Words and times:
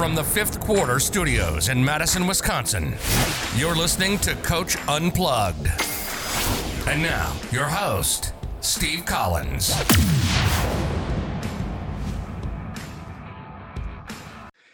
From 0.00 0.14
the 0.14 0.24
fifth 0.24 0.60
quarter 0.60 0.98
studios 0.98 1.68
in 1.68 1.84
Madison, 1.84 2.26
Wisconsin, 2.26 2.94
you're 3.54 3.76
listening 3.76 4.16
to 4.20 4.34
Coach 4.36 4.78
Unplugged. 4.88 5.68
And 6.88 7.02
now, 7.02 7.36
your 7.52 7.66
host, 7.66 8.32
Steve 8.62 9.04
Collins. 9.04 9.74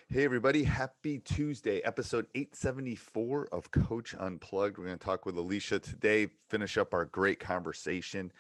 Hey, 0.09 0.25
everybody. 0.25 0.63
Happy 0.63 1.19
Tuesday, 1.19 1.81
episode 1.81 2.29
874 2.37 3.49
of 3.51 3.69
Coach 3.73 4.15
Unplugged. 4.17 4.79
We're 4.79 4.85
going 4.85 4.97
to 4.97 5.05
talk 5.05 5.27
with 5.27 5.37
Alicia 5.37 5.81
today, 5.81 6.29
finish 6.51 6.79
up 6.79 6.95
our 6.95 7.05
great 7.05 7.41
conversation. 7.41 8.31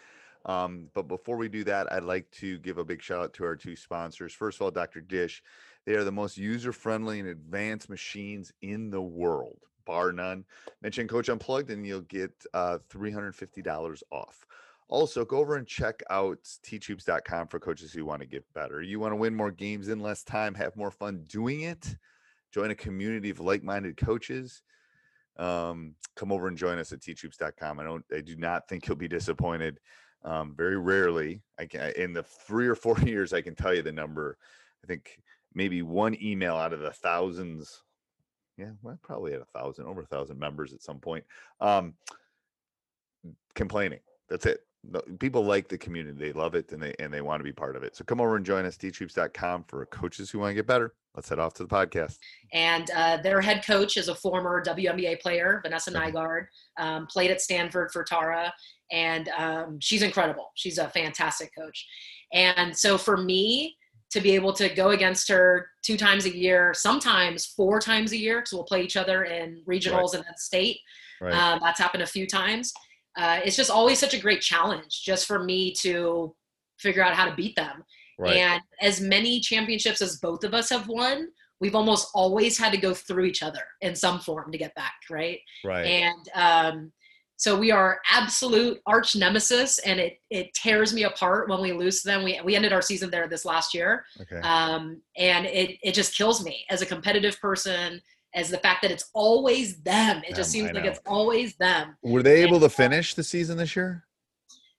Um, 0.45 0.89
but 0.95 1.09
before 1.09 1.37
we 1.37 1.49
do 1.49 1.65
that, 1.65 1.93
I'd 1.93 2.05
like 2.05 2.31
to 2.33 2.59
give 2.59 2.79
a 2.79 2.85
big 2.85 3.03
shout 3.03 3.21
out 3.21 3.35
to 3.35 3.45
our 3.45 3.57
two 3.57 3.75
sponsors. 3.75 4.33
First 4.33 4.59
of 4.59 4.63
all, 4.63 4.71
Dr. 4.71 5.01
Dish. 5.01 5.43
They 5.87 5.95
are 5.95 6.05
the 6.05 6.13
most 6.13 6.37
user 6.37 6.73
friendly 6.73 7.21
and 7.21 7.29
advanced 7.29 7.89
machines 7.89 8.53
in 8.61 8.91
the 8.91 9.01
world, 9.01 9.59
bar 9.87 10.13
none. 10.13 10.45
Mention 10.83 11.07
Coach 11.07 11.29
Unplugged 11.29 11.71
and 11.71 11.87
you'll 11.87 12.01
get 12.03 12.33
uh, 12.53 12.79
$350 12.93 14.03
off. 14.11 14.45
Also, 14.89 15.25
go 15.25 15.39
over 15.39 15.57
and 15.57 15.67
check 15.67 16.03
out 16.11 16.39
teachhoops.com 16.65 17.49
for 17.49 17.59
coaches 17.61 17.93
who 17.93 18.05
want 18.05 18.21
to 18.21 18.27
get 18.27 18.45
better. 18.53 18.83
You 18.83 19.01
want 19.01 19.13
to 19.13 19.17
win 19.17 19.35
more 19.35 19.51
games 19.51 19.89
in 19.89 20.01
less 20.01 20.23
time, 20.23 20.55
have 20.55 20.77
more 20.77 20.91
fun 20.91 21.25
doing 21.29 21.63
it, 21.63 21.97
join 22.53 22.71
a 22.71 22.75
community 22.75 23.31
of 23.31 23.41
like 23.41 23.63
minded 23.63 23.97
coaches. 23.97 24.63
Um, 25.39 25.95
come 26.15 26.33
over 26.33 26.49
and 26.49 26.57
join 26.57 26.79
us 26.79 26.93
at 26.93 27.01
teachhoops.com. 27.01 27.79
I 27.79 27.85
don't, 27.85 28.05
I 28.15 28.21
do 28.21 28.37
not 28.37 28.69
think 28.69 28.87
you'll 28.87 28.97
be 28.97 29.09
disappointed. 29.09 29.79
Um, 30.25 30.55
very 30.57 30.79
rarely, 30.79 31.43
I 31.59 31.67
can, 31.67 31.93
in 31.93 32.13
the 32.13 32.23
three 32.23 32.67
or 32.67 32.75
four 32.75 32.99
years, 33.05 33.33
I 33.33 33.43
can 33.43 33.55
tell 33.55 33.75
you 33.75 33.83
the 33.83 33.93
number. 33.93 34.39
I 34.83 34.87
think 34.87 35.19
maybe 35.57 35.83
one 35.83 36.17
email 36.23 36.55
out 36.55 36.73
of 36.73 36.81
the 36.81 36.93
thousands. 36.93 37.83
Yeah, 38.57 38.71
well, 38.83 38.99
probably 39.03 39.33
had 39.33 39.41
a 39.41 39.59
thousand, 39.59 39.87
over 39.87 40.03
a 40.03 40.07
thousand 40.07 40.39
members 40.39 40.73
at 40.73 40.83
some 40.83 40.99
point. 40.99 41.25
Um, 41.61 41.95
complaining. 43.55 44.01
That's 44.29 44.47
it. 44.47 44.61
People 45.19 45.45
like 45.45 45.69
the 45.69 45.79
community. 45.79 46.17
They 46.17 46.33
love 46.33 46.55
it 46.55 46.71
and 46.71 46.81
they 46.81 46.95
and 47.01 47.13
they 47.13 47.21
want 47.21 47.41
to 47.41 47.45
be 47.45 47.53
part 47.53 47.75
of 47.75 47.83
it. 47.83 47.97
So 47.97 48.05
come 48.05 48.21
over 48.21 48.37
and 48.37 48.47
join 48.47 48.65
us, 48.65 48.77
teachhoops.com 48.77 49.65
for 49.67 49.85
coaches 49.87 50.31
who 50.31 50.39
want 50.39 50.51
to 50.51 50.55
get 50.55 50.67
better. 50.67 50.95
Let's 51.17 51.29
head 51.29 51.41
off 51.41 51.55
to 51.55 51.65
the 51.65 51.69
podcast. 51.69 52.19
And 52.53 52.89
uh, 52.95 53.17
their 53.17 53.41
head 53.41 53.65
coach 53.67 53.97
is 53.97 54.09
a 54.09 54.15
former 54.15 54.63
WNBA 54.63 55.21
player, 55.21 55.61
Vanessa 55.65 55.91
Nygaard, 55.91 56.47
um, 56.79 57.07
played 57.07 57.31
at 57.31 57.41
Stanford 57.41 57.91
for 57.91 58.05
Tara, 58.05 58.53
and 58.93 59.29
um, 59.31 59.81
she's 59.81 60.03
incredible. 60.03 60.53
She's 60.55 60.79
a 60.79 60.89
fantastic 60.91 61.53
coach. 61.57 61.87
And 62.33 62.77
so 62.77 62.99
for 62.99 63.17
me, 63.17 63.77
to 64.13 64.21
be 64.21 64.33
able 64.33 64.53
to 64.53 64.69
go 64.69 64.91
against 64.91 65.29
her 65.29 65.69
two 65.83 65.97
times 65.97 66.25
a 66.27 66.37
year, 66.37 66.73
sometimes 66.75 67.47
four 67.47 67.81
times 67.81 68.13
a 68.13 68.17
year, 68.17 68.39
because 68.39 68.53
we'll 68.53 68.65
play 68.65 68.83
each 68.83 68.97
other 68.97 69.25
in 69.25 69.63
regionals 69.69 70.13
right. 70.13 70.15
and 70.15 70.25
then 70.25 70.37
state. 70.37 70.79
Right. 71.21 71.35
Um, 71.35 71.61
that's 71.63 71.81
happened 71.81 72.03
a 72.03 72.07
few 72.07 72.27
times. 72.27 72.73
Uh, 73.17 73.41
it's 73.45 73.57
just 73.57 73.71
always 73.71 73.99
such 73.99 74.15
a 74.15 74.21
great 74.21 74.43
challenge 74.43 75.03
just 75.03 75.27
for 75.27 75.43
me 75.43 75.73
to 75.81 76.35
figure 76.79 77.03
out 77.03 77.15
how 77.15 77.25
to 77.25 77.35
beat 77.35 77.57
them. 77.57 77.83
Right. 78.19 78.37
And 78.37 78.63
as 78.81 79.01
many 79.01 79.41
championships 79.41 80.01
as 80.01 80.19
both 80.19 80.45
of 80.45 80.55
us 80.55 80.71
have 80.71 80.89
won, 80.89 81.29
we've 81.61 81.75
almost 81.75 82.11
always 82.15 82.59
had 82.59 82.73
to 82.73 82.79
go 82.79 82.95
through 82.95 83.25
each 83.25 83.43
other 83.43 83.63
in 83.81 83.95
some 83.95 84.21
form 84.21 84.53
to 84.53 84.59
get 84.59 84.75
back, 84.75 84.95
right? 85.11 85.39
Right. 85.65 85.85
And 85.85 86.29
um, 86.35 86.93
so 87.37 87.59
we 87.59 87.71
are 87.71 88.01
absolute 88.11 88.81
arch 88.87 89.15
nemesis, 89.15 89.79
and 89.81 90.01
it 90.01 90.21
it 90.31 90.55
tears 90.55 90.95
me 90.95 91.05
apart 91.05 91.49
when 91.49 91.61
we 91.61 91.73
lose 91.73 92.03
to 92.03 92.09
them. 92.09 92.25
We 92.25 92.41
we 92.43 92.57
ended 92.57 92.73
our 92.73 92.83
season 92.83 93.11
there 93.11 93.29
this 93.29 93.45
last 93.45 93.75
year, 93.75 94.05
okay. 94.21 94.41
um, 94.41 95.03
and 95.17 95.47
it 95.47 95.79
it 95.83 95.93
just 95.93 96.17
kills 96.17 96.43
me 96.43 96.65
as 96.71 96.83
a 96.83 96.87
competitive 96.87 97.39
person. 97.41 98.01
As 98.35 98.51
the 98.51 98.59
fact 98.59 98.83
that 98.83 98.91
it's 98.91 99.09
always 99.15 99.79
them, 99.79 100.21
it 100.29 100.35
just 100.35 100.51
seems 100.51 100.71
like 100.73 100.85
it's 100.85 101.01
always 101.07 101.57
them. 101.57 101.97
Were 102.03 102.23
they 102.23 102.43
able 102.43 102.57
and, 102.57 102.65
to 102.65 102.69
finish 102.69 103.15
the 103.15 103.25
season 103.25 103.57
this 103.57 103.75
year? 103.75 104.05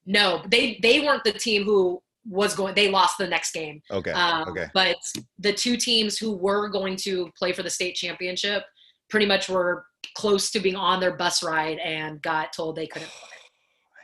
No, 0.05 0.43
they 0.47 0.79
they 0.83 0.99
weren't 0.99 1.23
the 1.23 1.31
team 1.31 1.63
who 1.63 2.01
was 2.29 2.55
going. 2.55 2.75
They 2.75 2.89
lost 2.91 3.17
the 3.17 3.27
next 3.27 3.53
game. 3.53 3.81
Okay. 3.89 4.11
Um, 4.11 4.49
okay. 4.49 4.67
But 4.75 4.97
the 5.39 5.53
two 5.53 5.75
teams 5.75 6.19
who 6.19 6.33
were 6.33 6.69
going 6.69 6.97
to 6.97 7.31
play 7.37 7.51
for 7.51 7.63
the 7.63 7.69
state 7.69 7.95
championship 7.95 8.63
pretty 9.09 9.25
much 9.25 9.49
were 9.49 9.86
close 10.15 10.51
to 10.51 10.59
being 10.59 10.75
on 10.75 10.99
their 10.99 11.15
bus 11.15 11.43
ride 11.43 11.79
and 11.79 12.21
got 12.21 12.53
told 12.53 12.75
they 12.75 12.87
couldn't 12.87 13.09
play. 13.09 13.29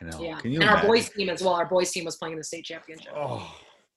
I 0.00 0.10
know. 0.10 0.24
Yeah. 0.24 0.38
and 0.44 0.54
imagine? 0.54 0.68
our 0.68 0.86
boys 0.86 1.08
team 1.10 1.28
as 1.28 1.42
well. 1.42 1.54
Our 1.54 1.66
boys 1.66 1.90
team 1.90 2.04
was 2.04 2.16
playing 2.16 2.32
in 2.32 2.38
the 2.38 2.44
state 2.44 2.64
championship. 2.64 3.12
Oh. 3.14 3.54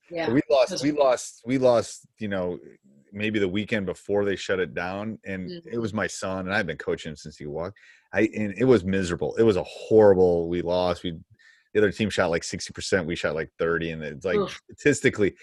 Yeah. 0.10 0.30
We 0.30 0.42
lost 0.50 0.84
we 0.84 0.92
lost 0.92 1.42
we 1.46 1.58
lost, 1.58 2.08
you 2.20 2.28
know, 2.28 2.60
maybe 3.12 3.40
the 3.40 3.48
weekend 3.48 3.86
before 3.86 4.26
they 4.26 4.36
shut 4.36 4.60
it 4.60 4.74
down 4.74 5.18
and 5.26 5.50
mm-hmm. 5.50 5.70
it 5.70 5.78
was 5.78 5.94
my 5.94 6.08
son 6.08 6.46
and 6.46 6.54
I've 6.54 6.68
been 6.68 6.78
coaching 6.78 7.16
since 7.16 7.38
he 7.38 7.46
walked. 7.46 7.78
I 8.14 8.30
and 8.36 8.54
it 8.58 8.64
was 8.64 8.84
miserable. 8.84 9.36
It 9.36 9.44
was 9.44 9.58
a 9.58 9.64
horrible 9.64 10.48
we 10.50 10.62
lost. 10.62 11.04
We 11.04 11.18
the 11.74 11.80
other 11.82 11.92
team 11.92 12.10
shot 12.10 12.32
like 12.32 12.44
60%, 12.44 13.06
we 13.06 13.16
shot 13.16 13.36
like 13.36 13.52
30 13.60 13.92
and 13.92 14.04
it's 14.04 14.26
like 14.26 14.38
Oof. 14.38 14.62
statistically 14.72 15.36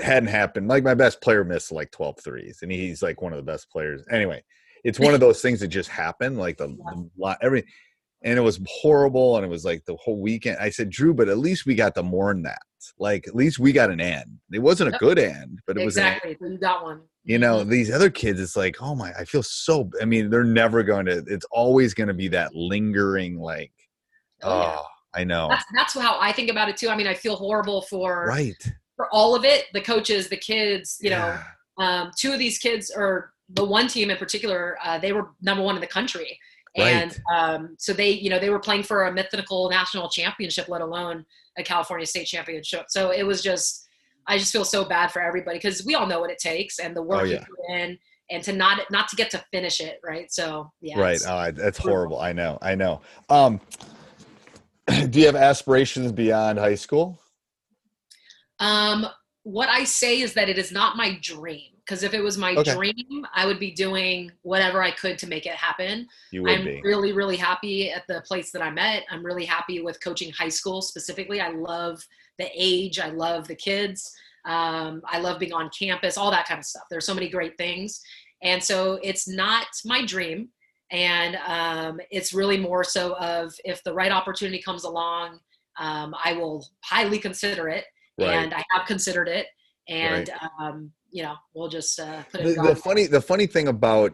hadn't 0.00 0.28
happened. 0.28 0.68
Like 0.68 0.84
my 0.84 0.94
best 0.94 1.20
player 1.20 1.44
missed 1.44 1.72
like 1.72 1.90
12 1.90 2.18
threes 2.22 2.58
and 2.62 2.70
he's 2.70 3.02
like 3.02 3.22
one 3.22 3.32
of 3.32 3.36
the 3.36 3.50
best 3.50 3.70
players. 3.70 4.04
Anyway, 4.10 4.42
it's 4.84 5.00
one 5.00 5.14
of 5.14 5.20
those 5.20 5.42
things 5.42 5.60
that 5.60 5.68
just 5.68 5.88
happened 5.88 6.38
like 6.38 6.56
the, 6.56 6.68
the 6.68 7.38
every 7.42 7.64
and 8.22 8.38
it 8.38 8.42
was 8.42 8.58
horrible 8.66 9.36
and 9.36 9.44
it 9.44 9.48
was 9.48 9.64
like 9.64 9.84
the 9.84 9.96
whole 9.96 10.20
weekend 10.20 10.56
i 10.60 10.70
said 10.70 10.90
drew 10.90 11.14
but 11.14 11.28
at 11.28 11.38
least 11.38 11.66
we 11.66 11.74
got 11.74 11.94
to 11.94 12.02
mourn 12.02 12.42
that 12.42 12.62
like 12.98 13.26
at 13.26 13.34
least 13.34 13.58
we 13.58 13.72
got 13.72 13.90
an 13.90 14.00
end 14.00 14.38
it 14.52 14.58
wasn't 14.58 14.94
a 14.94 14.98
good 14.98 15.18
end 15.18 15.58
but 15.66 15.78
it 15.78 15.82
exactly. 15.82 16.30
was 16.30 16.34
exactly 16.34 16.52
you 16.52 16.58
got 16.58 16.82
one 16.82 17.00
you 17.22 17.38
know 17.38 17.58
mm-hmm. 17.58 17.70
these 17.70 17.90
other 17.90 18.10
kids 18.10 18.40
it's 18.40 18.56
like 18.56 18.76
oh 18.80 18.94
my 18.94 19.12
i 19.18 19.24
feel 19.24 19.42
so 19.42 19.88
i 20.02 20.04
mean 20.04 20.28
they're 20.28 20.44
never 20.44 20.82
going 20.82 21.06
to 21.06 21.24
it's 21.26 21.46
always 21.50 21.94
going 21.94 22.08
to 22.08 22.14
be 22.14 22.28
that 22.28 22.54
lingering 22.54 23.38
like 23.38 23.72
oh, 24.42 24.50
oh 24.50 24.60
yeah. 24.60 25.20
i 25.20 25.24
know 25.24 25.48
that's, 25.48 25.64
that's 25.74 25.94
how 25.94 26.18
i 26.20 26.30
think 26.32 26.50
about 26.50 26.68
it 26.68 26.76
too 26.76 26.88
i 26.88 26.96
mean 26.96 27.06
i 27.06 27.14
feel 27.14 27.36
horrible 27.36 27.82
for 27.82 28.26
right 28.26 28.72
for 28.96 29.08
all 29.12 29.34
of 29.34 29.44
it 29.44 29.66
the 29.72 29.80
coaches 29.80 30.28
the 30.28 30.36
kids 30.36 30.98
you 31.00 31.10
yeah. 31.10 31.18
know 31.18 31.40
um, 31.76 32.12
two 32.16 32.32
of 32.32 32.38
these 32.38 32.58
kids 32.58 32.92
are 32.92 33.33
the 33.50 33.64
one 33.64 33.88
team 33.88 34.10
in 34.10 34.16
particular, 34.16 34.76
uh, 34.82 34.98
they 34.98 35.12
were 35.12 35.30
number 35.42 35.62
one 35.62 35.74
in 35.74 35.80
the 35.80 35.86
country. 35.86 36.38
Right. 36.76 36.88
And 36.88 37.20
um, 37.32 37.76
so 37.78 37.92
they, 37.92 38.10
you 38.10 38.30
know, 38.30 38.38
they 38.38 38.50
were 38.50 38.58
playing 38.58 38.82
for 38.82 39.04
a 39.04 39.12
mythical 39.12 39.70
national 39.70 40.08
championship, 40.08 40.68
let 40.68 40.80
alone 40.80 41.24
a 41.56 41.62
California 41.62 42.06
state 42.06 42.26
championship. 42.26 42.86
So 42.88 43.10
it 43.10 43.22
was 43.24 43.42
just 43.42 43.86
I 44.26 44.38
just 44.38 44.52
feel 44.52 44.64
so 44.64 44.84
bad 44.84 45.12
for 45.12 45.22
everybody 45.22 45.58
because 45.58 45.84
we 45.84 45.94
all 45.94 46.06
know 46.06 46.20
what 46.20 46.30
it 46.30 46.38
takes 46.38 46.78
and 46.78 46.96
the 46.96 47.02
work 47.02 47.22
Oh, 47.22 47.24
you 47.24 47.34
yeah. 47.34 47.44
put 47.44 47.76
in 47.76 47.98
and 48.30 48.42
to 48.42 48.52
not 48.52 48.80
not 48.90 49.08
to 49.08 49.16
get 49.16 49.30
to 49.30 49.44
finish 49.52 49.80
it, 49.80 50.00
right? 50.02 50.32
So 50.32 50.72
yeah. 50.80 50.98
right. 50.98 51.20
Oh, 51.26 51.50
that's 51.52 51.78
brutal. 51.78 51.96
horrible. 51.96 52.20
I 52.20 52.32
know. 52.32 52.58
I 52.62 52.74
know. 52.74 53.02
Um, 53.28 53.60
do 55.10 55.20
you 55.20 55.26
have 55.26 55.36
aspirations 55.36 56.10
beyond 56.12 56.58
high 56.58 56.74
school? 56.74 57.20
Um, 58.58 59.06
what 59.42 59.68
I 59.68 59.84
say 59.84 60.20
is 60.20 60.34
that 60.34 60.48
it 60.48 60.58
is 60.58 60.72
not 60.72 60.96
my 60.96 61.18
dream 61.20 61.73
because 61.84 62.02
if 62.02 62.14
it 62.14 62.20
was 62.22 62.38
my 62.38 62.54
Okay. 62.54 62.74
dream, 62.74 63.26
I 63.34 63.44
would 63.44 63.58
be 63.58 63.70
doing 63.70 64.32
whatever 64.42 64.82
I 64.82 64.90
could 64.90 65.18
to 65.18 65.26
make 65.26 65.44
it 65.44 65.54
happen. 65.54 66.08
You 66.30 66.42
would 66.42 66.52
I'm 66.52 66.64
be. 66.64 66.80
really, 66.82 67.12
really 67.12 67.36
happy 67.36 67.90
at 67.90 68.06
the 68.06 68.22
place 68.22 68.50
that 68.52 68.62
I'm 68.62 68.78
at. 68.78 69.04
I'm 69.10 69.24
really 69.24 69.44
happy 69.44 69.82
with 69.82 70.02
coaching 70.02 70.32
high 70.32 70.48
school 70.48 70.80
specifically. 70.80 71.40
I 71.40 71.50
love 71.50 72.02
the 72.38 72.48
age. 72.54 72.98
I 72.98 73.10
love 73.10 73.46
the 73.48 73.54
kids. 73.54 74.14
Um, 74.46 75.02
I 75.06 75.18
love 75.18 75.38
being 75.38 75.52
on 75.52 75.70
campus, 75.78 76.16
all 76.16 76.30
that 76.30 76.46
kind 76.46 76.58
of 76.58 76.64
stuff. 76.64 76.84
There's 76.90 77.06
so 77.06 77.14
many 77.14 77.28
great 77.28 77.56
things. 77.58 78.00
And 78.42 78.62
so 78.62 78.98
it's 79.02 79.28
not 79.28 79.66
my 79.84 80.04
dream. 80.04 80.48
And 80.90 81.36
um, 81.46 82.00
it's 82.10 82.32
really 82.32 82.58
more 82.58 82.84
so 82.84 83.14
of 83.16 83.54
if 83.64 83.82
the 83.84 83.92
right 83.92 84.12
opportunity 84.12 84.60
comes 84.62 84.84
along, 84.84 85.40
um, 85.78 86.14
I 86.24 86.32
will 86.34 86.66
highly 86.82 87.18
consider 87.18 87.68
it. 87.68 87.84
Right. 88.18 88.30
And 88.30 88.54
I 88.54 88.62
have 88.70 88.86
considered 88.86 89.28
it. 89.28 89.46
And, 89.88 90.30
um, 90.58 90.92
you 91.14 91.22
know, 91.22 91.36
we'll 91.54 91.68
just 91.68 91.98
uh, 92.00 92.24
put 92.32 92.40
it 92.40 92.56
the, 92.56 92.62
the 92.62 92.76
funny 92.76 93.06
the 93.06 93.20
funny 93.20 93.46
thing 93.46 93.68
about 93.68 94.12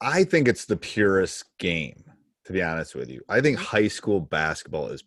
i 0.00 0.24
think 0.24 0.48
it's 0.48 0.64
the 0.66 0.76
purest 0.76 1.44
game 1.58 2.02
to 2.44 2.52
be 2.52 2.60
honest 2.60 2.94
with 2.96 3.08
you 3.08 3.20
i 3.28 3.40
think 3.40 3.56
Mhm. 3.58 3.62
high 3.62 3.88
school 3.88 4.20
basketball 4.20 4.88
is 4.88 5.02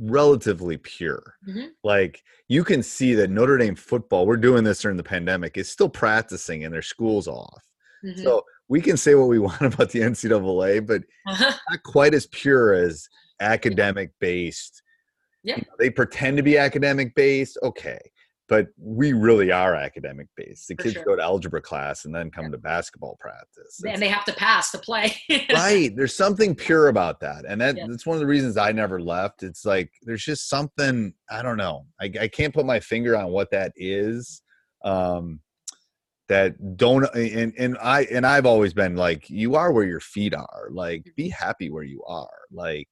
relatively 0.00 0.76
pure 0.76 1.34
Mhm. 1.48 1.68
like 1.84 2.22
you 2.48 2.62
can 2.64 2.82
see 2.82 3.14
that 3.14 3.30
notre 3.30 3.56
dame 3.58 3.76
football 3.76 4.26
we're 4.26 4.36
doing 4.36 4.64
this 4.64 4.80
during 4.82 4.96
the 4.96 5.02
pandemic 5.02 5.56
is 5.56 5.68
still 5.70 5.88
practicing 5.88 6.64
and 6.64 6.74
their 6.74 6.82
school's 6.82 7.28
off 7.28 7.62
Mhm. 8.04 8.22
so 8.24 8.44
we 8.68 8.80
can 8.80 8.96
say 8.96 9.14
what 9.14 9.28
we 9.28 9.38
want 9.48 9.62
about 9.62 9.90
the 9.90 10.00
ncaa 10.00 10.86
but 10.86 11.02
not 11.26 11.82
quite 11.84 12.12
as 12.14 12.26
pure 12.26 12.72
as 12.74 13.08
academic 13.40 14.10
based 14.20 14.82
Yeah. 15.44 15.56
You 15.56 15.62
know, 15.62 15.76
they 15.78 15.90
pretend 15.90 16.36
to 16.38 16.42
be 16.42 16.58
academic 16.58 17.14
based 17.14 17.56
okay 17.62 18.00
but 18.48 18.68
we 18.78 19.12
really 19.12 19.52
are 19.52 19.74
academic 19.74 20.26
based 20.36 20.68
the 20.68 20.74
For 20.76 20.82
kids 20.84 20.94
sure. 20.94 21.04
go 21.04 21.16
to 21.16 21.22
algebra 21.22 21.60
class 21.60 22.04
and 22.06 22.14
then 22.14 22.30
come 22.30 22.50
to 22.50 22.58
basketball 22.58 23.16
practice 23.20 23.80
and 23.80 23.88
It's- 23.88 24.00
they 24.00 24.08
have 24.08 24.24
to 24.24 24.32
pass 24.32 24.70
to 24.72 24.78
play. 24.78 25.14
right 25.52 25.94
there's 25.96 26.14
something 26.16 26.54
pure 26.54 26.88
about 26.88 27.20
that 27.20 27.44
and 27.46 27.60
that, 27.60 27.76
Yeah. 27.76 27.86
that's 27.88 28.06
one 28.06 28.16
of 28.16 28.20
the 28.20 28.26
reasons 28.26 28.56
i 28.56 28.72
never 28.72 29.00
left 29.00 29.42
it's 29.42 29.64
like 29.64 29.90
there's 30.02 30.24
just 30.24 30.48
something 30.48 31.12
i 31.30 31.42
don't 31.42 31.56
know 31.58 31.86
i, 32.00 32.10
I 32.20 32.28
can't 32.28 32.54
put 32.54 32.66
my 32.66 32.80
finger 32.80 33.16
on 33.16 33.28
what 33.30 33.50
that 33.50 33.72
is 33.76 34.42
um 34.84 35.40
that 36.28 36.76
don't 36.76 37.04
and, 37.14 37.54
and 37.58 37.78
i 37.82 38.02
and 38.04 38.26
i've 38.26 38.44
always 38.46 38.74
been 38.74 38.94
like 38.96 39.28
you 39.30 39.54
are 39.56 39.72
where 39.72 39.84
your 39.86 40.00
feet 40.00 40.34
are 40.34 40.68
like 40.70 41.10
be 41.16 41.28
happy 41.28 41.70
where 41.70 41.84
you 41.84 42.02
are 42.06 42.28
like 42.52 42.88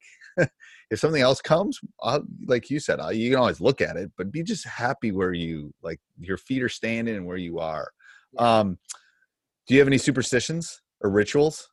if 0.91 0.99
something 1.01 1.23
else 1.23 1.41
comes 1.41 1.81
I'll, 2.03 2.25
like 2.47 2.71
you 2.71 2.79
said 2.79 3.01
i 3.01 3.11
you 3.11 3.31
can 3.31 3.39
always 3.39 3.61
look 3.61 3.81
at 3.81 3.97
it 3.97 4.11
but 4.17 4.31
be 4.31 4.43
just 4.43 4.67
happy 4.67 5.13
where 5.13 5.33
you 5.33 5.73
like 5.83 6.01
your 6.21 6.39
feet 6.39 6.63
are 6.63 6.69
standing 6.69 7.17
and 7.17 7.27
where 7.27 7.37
you 7.37 7.59
are 7.59 7.91
um 8.39 8.79
do 9.67 9.75
you 9.75 9.81
have 9.81 9.89
any 9.89 9.99
superstitions 9.99 10.81
or 11.01 11.11
rituals 11.11 11.69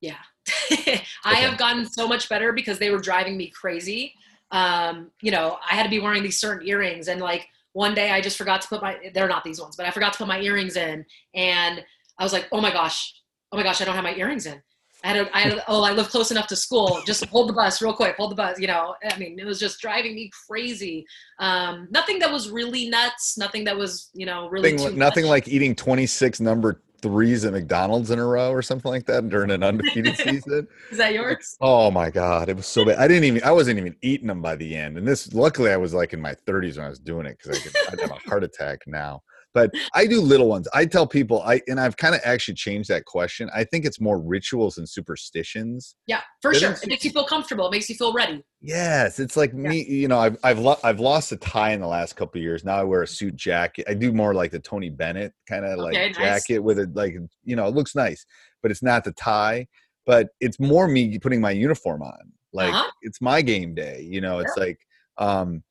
Yeah. 0.00 0.18
I 1.24 1.34
have 1.34 1.58
gotten 1.58 1.88
so 1.88 2.06
much 2.06 2.28
better 2.28 2.52
because 2.52 2.78
they 2.78 2.90
were 2.90 2.98
driving 2.98 3.36
me 3.36 3.48
crazy. 3.48 4.14
Um, 4.50 5.10
you 5.20 5.30
know, 5.30 5.58
I 5.68 5.74
had 5.74 5.82
to 5.82 5.90
be 5.90 5.98
wearing 5.98 6.22
these 6.22 6.40
certain 6.40 6.66
earrings 6.66 7.08
and 7.08 7.20
like 7.20 7.48
one 7.72 7.94
day 7.94 8.10
I 8.10 8.20
just 8.20 8.38
forgot 8.38 8.60
to 8.62 8.68
put 8.68 8.80
my 8.80 8.96
they're 9.12 9.28
not 9.28 9.44
these 9.44 9.60
ones, 9.60 9.76
but 9.76 9.86
I 9.86 9.90
forgot 9.90 10.12
to 10.14 10.18
put 10.18 10.28
my 10.28 10.40
earrings 10.40 10.76
in 10.76 11.04
and 11.34 11.84
I 12.18 12.24
was 12.24 12.32
like, 12.32 12.48
"Oh 12.50 12.60
my 12.60 12.72
gosh. 12.72 13.14
Oh 13.52 13.56
my 13.56 13.62
gosh, 13.62 13.80
I 13.80 13.84
don't 13.84 13.94
have 13.94 14.04
my 14.04 14.14
earrings 14.14 14.46
in." 14.46 14.60
I 15.04 15.08
had, 15.08 15.16
a, 15.16 15.36
I 15.36 15.40
a, 15.42 15.60
oh, 15.68 15.82
I 15.82 15.92
live 15.92 16.08
close 16.08 16.30
enough 16.30 16.48
to 16.48 16.56
school. 16.56 17.00
Just 17.06 17.24
hold 17.26 17.48
the 17.48 17.52
bus 17.52 17.80
real 17.80 17.92
quick. 17.92 18.16
Hold 18.16 18.32
the 18.32 18.36
bus. 18.36 18.58
You 18.58 18.66
know, 18.66 18.96
I 19.08 19.16
mean, 19.18 19.38
it 19.38 19.46
was 19.46 19.60
just 19.60 19.80
driving 19.80 20.14
me 20.14 20.30
crazy. 20.48 21.06
Um, 21.38 21.86
nothing 21.90 22.18
that 22.18 22.32
was 22.32 22.50
really 22.50 22.88
nuts. 22.88 23.38
Nothing 23.38 23.64
that 23.64 23.76
was, 23.76 24.10
you 24.12 24.26
know, 24.26 24.48
really 24.48 24.72
Nothing, 24.72 24.90
too 24.90 24.96
nothing 24.96 25.24
like 25.26 25.46
eating 25.46 25.74
26 25.74 26.40
number 26.40 26.82
threes 27.00 27.44
at 27.44 27.52
McDonald's 27.52 28.10
in 28.10 28.18
a 28.18 28.26
row 28.26 28.50
or 28.50 28.60
something 28.60 28.90
like 28.90 29.06
that 29.06 29.28
during 29.28 29.50
an 29.50 29.62
undefeated 29.62 30.16
season. 30.16 30.66
Is 30.90 30.98
that 30.98 31.14
yours? 31.14 31.56
Oh 31.60 31.90
my 31.90 32.10
God. 32.10 32.48
It 32.48 32.56
was 32.56 32.66
so 32.66 32.84
bad. 32.84 32.98
I 32.98 33.06
didn't 33.06 33.24
even, 33.24 33.44
I 33.44 33.52
wasn't 33.52 33.78
even 33.78 33.94
eating 34.02 34.26
them 34.26 34.42
by 34.42 34.56
the 34.56 34.74
end. 34.74 34.98
And 34.98 35.06
this, 35.06 35.32
luckily, 35.32 35.70
I 35.70 35.76
was 35.76 35.94
like 35.94 36.12
in 36.12 36.20
my 36.20 36.34
30s 36.46 36.76
when 36.76 36.86
I 36.86 36.88
was 36.88 36.98
doing 36.98 37.26
it 37.26 37.38
because 37.38 37.56
I 37.56 37.62
could, 37.62 37.72
I'd 37.92 38.00
have 38.00 38.18
a 38.18 38.28
heart 38.28 38.42
attack 38.42 38.80
now. 38.86 39.22
But 39.58 39.72
I 39.94 40.06
do 40.06 40.20
little 40.20 40.48
ones. 40.48 40.68
I 40.72 40.86
tell 40.86 41.06
people, 41.06 41.42
I, 41.42 41.60
and 41.66 41.80
I've 41.80 41.96
kind 41.96 42.14
of 42.14 42.20
actually 42.24 42.54
changed 42.54 42.88
that 42.90 43.04
question. 43.06 43.50
I 43.54 43.64
think 43.64 43.84
it's 43.84 44.00
more 44.00 44.18
rituals 44.20 44.78
and 44.78 44.88
superstitions. 44.88 45.96
Yeah, 46.06 46.20
for 46.42 46.54
sure. 46.54 46.72
It 46.72 46.86
makes 46.88 47.04
you 47.04 47.10
feel 47.10 47.24
comfortable. 47.24 47.66
It 47.66 47.72
makes 47.72 47.88
you 47.88 47.96
feel 47.96 48.12
ready. 48.12 48.42
Yes, 48.60 49.18
it's 49.18 49.36
like 49.36 49.50
Yeah. 49.52 49.68
me. 49.70 49.84
You 49.84 50.08
know, 50.08 50.18
I've 50.18 50.36
I've 50.44 50.58
lo- 50.58 50.78
I've 50.84 51.00
lost 51.00 51.32
a 51.32 51.36
tie 51.36 51.72
in 51.72 51.80
the 51.80 51.86
last 51.86 52.14
couple 52.16 52.38
of 52.38 52.42
years. 52.42 52.64
Now 52.64 52.76
I 52.76 52.84
wear 52.84 53.02
a 53.02 53.06
suit 53.06 53.36
jacket. 53.36 53.84
I 53.88 53.94
do 53.94 54.12
more 54.12 54.34
like 54.34 54.50
the 54.50 54.58
Tony 54.60 54.90
Bennett 54.90 55.32
kind 55.48 55.64
of 55.64 55.78
like 55.78 55.94
Okay, 55.94 56.10
nice. 56.10 56.16
jacket 56.44 56.58
with 56.60 56.78
it, 56.78 56.94
like 56.94 57.14
you 57.44 57.56
know, 57.56 57.66
it 57.66 57.74
looks 57.74 57.94
nice, 57.94 58.24
but 58.62 58.70
it's 58.70 58.82
not 58.82 59.04
the 59.04 59.12
tie. 59.12 59.66
But 60.06 60.28
it's 60.40 60.58
more 60.58 60.88
me 60.88 61.18
putting 61.18 61.40
my 61.40 61.50
uniform 61.50 62.02
on. 62.02 62.32
Like 62.52 62.72
Uh-huh. 62.72 62.90
it's 63.02 63.20
my 63.20 63.42
game 63.42 63.74
day. 63.74 64.00
You 64.08 64.20
know, 64.20 64.38
it's 64.38 64.56
like, 64.56 64.78
um, 65.18 65.62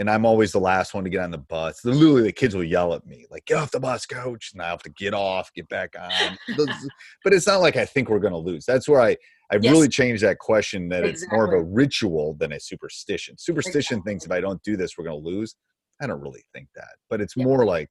and 0.00 0.10
I'm 0.10 0.24
always 0.24 0.50
the 0.50 0.58
last 0.58 0.94
one 0.94 1.04
to 1.04 1.10
get 1.10 1.20
on 1.20 1.30
the 1.30 1.38
bus. 1.38 1.84
Literally, 1.84 2.22
the 2.22 2.32
kids 2.32 2.56
will 2.56 2.64
yell 2.64 2.94
at 2.94 3.06
me 3.06 3.26
like, 3.30 3.44
"Get 3.44 3.58
off 3.58 3.70
the 3.70 3.78
bus, 3.78 4.06
coach!" 4.06 4.50
And 4.52 4.62
I 4.62 4.70
have 4.70 4.82
to 4.82 4.90
get 4.90 5.12
off, 5.14 5.52
get 5.54 5.68
back 5.68 5.94
on. 6.00 6.38
But 7.22 7.34
it's 7.34 7.46
not 7.46 7.60
like 7.60 7.76
I 7.76 7.84
think 7.84 8.08
we're 8.08 8.18
going 8.18 8.32
to 8.32 8.38
lose. 8.38 8.64
That's 8.64 8.88
where 8.88 9.00
I 9.00 9.16
I 9.52 9.58
Yes. 9.60 9.72
really 9.72 9.88
changed 9.88 10.22
that 10.22 10.38
question 10.38 10.88
that 10.88 11.04
it's 11.04 11.26
more 11.30 11.44
of 11.44 11.52
a 11.52 11.62
ritual 11.62 12.34
than 12.34 12.52
a 12.52 12.60
superstition. 12.60 13.36
Superstition 13.36 14.00
thinks 14.02 14.24
if 14.24 14.30
I 14.30 14.40
don't 14.40 14.62
do 14.62 14.76
this, 14.76 14.96
we're 14.96 15.04
going 15.04 15.22
to 15.22 15.28
lose. 15.28 15.54
I 16.00 16.06
don't 16.06 16.20
really 16.20 16.44
think 16.54 16.68
that, 16.76 16.94
but 17.10 17.20
it's 17.20 17.36
Yeah. 17.36 17.44
more 17.44 17.64
like 17.66 17.90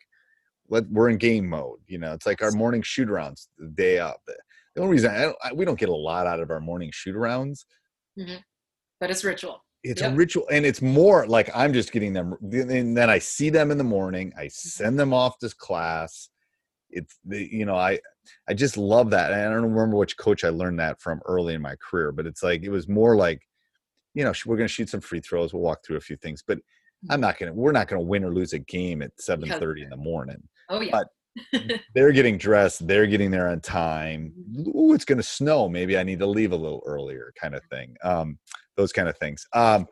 let 0.70 0.90
we're 0.90 1.10
in 1.10 1.18
game 1.18 1.48
mode. 1.48 1.80
You 1.86 2.00
know, 2.00 2.14
it's 2.14 2.26
like 2.26 2.42
our 2.42 2.52
morning 2.52 2.82
shoot 2.82 3.08
arounds 3.08 3.48
the 3.58 3.68
day 3.68 4.00
up. 4.00 4.20
The 4.26 4.82
only 4.82 4.94
reason 4.94 5.12
I 5.12 5.22
don't, 5.22 5.36
I, 5.44 5.54
we 5.54 5.66
don't 5.66 5.80
get 5.80 5.90
a 5.90 5.96
lot 5.96 6.26
out 6.28 6.40
of 6.40 6.50
our 6.50 6.60
morning 6.60 6.90
shoot 6.92 7.16
arounds 7.16 7.66
mm-hmm. 8.18 8.38
But 9.00 9.12
it's 9.12 9.24
ritual. 9.24 9.64
It's 9.84 10.02
a 10.02 10.12
ritual 10.12 10.46
and 10.52 10.66
it's 10.66 10.82
more 10.82 11.26
like 11.28 11.50
i'm 11.56 11.72
just 11.72 11.92
getting 11.92 12.12
them 12.12 12.36
and 12.42 12.98
then 12.98 13.10
i 13.10 13.18
see 13.18 13.50
them 13.50 13.72
in 13.72 13.78
the 13.78 13.84
morning 13.84 14.34
i 14.38 14.46
mm-hmm. 14.46 14.50
send 14.50 15.00
them 15.00 15.14
off 15.14 15.38
to 15.40 15.50
class. 15.56 16.30
It's 16.92 17.18
the 17.24 17.48
you 17.54 17.66
know 17.66 17.76
i 17.76 18.00
i 18.50 18.54
just 18.54 18.76
love 18.76 19.12
that 19.12 19.32
and 19.32 19.42
i 19.42 19.54
don't 19.54 19.72
remember 19.72 19.96
which 19.96 20.18
coach 20.18 20.44
i 20.44 20.50
learned 20.50 20.80
that 20.80 21.00
from 21.00 21.22
early 21.26 21.54
in 21.54 21.62
my 21.62 21.76
career 21.76 22.12
but 22.12 22.26
it's 22.26 22.42
like 22.42 22.64
it 22.64 22.72
was 22.72 22.88
more 22.88 23.16
like 23.16 23.42
you 24.16 24.24
know 24.24 24.34
we're 24.46 24.58
going 24.58 24.68
to 24.68 24.74
shoot 24.74 24.90
some 24.90 25.02
free 25.02 25.20
throws 25.20 25.54
we'll 25.54 25.62
walk 25.62 25.80
through 25.86 25.98
a 25.98 26.02
few 26.02 26.18
things 26.18 26.44
but 26.46 26.58
mm-hmm. 26.58 27.12
i'm 27.12 27.22
not 27.22 27.38
going 27.38 27.52
to 27.52 27.54
we're 27.54 27.72
not 27.72 27.88
going 27.88 28.02
to 28.02 28.08
win 28.08 28.24
or 28.24 28.34
lose 28.34 28.54
a 28.54 28.60
game 28.60 29.04
at 29.04 29.12
7.30 29.18 29.84
in 29.84 29.90
the 29.90 29.98
morning 29.98 30.42
Oh 30.70 30.82
yeah. 30.82 30.92
But- 30.92 31.10
they're 31.96 32.12
getting 32.12 32.38
dressed 32.38 32.86
they're 32.88 33.06
getting 33.06 33.30
there 33.32 33.50
on 33.50 33.62
time. 33.62 34.34
Mm-hmm. 34.52 34.78
Ooh, 34.78 34.94
it's 34.94 35.06
going 35.06 35.20
to 35.20 35.24
snow 35.24 35.70
maybe 35.70 35.98
i 35.98 36.04
need 36.04 36.20
to 36.20 36.26
leave 36.26 36.52
a 36.52 36.58
little 36.58 36.82
earlier 36.86 37.32
kind 37.40 37.54
of 37.54 37.64
thing 37.66 37.96
um 38.04 38.40
those 38.80 38.92
kind 38.92 39.10
of 39.10 39.18
things 39.18 39.46
um 39.54 39.86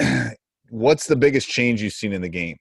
what's 0.70 1.06
the 1.06 1.16
biggest 1.16 1.48
change 1.48 1.82
you've 1.82 1.92
seen 1.92 2.12
in 2.12 2.22
the 2.22 2.28
game 2.28 2.56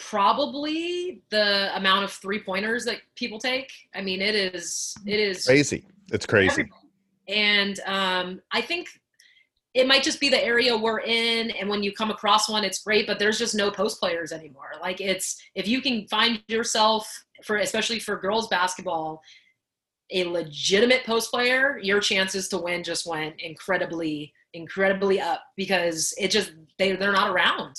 Probably 0.00 1.20
the 1.28 1.76
amount 1.76 2.04
of 2.04 2.12
three 2.12 2.40
pointers 2.40 2.86
that 2.86 2.98
people 3.14 3.38
take. 3.38 3.70
I 3.94 4.00
mean, 4.00 4.22
it 4.22 4.34
is 4.34 4.94
it 5.04 5.20
is 5.20 5.44
crazy 5.44 5.84
it's 6.10 6.24
crazy 6.24 6.66
and 7.28 7.78
um, 7.86 8.40
I 8.52 8.60
think 8.60 8.88
it 9.74 9.86
might 9.86 10.02
just 10.02 10.18
be 10.18 10.28
the 10.28 10.42
area 10.42 10.76
we're 10.76 11.00
in, 11.00 11.50
and 11.52 11.68
when 11.68 11.82
you 11.82 11.92
come 11.92 12.10
across 12.10 12.48
one, 12.48 12.64
it's 12.64 12.82
great. 12.82 13.06
But 13.06 13.18
there's 13.18 13.38
just 13.38 13.54
no 13.54 13.70
post 13.70 14.00
players 14.00 14.32
anymore. 14.32 14.72
Like 14.80 15.00
it's 15.00 15.40
if 15.54 15.68
you 15.68 15.82
can 15.82 16.06
find 16.08 16.42
yourself 16.48 17.06
for 17.44 17.58
especially 17.58 18.00
for 18.00 18.16
girls 18.16 18.48
basketball, 18.48 19.22
a 20.10 20.24
legitimate 20.24 21.04
post 21.04 21.30
player, 21.30 21.78
your 21.82 22.00
chances 22.00 22.48
to 22.48 22.58
win 22.58 22.82
just 22.82 23.06
went 23.06 23.40
incredibly 23.40 24.32
incredibly 24.54 25.20
up 25.20 25.42
because 25.56 26.14
it 26.18 26.30
just 26.30 26.52
they 26.78 26.96
they're 26.96 27.12
not 27.12 27.30
around. 27.30 27.74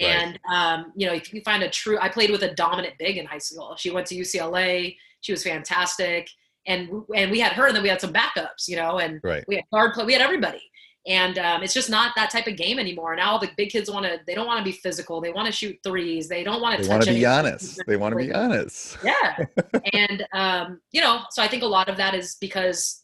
Right. 0.00 0.08
And 0.08 0.38
um, 0.52 0.92
you 0.96 1.06
know, 1.06 1.14
if 1.14 1.32
you 1.32 1.40
find 1.42 1.62
a 1.62 1.70
true, 1.70 1.98
I 2.00 2.08
played 2.08 2.30
with 2.30 2.42
a 2.42 2.54
dominant 2.54 2.94
big 2.98 3.16
in 3.16 3.26
high 3.26 3.38
school. 3.38 3.74
She 3.76 3.90
went 3.90 4.06
to 4.08 4.14
UCLA. 4.14 4.96
She 5.22 5.32
was 5.32 5.42
fantastic, 5.42 6.28
and 6.66 6.88
and 7.14 7.30
we 7.30 7.40
had 7.40 7.52
her, 7.52 7.66
and 7.66 7.76
then 7.76 7.82
we 7.82 7.88
had 7.88 8.00
some 8.00 8.12
backups, 8.12 8.68
you 8.68 8.76
know, 8.76 8.98
and 8.98 9.20
right 9.22 9.44
we 9.48 9.56
had 9.56 9.64
guard 9.72 9.94
play, 9.94 10.04
we 10.04 10.12
had 10.12 10.22
everybody, 10.22 10.62
and 11.06 11.38
um, 11.38 11.62
it's 11.62 11.72
just 11.74 11.88
not 11.90 12.12
that 12.16 12.30
type 12.30 12.46
of 12.46 12.56
game 12.56 12.78
anymore. 12.78 13.16
Now 13.16 13.32
all 13.32 13.38
the 13.38 13.50
big 13.56 13.70
kids 13.70 13.90
want 13.90 14.04
to, 14.06 14.20
they 14.26 14.34
don't 14.34 14.46
want 14.46 14.58
to 14.58 14.64
be 14.64 14.76
physical. 14.76 15.20
They 15.20 15.32
want 15.32 15.46
to 15.46 15.52
shoot 15.52 15.76
threes. 15.82 16.28
They 16.28 16.44
don't 16.44 16.60
want 16.60 16.76
to 16.76 16.82
they 16.82 16.88
want 16.90 17.02
to 17.04 17.10
be 17.12 17.24
honest 17.26 17.80
they 17.86 17.96
want 17.96 18.12
to 18.12 18.16
be 18.18 18.32
honest 18.34 18.98
Yeah, 19.02 19.44
and 19.92 20.26
um, 20.32 20.80
you 20.92 21.00
know, 21.00 21.22
so 21.30 21.42
I 21.42 21.48
think 21.48 21.62
a 21.62 21.66
lot 21.66 21.88
of 21.88 21.96
that 21.96 22.14
is 22.14 22.36
because 22.40 23.02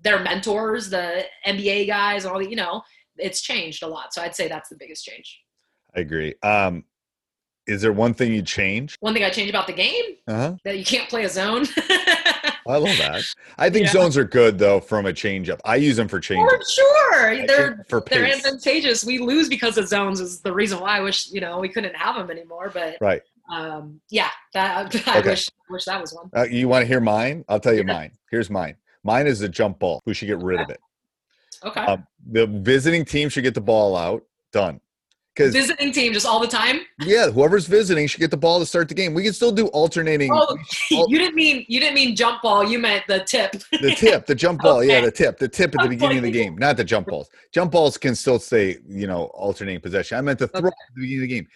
their 0.00 0.20
mentors, 0.20 0.90
the 0.90 1.24
NBA 1.46 1.86
guys, 1.86 2.24
all 2.24 2.38
the, 2.38 2.48
you 2.48 2.56
know, 2.56 2.82
it's 3.16 3.40
changed 3.40 3.82
a 3.82 3.86
lot. 3.86 4.12
So 4.12 4.22
I'd 4.22 4.34
say 4.34 4.48
that's 4.48 4.68
the 4.68 4.76
biggest 4.76 5.04
change. 5.04 5.40
I 5.96 6.00
agree. 6.00 6.34
Um, 6.42 6.84
is 7.66 7.80
there 7.80 7.92
one 7.92 8.12
thing 8.12 8.32
you'd 8.34 8.46
change? 8.46 8.94
One 9.00 9.14
thing 9.14 9.24
I 9.24 9.30
change 9.30 9.48
about 9.48 9.66
the 9.66 9.72
game 9.72 10.04
Uh-huh. 10.28 10.56
that 10.64 10.76
you 10.78 10.84
can't 10.84 11.08
play 11.08 11.24
a 11.24 11.28
zone. 11.28 11.66
I 12.66 12.76
love 12.76 12.96
that. 12.98 13.22
I 13.58 13.68
think 13.70 13.86
Yeah. 13.86 13.92
zones 13.92 14.16
are 14.16 14.24
good 14.24 14.58
though 14.58 14.80
from 14.80 15.06
a 15.06 15.12
changeup. 15.12 15.60
I 15.64 15.76
use 15.76 15.96
them 15.96 16.08
for 16.08 16.18
change. 16.20 16.48
For 16.50 16.60
sure, 16.70 17.46
they're 17.46 17.84
for 17.88 18.02
they're 18.10 18.24
pace. 18.24 18.44
advantageous. 18.44 19.04
We 19.04 19.18
lose 19.18 19.48
because 19.48 19.76
of 19.78 19.86
zones 19.88 20.20
is 20.20 20.40
the 20.40 20.52
reason 20.52 20.80
why 20.80 20.96
I 20.96 21.00
wish 21.00 21.30
you 21.30 21.40
know 21.40 21.58
we 21.58 21.68
couldn't 21.68 21.94
have 21.96 22.16
them 22.16 22.30
anymore. 22.30 22.70
But 22.72 22.96
Right. 23.00 23.22
um, 23.52 24.00
yeah, 24.10 24.30
that 24.54 24.94
I 25.08 25.18
Okay. 25.18 25.30
wish 25.30 25.48
wish 25.68 25.84
that 25.84 26.00
was 26.00 26.14
one. 26.14 26.30
Uh, 26.34 26.44
you 26.44 26.68
want 26.68 26.82
to 26.82 26.86
hear 26.86 27.00
mine? 27.00 27.44
I'll 27.48 27.60
tell 27.60 27.74
you 27.74 27.84
mine. 27.84 28.12
Here's 28.30 28.48
mine. 28.50 28.76
Mine 29.02 29.26
is 29.26 29.38
the 29.40 29.48
jump 29.48 29.78
ball. 29.78 30.00
We 30.06 30.14
should 30.14 30.26
get 30.28 30.38
rid 30.38 30.60
of 30.60 30.70
it. 30.70 30.80
Okay, 31.64 31.80
Um, 31.82 32.06
the 32.30 32.46
visiting 32.46 33.04
team 33.04 33.28
should 33.28 33.42
get 33.44 33.54
the 33.54 33.60
ball 33.60 33.96
out. 33.96 34.22
Done. 34.52 34.80
Because 35.36 35.52
visiting 35.52 35.90
team 35.92 36.12
just 36.12 36.26
all 36.26 36.38
the 36.40 36.46
time. 36.46 36.80
yeah, 37.00 37.28
whoever's 37.28 37.66
visiting 37.66 38.06
should 38.06 38.20
get 38.20 38.30
the 38.30 38.36
ball 38.36 38.60
to 38.60 38.66
start 38.66 38.88
the 38.88 38.94
game. 38.94 39.14
We 39.14 39.24
can 39.24 39.32
still 39.32 39.50
do 39.50 39.66
alternating. 39.68 40.30
Oh, 40.32 40.56
all- 40.92 41.08
you 41.10 41.18
didn't 41.18 41.34
mean 41.34 41.64
you 41.68 41.80
didn't 41.80 41.94
mean 41.96 42.14
jump 42.14 42.42
ball. 42.42 42.64
You 42.64 42.78
meant 42.78 43.04
the 43.08 43.24
tip. 43.24 43.52
the 43.72 43.94
tip, 43.96 44.26
the 44.26 44.34
jump 44.34 44.62
ball, 44.62 44.84
yeah, 44.84 45.00
the 45.00 45.10
tip, 45.10 45.38
the 45.38 45.48
tip 45.48 45.74
at 45.76 45.82
the 45.82 45.88
beginning 45.88 46.18
of 46.18 46.24
the 46.24 46.30
game, 46.30 46.56
not 46.56 46.76
the 46.76 46.84
jump 46.84 47.08
balls. 47.08 47.28
Jump 47.52 47.72
balls 47.72 47.98
can 47.98 48.14
still 48.14 48.38
stay, 48.38 48.76
you 48.88 49.06
know, 49.08 49.24
alternating 49.34 49.80
possession. 49.80 50.18
I 50.18 50.20
meant 50.20 50.38
the 50.38 50.46
throw 50.48 50.58
Okay. 50.60 50.68
at 50.68 50.94
the 50.94 51.00
beginning 51.00 51.18
of 51.24 51.28
the 51.28 51.34
game. 51.34 51.48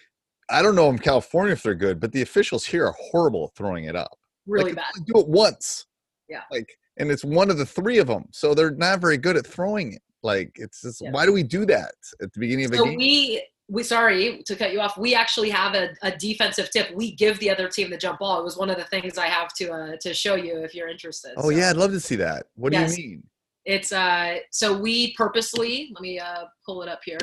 I 0.50 0.62
don't 0.62 0.74
know 0.74 0.88
in 0.90 0.98
California 0.98 1.52
if 1.52 1.62
they're 1.62 1.74
good, 1.74 2.00
but 2.00 2.10
the 2.10 2.22
officials 2.22 2.64
here 2.64 2.86
are 2.86 2.94
horrible 2.98 3.44
at 3.44 3.56
throwing 3.56 3.84
it 3.84 3.94
up. 3.94 4.16
really 4.46 4.70
Like, 4.72 4.76
bad. 4.76 5.04
Do 5.06 5.20
it 5.20 5.28
once. 5.28 5.86
Yeah. 6.28 6.40
Like, 6.50 6.66
and 6.96 7.10
it's 7.10 7.22
one 7.24 7.50
of 7.50 7.58
the 7.58 7.66
three 7.66 7.98
of 7.98 8.06
them, 8.08 8.24
so 8.32 8.54
they're 8.54 8.70
not 8.72 8.98
very 9.00 9.18
good 9.18 9.36
at 9.36 9.46
throwing 9.46 9.92
it. 9.92 10.02
Like, 10.22 10.50
it's 10.56 10.80
just 10.82 11.00
Yeah. 11.02 11.10
why 11.12 11.26
do 11.26 11.32
we 11.32 11.42
do 11.44 11.64
that 11.66 11.92
at 12.20 12.32
the 12.32 12.40
beginning 12.40 12.64
of 12.64 12.72
a 12.72 12.76
So 12.78 12.84
game? 12.86 12.96
we 12.96 13.42
we 13.70 13.82
sorry 13.82 14.42
to 14.46 14.56
cut 14.56 14.72
you 14.72 14.80
off. 14.80 14.96
We 14.96 15.14
actually 15.14 15.50
have 15.50 15.74
a, 15.74 15.90
a 16.02 16.10
defensive 16.16 16.70
tip. 16.70 16.90
We 16.94 17.12
give 17.12 17.38
the 17.38 17.50
other 17.50 17.68
team 17.68 17.90
the 17.90 17.98
jump 17.98 18.20
ball. 18.20 18.40
It 18.40 18.44
was 18.44 18.56
one 18.56 18.70
of 18.70 18.76
the 18.78 18.84
things 18.84 19.18
I 19.18 19.26
have 19.26 19.52
to 19.54 19.70
uh, 19.72 19.96
to 20.00 20.14
show 20.14 20.36
you 20.36 20.58
if 20.58 20.74
you're 20.74 20.88
interested. 20.88 21.34
oh 21.36 21.42
So 21.42 21.48
yeah, 21.50 21.70
I'd 21.70 21.76
love 21.76 21.92
to 21.92 22.00
see 22.00 22.16
that. 22.16 22.46
What 22.54 22.72
Yes. 22.72 22.94
do 22.96 23.02
you 23.02 23.08
mean? 23.08 23.22
It's 23.64 23.92
uh 23.92 24.38
so 24.50 24.76
we 24.78 25.12
purposely 25.14 25.90
let 25.94 26.00
me 26.00 26.18
uh 26.18 26.44
pull 26.64 26.82
it 26.82 26.88
up 26.88 27.00
here. 27.04 27.18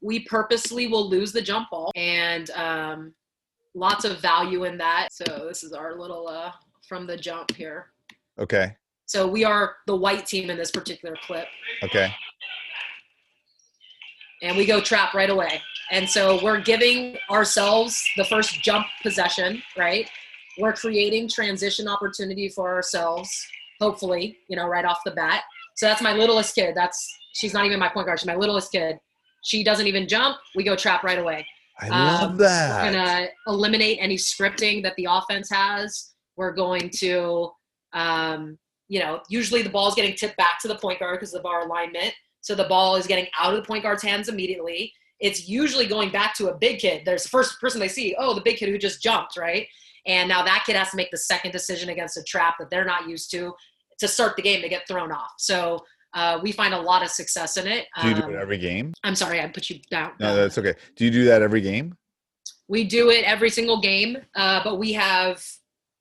We 0.00 0.20
purposely 0.20 0.88
will 0.88 1.08
lose 1.08 1.30
the 1.30 1.42
jump 1.42 1.70
ball 1.70 1.92
and 1.94 2.50
um 2.50 3.14
lots 3.74 4.04
of 4.04 4.18
value 4.20 4.64
in 4.64 4.76
that. 4.78 5.08
So 5.12 5.46
this 5.46 5.62
is 5.62 5.72
our 5.72 5.96
little 5.96 6.26
uh 6.26 6.50
from 6.88 7.06
the 7.06 7.16
jump 7.16 7.54
here. 7.54 7.92
Okay, 8.40 8.74
So 9.06 9.28
we 9.28 9.44
are 9.44 9.76
the 9.86 9.94
white 9.94 10.26
team 10.26 10.50
in 10.50 10.56
this 10.56 10.72
particular 10.72 11.14
clip. 11.24 11.46
okay, 11.84 12.12
and 14.42 14.56
we 14.56 14.66
go 14.66 14.80
trap 14.80 15.14
right 15.14 15.30
away. 15.30 15.60
And 15.90 16.08
so 16.08 16.42
we're 16.42 16.60
giving 16.60 17.16
ourselves 17.30 18.02
the 18.16 18.24
first 18.24 18.62
jump 18.62 18.86
possession, 19.02 19.62
right? 19.76 20.08
We're 20.58 20.72
creating 20.72 21.28
transition 21.28 21.88
opportunity 21.88 22.48
for 22.48 22.72
ourselves, 22.72 23.30
hopefully, 23.80 24.38
you 24.48 24.56
know, 24.56 24.66
right 24.66 24.84
off 24.84 24.98
the 25.04 25.10
bat. 25.12 25.42
So 25.76 25.86
that's 25.86 26.02
my 26.02 26.12
littlest 26.12 26.54
kid. 26.54 26.74
That's 26.74 27.08
she's 27.34 27.54
not 27.54 27.66
even 27.66 27.78
my 27.78 27.88
point 27.88 28.06
guard. 28.06 28.20
She's 28.20 28.26
my 28.26 28.34
littlest 28.36 28.72
kid. 28.72 28.96
She 29.42 29.64
doesn't 29.64 29.86
even 29.86 30.06
jump. 30.06 30.36
We 30.54 30.64
go 30.64 30.76
trap 30.76 31.02
right 31.02 31.18
away. 31.18 31.46
I 31.80 31.88
love 31.88 32.30
Um, 32.32 32.36
that. 32.38 32.84
We're 32.84 32.92
gonna 32.92 33.28
eliminate 33.46 33.98
any 34.00 34.16
scripting 34.16 34.82
that 34.82 34.94
the 34.96 35.06
offense 35.08 35.48
has. 35.50 36.12
We're 36.36 36.52
going 36.52 36.90
to, 36.98 37.50
um, 37.94 38.58
you 38.88 39.00
know, 39.00 39.20
usually 39.30 39.62
the 39.62 39.70
ball's 39.70 39.94
getting 39.94 40.14
tipped 40.14 40.36
back 40.36 40.58
to 40.60 40.68
the 40.68 40.74
point 40.74 41.00
guard 41.00 41.18
because 41.18 41.32
of 41.34 41.46
our 41.46 41.62
alignment. 41.62 42.12
So 42.40 42.54
the 42.54 42.64
ball 42.64 42.96
is 42.96 43.06
getting 43.06 43.26
out 43.38 43.52
of 43.54 43.56
the 43.60 43.66
point 43.66 43.82
guard's 43.82 44.02
hands 44.02 44.28
immediately. 44.28 44.92
It's 45.20 45.48
usually 45.48 45.86
going 45.86 46.10
back 46.10 46.34
to 46.36 46.48
a 46.48 46.56
big 46.56 46.78
kid. 46.78 47.02
There's 47.04 47.24
the 47.24 47.28
first 47.28 47.60
person 47.60 47.78
they 47.80 47.88
see, 47.88 48.14
oh, 48.18 48.34
the 48.34 48.40
big 48.40 48.56
kid 48.56 48.70
who 48.70 48.78
just 48.78 49.02
jumped, 49.02 49.36
right? 49.36 49.66
And 50.06 50.28
now 50.28 50.42
that 50.44 50.62
kid 50.64 50.76
has 50.76 50.90
to 50.90 50.96
make 50.96 51.10
the 51.10 51.18
second 51.18 51.50
decision 51.52 51.90
against 51.90 52.16
a 52.16 52.22
trap 52.22 52.54
that 52.58 52.70
they're 52.70 52.86
not 52.86 53.08
used 53.08 53.30
to 53.32 53.52
to 53.98 54.08
start 54.08 54.34
the 54.36 54.42
game 54.42 54.62
to 54.62 54.68
get 54.68 54.88
thrown 54.88 55.12
off. 55.12 55.32
So 55.38 55.84
uh, 56.14 56.40
we 56.42 56.52
find 56.52 56.72
a 56.72 56.80
lot 56.80 57.02
of 57.02 57.10
success 57.10 57.58
in 57.58 57.66
it. 57.66 57.86
do 58.00 58.08
you 58.08 58.14
do 58.14 58.22
Um, 58.22 58.34
it 58.34 58.36
every 58.36 58.56
game? 58.56 58.94
I'm 59.04 59.14
sorry, 59.14 59.40
I 59.40 59.46
put 59.48 59.68
you 59.68 59.78
down. 59.90 60.12
No, 60.18 60.34
that's 60.34 60.56
okay. 60.56 60.74
Do 60.96 61.04
you 61.04 61.10
do 61.10 61.24
that 61.26 61.42
every 61.42 61.60
game? 61.60 61.94
We 62.66 62.84
do 62.84 63.10
it 63.10 63.24
every 63.24 63.50
single 63.50 63.80
game, 63.80 64.16
uh, 64.34 64.64
but 64.64 64.78
we 64.78 64.92
have 64.94 65.44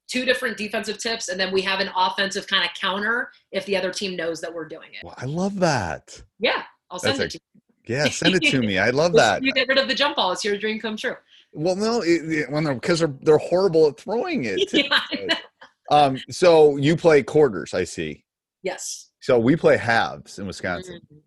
two 0.09 0.25
different 0.25 0.57
defensive 0.57 0.97
tips, 0.97 1.29
and 1.29 1.39
then 1.39 1.53
we 1.53 1.61
have 1.61 1.79
an 1.79 1.89
offensive 1.95 2.47
kind 2.47 2.65
of 2.65 2.71
counter 2.73 3.31
if 3.51 3.65
the 3.65 3.77
other 3.77 3.91
team 3.91 4.17
knows 4.17 4.41
that 4.41 4.53
we're 4.53 4.67
doing 4.67 4.89
it. 4.91 5.03
Well, 5.03 5.15
I 5.17 5.25
love 5.25 5.59
that. 5.59 6.21
Yeah, 6.39 6.63
I'll 6.91 6.99
send 6.99 7.19
That's 7.19 7.35
it 7.35 7.39
to 7.39 7.43
you. 7.85 7.95
Yeah, 7.95 8.09
send 8.09 8.35
it 8.35 8.43
to 8.51 8.59
me. 8.59 8.77
I 8.79 8.89
love 8.89 9.13
that. 9.13 9.43
You 9.43 9.53
get 9.53 9.67
rid 9.67 9.77
of 9.77 9.87
the 9.87 9.95
jump 9.95 10.17
ball. 10.17 10.31
It's 10.31 10.43
your 10.43 10.57
dream 10.57 10.79
come 10.79 10.97
true. 10.97 11.15
Well, 11.53 11.75
no, 11.75 12.01
it, 12.01 12.31
it, 12.31 12.51
when 12.51 12.63
they're 12.63 12.75
because 12.75 12.99
they're 12.99 13.13
they're 13.21 13.37
horrible 13.37 13.87
at 13.87 13.99
throwing 13.99 14.45
it. 14.45 14.71
Yeah. 14.73 15.35
um, 15.91 16.19
so 16.29 16.77
you 16.77 16.95
play 16.95 17.23
quarters, 17.23 17.73
I 17.73 17.83
see. 17.83 18.23
Yes. 18.61 19.09
So 19.21 19.39
we 19.39 19.55
play 19.55 19.77
halves 19.77 20.39
in 20.39 20.45
Wisconsin. 20.45 21.01
Mhm. 21.11 21.17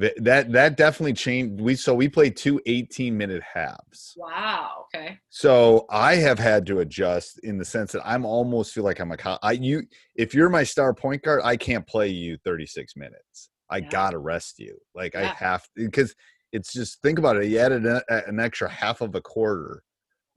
Th- 0.00 0.14
That 0.18 0.52
that 0.52 0.76
definitely 0.76 1.14
changed. 1.14 1.60
We 1.60 1.74
so 1.74 1.94
we 1.94 2.08
play 2.08 2.28
two 2.30 2.60
18 2.66 3.16
minute 3.16 3.42
halves. 3.42 4.14
Wow. 4.16 4.86
Okay. 4.94 5.18
So 5.30 5.86
I 5.90 6.16
have 6.16 6.38
had 6.38 6.66
to 6.66 6.80
adjust 6.80 7.38
in 7.42 7.58
the 7.58 7.64
sense 7.64 7.92
that 7.92 8.06
I'm 8.06 8.24
almost 8.24 8.74
feel 8.74 8.84
like 8.84 9.00
I'm 9.00 9.12
a 9.12 9.38
I 9.42 9.52
you 9.52 9.84
if 10.14 10.34
you're 10.34 10.50
my 10.50 10.64
star 10.64 10.92
point 10.94 11.22
guard, 11.22 11.40
I 11.44 11.56
can't 11.56 11.86
play 11.86 12.08
you 12.08 12.36
36 12.44 12.94
minutes. 12.96 13.50
I 13.70 13.80
Yeah. 13.80 13.88
gotta 13.88 14.18
rest 14.18 14.58
you. 14.58 14.78
Like 14.94 15.14
I 15.14 15.22
Yeah. 15.22 15.34
have 15.36 15.66
because 15.74 16.14
it's 16.52 16.72
just 16.72 17.00
think 17.02 17.18
about 17.18 17.36
it. 17.38 17.46
You 17.46 17.58
added 17.58 17.84
an, 17.86 18.00
an 18.08 18.38
extra 18.40 18.68
half 18.68 19.00
of 19.00 19.14
a 19.14 19.20
quarter 19.20 19.82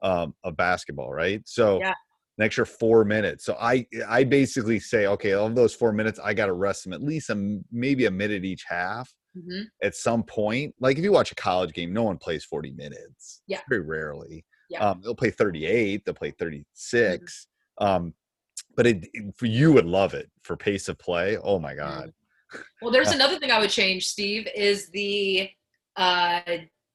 um, 0.01 0.35
of 0.43 0.55
basketball, 0.57 1.11
right? 1.11 1.41
So 1.45 1.79
Yeah. 1.79 1.93
an 2.37 2.45
extra 2.45 2.65
four 2.65 3.03
minutes. 3.05 3.43
So 3.45 3.55
I 3.59 3.85
I 4.07 4.23
basically 4.23 4.79
say, 4.79 5.05
okay, 5.07 5.33
of 5.33 5.55
those 5.55 5.75
four 5.75 5.91
minutes, 5.91 6.19
I 6.19 6.33
gotta 6.33 6.53
rest 6.53 6.85
them 6.85 6.93
at 6.93 7.01
least 7.03 7.29
a, 7.29 7.59
maybe 7.71 8.05
a 8.05 8.11
minute 8.11 8.45
each 8.45 8.63
half 8.67 9.13
hmm 9.33 9.61
at 9.83 9.95
some 9.95 10.23
point. 10.23 10.73
Like 10.79 10.97
if 10.97 11.03
you 11.03 11.11
watch 11.11 11.31
a 11.31 11.35
college 11.35 11.73
game, 11.73 11.93
no 11.93 12.03
one 12.03 12.17
plays 12.17 12.43
40 12.45 12.71
minutes. 12.71 13.41
Yeah. 13.47 13.61
Very 13.69 13.81
rarely. 13.81 14.45
Yeah. 14.69 14.87
Um, 14.89 15.01
they'll 15.03 15.15
play 15.15 15.31
38, 15.31 16.03
they'll 16.05 16.13
play 16.15 16.31
36. 16.31 17.47
Um, 17.79 18.13
but 18.75 18.85
it, 18.87 19.07
it- 19.13 19.33
for 19.37 19.45
you 19.45 19.71
would 19.73 19.85
love 19.85 20.13
it 20.13 20.29
for 20.43 20.55
pace 20.57 20.87
of 20.89 20.97
play. 20.99 21.37
Oh 21.37 21.59
my 21.59 21.73
God. 21.75 22.11
Well, 22.81 22.91
there's 22.91 23.11
another 23.19 23.39
thing 23.39 23.51
I 23.51 23.59
would 23.59 23.69
change, 23.69 24.07
Steve, 24.07 24.47
is 24.55 24.89
the 24.91 25.49
uh, 25.95 26.41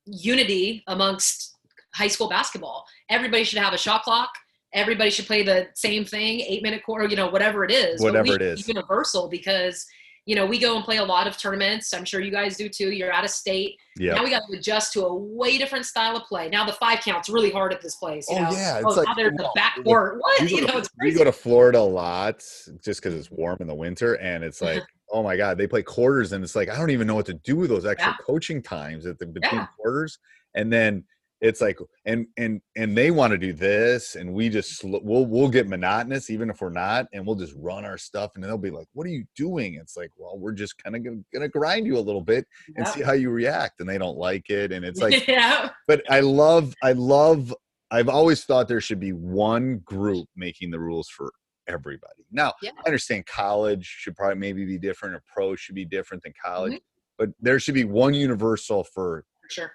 unity 0.06 0.82
amongst 0.86 1.56
high 1.94 2.08
school 2.08 2.28
basketball. 2.28 2.84
Everybody 3.10 3.44
should 3.44 3.58
have 3.60 3.72
a 3.72 3.78
shot 3.78 4.02
clock. 4.02 4.30
Everybody 4.72 5.10
should 5.10 5.26
play 5.26 5.42
the 5.44 5.68
same 5.74 6.04
thing, 6.04 6.40
eight 6.40 6.62
minute 6.62 6.82
quarter, 6.84 7.06
you 7.06 7.14
know, 7.16 7.28
whatever 7.28 7.64
it 7.64 7.70
is. 7.70 8.00
Whatever 8.00 8.34
it 8.34 8.42
is. 8.42 8.66
Universal 8.66 9.28
because, 9.28 9.86
you 10.26 10.34
know, 10.34 10.46
we 10.46 10.58
go 10.58 10.74
and 10.76 10.84
play 10.84 10.96
a 10.96 11.04
lot 11.04 11.26
of 11.26 11.36
tournaments. 11.36 11.92
I'm 11.92 12.04
sure 12.04 12.20
you 12.20 12.30
guys 12.30 12.56
do 12.56 12.68
too. 12.68 12.90
You're 12.92 13.12
out 13.12 13.24
of 13.24 13.30
state. 13.30 13.78
Yeah. 13.98 14.14
Now 14.14 14.24
we 14.24 14.30
got 14.30 14.42
to 14.50 14.56
adjust 14.56 14.92
to 14.94 15.04
a 15.04 15.14
way 15.14 15.58
different 15.58 15.84
style 15.84 16.16
of 16.16 16.22
play. 16.24 16.48
Now 16.48 16.64
the 16.64 16.72
five 16.72 17.00
count's 17.00 17.28
really 17.28 17.50
hard 17.50 17.72
at 17.74 17.82
this 17.82 17.96
place. 17.96 18.26
You 18.30 18.36
Oh, 18.36 18.42
know? 18.44 18.50
yeah, 18.52 18.76
it's 18.78 18.86
Oh, 18.86 18.90
like- 18.90 19.06
now 19.08 19.14
they're 19.14 19.30
the 19.30 19.50
backcourt. 19.56 20.18
What? 20.18 20.50
You 20.50 20.60
go 20.60 20.66
know, 20.66 20.72
to, 20.72 20.78
it's 20.78 20.88
we 21.00 21.12
go 21.12 21.24
to 21.24 21.32
Florida 21.32 21.78
a 21.78 21.80
lot 21.80 22.38
just 22.82 23.02
because 23.02 23.14
it's 23.14 23.30
warm 23.30 23.58
in 23.60 23.66
the 23.66 23.74
winter, 23.74 24.14
and 24.14 24.42
it's 24.42 24.62
uh-huh. 24.62 24.74
like, 24.74 24.82
oh 25.12 25.22
my 25.22 25.36
god, 25.36 25.58
they 25.58 25.66
play 25.66 25.82
quarters, 25.82 26.32
and 26.32 26.42
it's 26.42 26.56
like 26.56 26.70
I 26.70 26.76
don't 26.76 26.90
even 26.90 27.06
know 27.06 27.14
what 27.14 27.26
to 27.26 27.34
do 27.34 27.56
with 27.56 27.68
those 27.68 27.84
extra 27.84 28.12
Yeah. 28.12 28.16
coaching 28.26 28.62
times 28.62 29.04
at 29.06 29.18
the 29.18 29.26
between 29.26 29.60
Yeah. 29.60 29.66
quarters, 29.76 30.18
and 30.54 30.72
then 30.72 31.04
it's 31.44 31.60
like, 31.60 31.78
and 32.06 32.26
and 32.38 32.60
and 32.74 32.96
they 32.96 33.10
want 33.10 33.30
to 33.32 33.38
do 33.38 33.52
this, 33.52 34.16
and 34.16 34.32
we 34.32 34.48
just 34.48 34.82
we'll 34.82 35.26
we'll 35.26 35.48
get 35.48 35.68
monotonous 35.68 36.30
even 36.30 36.48
if 36.48 36.60
we're 36.62 36.70
not, 36.70 37.06
and 37.12 37.26
we'll 37.26 37.36
just 37.36 37.54
run 37.56 37.84
our 37.84 37.98
stuff, 37.98 38.32
and 38.34 38.42
they'll 38.42 38.56
be 38.56 38.70
like, 38.70 38.86
what 38.94 39.06
are 39.06 39.10
you 39.10 39.24
doing? 39.36 39.74
It's 39.74 39.96
like, 39.96 40.10
well, 40.16 40.38
we're 40.38 40.52
just 40.52 40.82
kind 40.82 40.96
of 40.96 41.04
gonna, 41.32 41.48
grind 41.48 41.86
you 41.86 41.98
a 41.98 42.00
little 42.00 42.22
bit 42.22 42.46
and 42.76 42.86
Yeah. 42.86 42.92
see 42.92 43.02
how 43.02 43.12
you 43.12 43.28
react, 43.30 43.80
and 43.80 43.88
they 43.88 43.98
don't 43.98 44.16
like 44.16 44.48
it, 44.48 44.72
and 44.72 44.84
it's 44.84 45.00
like 45.00 45.26
yeah. 45.28 45.68
but 45.86 46.02
I 46.10 46.20
love, 46.20 46.74
I 46.82 46.92
love, 46.92 47.54
I've 47.90 48.08
always 48.08 48.44
thought 48.44 48.66
there 48.66 48.80
should 48.80 49.00
be 49.00 49.12
one 49.12 49.78
group 49.84 50.26
making 50.36 50.70
the 50.70 50.80
rules 50.80 51.08
for 51.10 51.30
everybody. 51.68 52.24
Now, 52.32 52.54
Yeah. 52.62 52.70
I 52.84 52.88
understand 52.88 53.26
college 53.26 53.84
should 53.84 54.16
probably 54.16 54.36
maybe 54.38 54.64
be 54.64 54.78
different, 54.78 55.14
or 55.14 55.22
pro 55.32 55.56
should 55.56 55.74
be 55.74 55.84
different 55.84 56.22
than 56.22 56.32
college, 56.42 56.72
Mm-hmm. 56.72 57.14
but 57.18 57.28
there 57.40 57.60
should 57.60 57.74
be 57.74 57.84
one 57.84 58.14
universal 58.14 58.82
for 58.82 59.24
For 59.42 59.50
sure. 59.50 59.72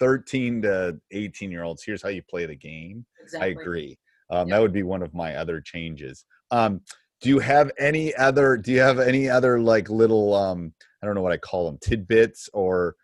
13 0.00 0.62
to 0.62 0.98
18 1.10 1.50
year 1.50 1.62
olds. 1.64 1.82
Here's 1.84 2.02
how 2.02 2.08
you 2.08 2.22
play 2.22 2.46
the 2.46 2.56
game. 2.56 3.04
Exactly. 3.22 3.48
I 3.48 3.52
agree. 3.52 3.98
Um, 4.30 4.48
Yeah. 4.48 4.56
That 4.56 4.62
would 4.62 4.72
be 4.72 4.82
one 4.82 5.02
of 5.02 5.14
my 5.14 5.36
other 5.36 5.60
changes. 5.60 6.24
Um, 6.50 6.80
do 7.20 7.28
you 7.28 7.38
have 7.38 7.70
any 7.78 8.14
other? 8.16 8.56
Do 8.56 8.72
you 8.72 8.80
have 8.80 8.98
any 8.98 9.28
other 9.28 9.60
like 9.60 9.88
little? 9.88 10.34
Um, 10.34 10.72
I 11.02 11.06
don't 11.06 11.14
know 11.14 11.22
what 11.22 11.32
I 11.32 11.36
call 11.36 11.66
them, 11.66 11.78
tidbits 11.80 12.48
or 12.52 12.96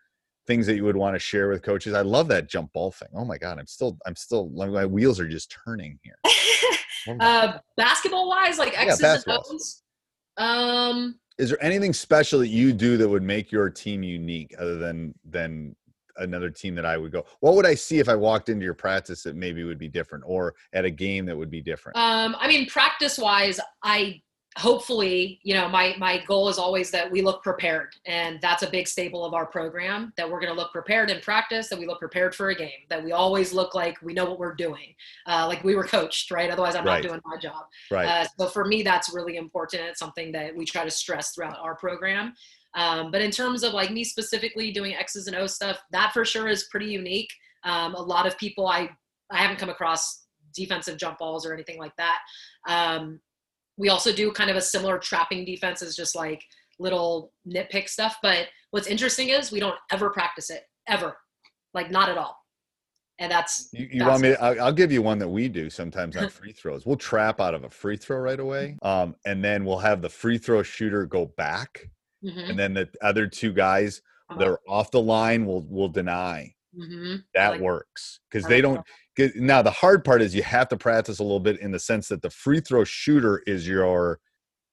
things 0.49 0.65
that 0.65 0.75
you 0.75 0.83
would 0.83 0.97
want 0.97 1.15
to 1.15 1.19
share 1.19 1.47
with 1.47 1.61
coaches. 1.61 1.93
I 1.93 2.01
love 2.01 2.27
that 2.29 2.49
jump 2.49 2.73
ball 2.73 2.91
thing. 2.91 3.09
Oh 3.15 3.23
my 3.23 3.37
god, 3.37 3.59
I'm 3.59 3.67
still, 3.67 3.97
I'm 4.05 4.15
still, 4.15 4.49
my 4.49 4.85
wheels 4.85 5.19
are 5.19 5.27
just 5.27 5.55
turning 5.65 5.99
here. 6.03 6.17
Oh 7.07 7.15
uh, 7.21 7.59
basketball 7.77 8.27
wise, 8.27 8.59
like 8.59 8.73
Yeah, 8.73 8.93
and. 9.01 9.23
O's. 9.29 9.83
Um, 10.35 11.17
is 11.37 11.49
there 11.49 11.63
anything 11.63 11.93
special 11.93 12.39
that 12.39 12.49
you 12.49 12.73
do 12.73 12.97
that 12.97 13.07
would 13.07 13.23
make 13.23 13.53
your 13.53 13.69
team 13.69 14.03
unique 14.03 14.53
other 14.59 14.77
than 14.77 15.15
than 15.23 15.75
another 16.17 16.49
team 16.49 16.75
that 16.75 16.85
I 16.85 16.97
would 16.97 17.11
go? 17.11 17.25
What 17.39 17.55
would 17.55 17.65
I 17.65 17.75
see 17.75 17.99
if 17.99 18.09
I 18.09 18.15
walked 18.15 18.49
into 18.49 18.63
your 18.65 18.73
practice 18.73 19.23
that 19.23 19.35
maybe 19.35 19.63
would 19.63 19.79
be 19.79 19.87
different 19.87 20.23
or 20.27 20.55
at 20.73 20.85
a 20.85 20.89
game 20.91 21.25
that 21.25 21.37
would 21.37 21.49
be 21.51 21.61
different? 21.61 21.97
Um, 21.97 22.35
I 22.39 22.47
mean, 22.47 22.67
practice 22.67 23.17
wise, 23.17 23.59
I 23.83 24.21
hopefully, 24.57 25.39
you 25.43 25.53
know, 25.53 25.69
my 25.69 25.95
my 25.97 26.23
goal 26.25 26.49
is 26.49 26.57
always 26.57 26.91
that 26.91 27.09
we 27.09 27.21
look 27.21 27.43
prepared, 27.43 27.93
and 28.05 28.39
that's 28.41 28.63
a 28.63 28.69
big 28.69 28.87
staple 28.87 29.23
of 29.23 29.33
our 29.33 29.45
program. 29.45 30.11
That 30.17 30.29
we're 30.29 30.39
going 30.39 30.51
to 30.53 30.59
look 30.59 30.71
prepared 30.71 31.09
in 31.09 31.21
practice, 31.21 31.69
that 31.69 31.79
we 31.79 31.85
look 31.85 31.99
prepared 31.99 32.35
for 32.35 32.49
a 32.49 32.55
game, 32.55 32.81
that 32.89 33.03
we 33.03 33.11
always 33.11 33.53
look 33.53 33.73
like 33.75 34.01
we 34.01 34.13
know 34.13 34.25
what 34.25 34.39
we're 34.39 34.55
doing, 34.55 34.95
uh, 35.27 35.45
like 35.47 35.63
we 35.63 35.75
were 35.75 35.85
coached, 35.85 36.31
right? 36.31 36.49
Otherwise, 36.49 36.75
I'm 36.75 36.85
Right. 36.85 37.03
not 37.03 37.09
doing 37.09 37.21
my 37.25 37.37
job. 37.37 37.65
right. 37.91 38.07
Uh, 38.07 38.27
so 38.37 38.47
for 38.47 38.65
me, 38.65 38.81
that's 38.81 39.13
really 39.13 39.37
important. 39.37 39.83
It's 39.83 39.99
something 39.99 40.31
that 40.33 40.55
we 40.55 40.65
try 40.65 40.83
to 40.83 40.91
stress 40.91 41.33
throughout 41.33 41.57
our 41.59 41.75
program. 41.75 42.33
Um, 42.75 43.11
but 43.11 43.21
in 43.21 43.31
terms 43.31 43.63
of 43.63 43.73
like 43.73 43.91
me 43.91 44.03
specifically 44.03 44.71
doing 44.71 44.93
X's 44.93 45.27
and 45.27 45.35
O 45.35 45.47
stuff, 45.47 45.79
that 45.91 46.13
for 46.13 46.23
sure 46.23 46.47
is 46.47 46.67
pretty 46.71 46.87
unique. 46.87 47.29
Um, 47.63 47.95
a 47.95 48.01
lot 48.01 48.25
of 48.27 48.37
people 48.37 48.67
I 48.67 48.89
I 49.31 49.37
haven't 49.37 49.57
come 49.57 49.69
across 49.69 50.25
defensive 50.55 50.97
jump 50.97 51.19
balls 51.19 51.45
or 51.45 51.53
anything 51.53 51.77
like 51.77 51.95
that. 51.97 52.19
Um, 52.67 53.19
we 53.77 53.89
also 53.89 54.11
do 54.11 54.31
kind 54.31 54.49
of 54.49 54.55
a 54.55 54.61
similar 54.61 54.97
trapping 54.97 55.45
defense 55.45 55.81
as 55.81 55.95
just 55.95 56.15
like 56.15 56.43
little 56.79 57.31
nitpick 57.47 57.89
stuff. 57.89 58.17
But 58.21 58.47
what's 58.71 58.87
interesting 58.87 59.29
is 59.29 59.51
we 59.51 59.59
don't 59.59 59.77
ever 59.91 60.09
practice 60.09 60.49
it 60.49 60.63
ever, 60.87 61.17
like 61.73 61.91
not 61.91 62.09
at 62.09 62.17
all. 62.17 62.35
And 63.19 63.29
that's 63.29 63.69
You, 63.73 63.89
you 63.91 64.05
want 64.05 64.21
me? 64.21 64.29
To, 64.29 64.41
I'll, 64.41 64.61
I'll 64.63 64.73
give 64.73 64.93
you 64.93 65.01
one 65.01 65.19
that 65.19 65.27
we 65.27 65.49
do 65.49 65.69
sometimes 65.69 66.15
on 66.15 66.29
free 66.29 66.53
throws. 66.53 66.85
We'll 66.85 66.95
trap 66.95 67.41
out 67.41 67.53
of 67.53 67.65
a 67.65 67.69
free 67.69 67.97
throw 67.97 68.17
right 68.17 68.39
away, 68.39 68.77
um, 68.81 69.13
and 69.25 69.43
then 69.43 69.65
we'll 69.65 69.79
have 69.79 70.01
the 70.01 70.09
free 70.09 70.37
throw 70.37 70.63
shooter 70.63 71.05
go 71.05 71.25
back, 71.25 71.89
Mhm. 72.23 72.49
and 72.49 72.59
then 72.59 72.73
the 72.73 72.89
other 73.01 73.27
two 73.27 73.53
guys 73.53 74.01
that 74.37 74.47
are 74.47 74.59
off 74.67 74.91
the 74.91 75.01
line 75.01 75.45
will 75.45 75.61
will 75.67 75.89
deny. 75.89 76.53
Mhm. 76.77 77.23
That 77.33 77.49
like- 77.53 77.61
works 77.61 78.19
because 78.29 78.47
they 78.47 78.61
don't. 78.61 78.85
Now 79.35 79.61
the 79.61 79.71
hard 79.71 80.05
part 80.05 80.21
is 80.21 80.33
you 80.35 80.43
have 80.43 80.67
to 80.69 80.77
practice 80.77 81.19
a 81.19 81.23
little 81.23 81.39
bit 81.39 81.59
in 81.59 81.71
the 81.71 81.79
sense 81.79 82.07
that 82.09 82.21
the 82.21 82.29
free 82.29 82.59
throw 82.61 82.83
shooter 82.83 83.41
is 83.47 83.67
your 83.67 84.19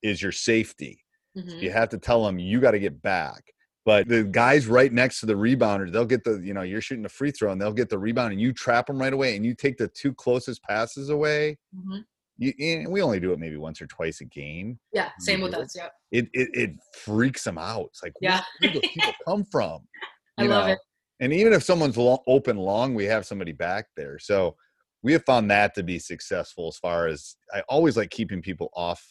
is 0.03 0.21
your 0.23 0.33
safety. 0.33 1.03
Mhm. 1.37 1.62
You 1.62 1.71
have 1.71 1.88
to 1.91 1.99
tell 1.99 2.25
them 2.25 2.38
you 2.38 2.61
got 2.61 2.73
to 2.73 2.79
get 2.79 3.00
back. 3.03 3.43
But 3.85 4.09
the 4.09 4.25
guys 4.25 4.67
right 4.67 4.93
next 4.93 5.21
to 5.21 5.26
the 5.26 5.35
rebounder, 5.35 5.91
they'll 5.93 6.05
get 6.05 6.25
the, 6.25 6.41
you 6.41 6.53
know, 6.53 6.62
you're 6.62 6.81
shooting 6.81 7.05
a 7.05 7.09
free 7.09 7.31
throw 7.31 7.53
and 7.53 7.61
they'll 7.61 7.73
get 7.73 7.88
the 7.88 7.99
rebound 7.99 8.33
and 8.33 8.41
you 8.41 8.53
trap 8.53 8.87
them 8.88 8.99
right 8.99 9.12
away 9.12 9.37
and 9.37 9.45
you 9.47 9.55
take 9.55 9.76
the 9.76 9.87
two 9.88 10.12
closest 10.12 10.62
passes 10.65 11.09
away. 11.09 11.57
Mhm. 11.75 12.05
You, 12.38 12.52
and 12.61 12.88
we 12.93 13.00
only 13.02 13.19
do 13.21 13.33
it 13.33 13.38
maybe 13.38 13.57
once 13.57 13.81
or 13.81 13.87
twice 13.87 14.21
a 14.21 14.25
game. 14.26 14.78
Yeah, 14.93 15.11
same 15.21 15.40
with 15.40 15.55
it. 15.55 15.61
us. 15.61 15.75
Yeah, 15.76 15.88
It 16.12 16.28
it, 16.35 16.49
it 16.52 16.71
freaks 16.95 17.45
them 17.45 17.57
out. 17.59 17.87
It's 17.87 18.02
like, 18.02 18.12
Yeah. 18.21 18.43
where 18.61 18.73
do 18.73 18.81
those 18.81 18.90
people 18.93 19.12
come 19.26 19.45
from? 19.50 19.81
I 20.38 20.43
You 20.45 20.49
love 20.50 20.66
know? 20.66 20.73
it. 20.75 20.78
And 21.21 21.33
even 21.33 21.55
if 21.55 21.62
someone's 21.62 21.97
lo- 21.97 22.23
open 22.26 22.59
long, 22.59 22.95
we 22.95 23.07
have 23.07 23.25
somebody 23.25 23.52
back 23.52 23.87
there. 23.97 24.19
So 24.19 24.55
we 25.02 25.12
have 25.14 25.25
found 25.25 25.50
that 25.50 25.75
to 25.76 25.83
be 25.83 25.99
successful 25.99 26.69
as 26.69 26.76
far 26.76 27.07
as 27.07 27.37
I 27.55 27.62
always 27.71 27.97
like 27.97 28.11
keeping 28.11 28.43
people 28.43 28.69
off, 28.75 29.02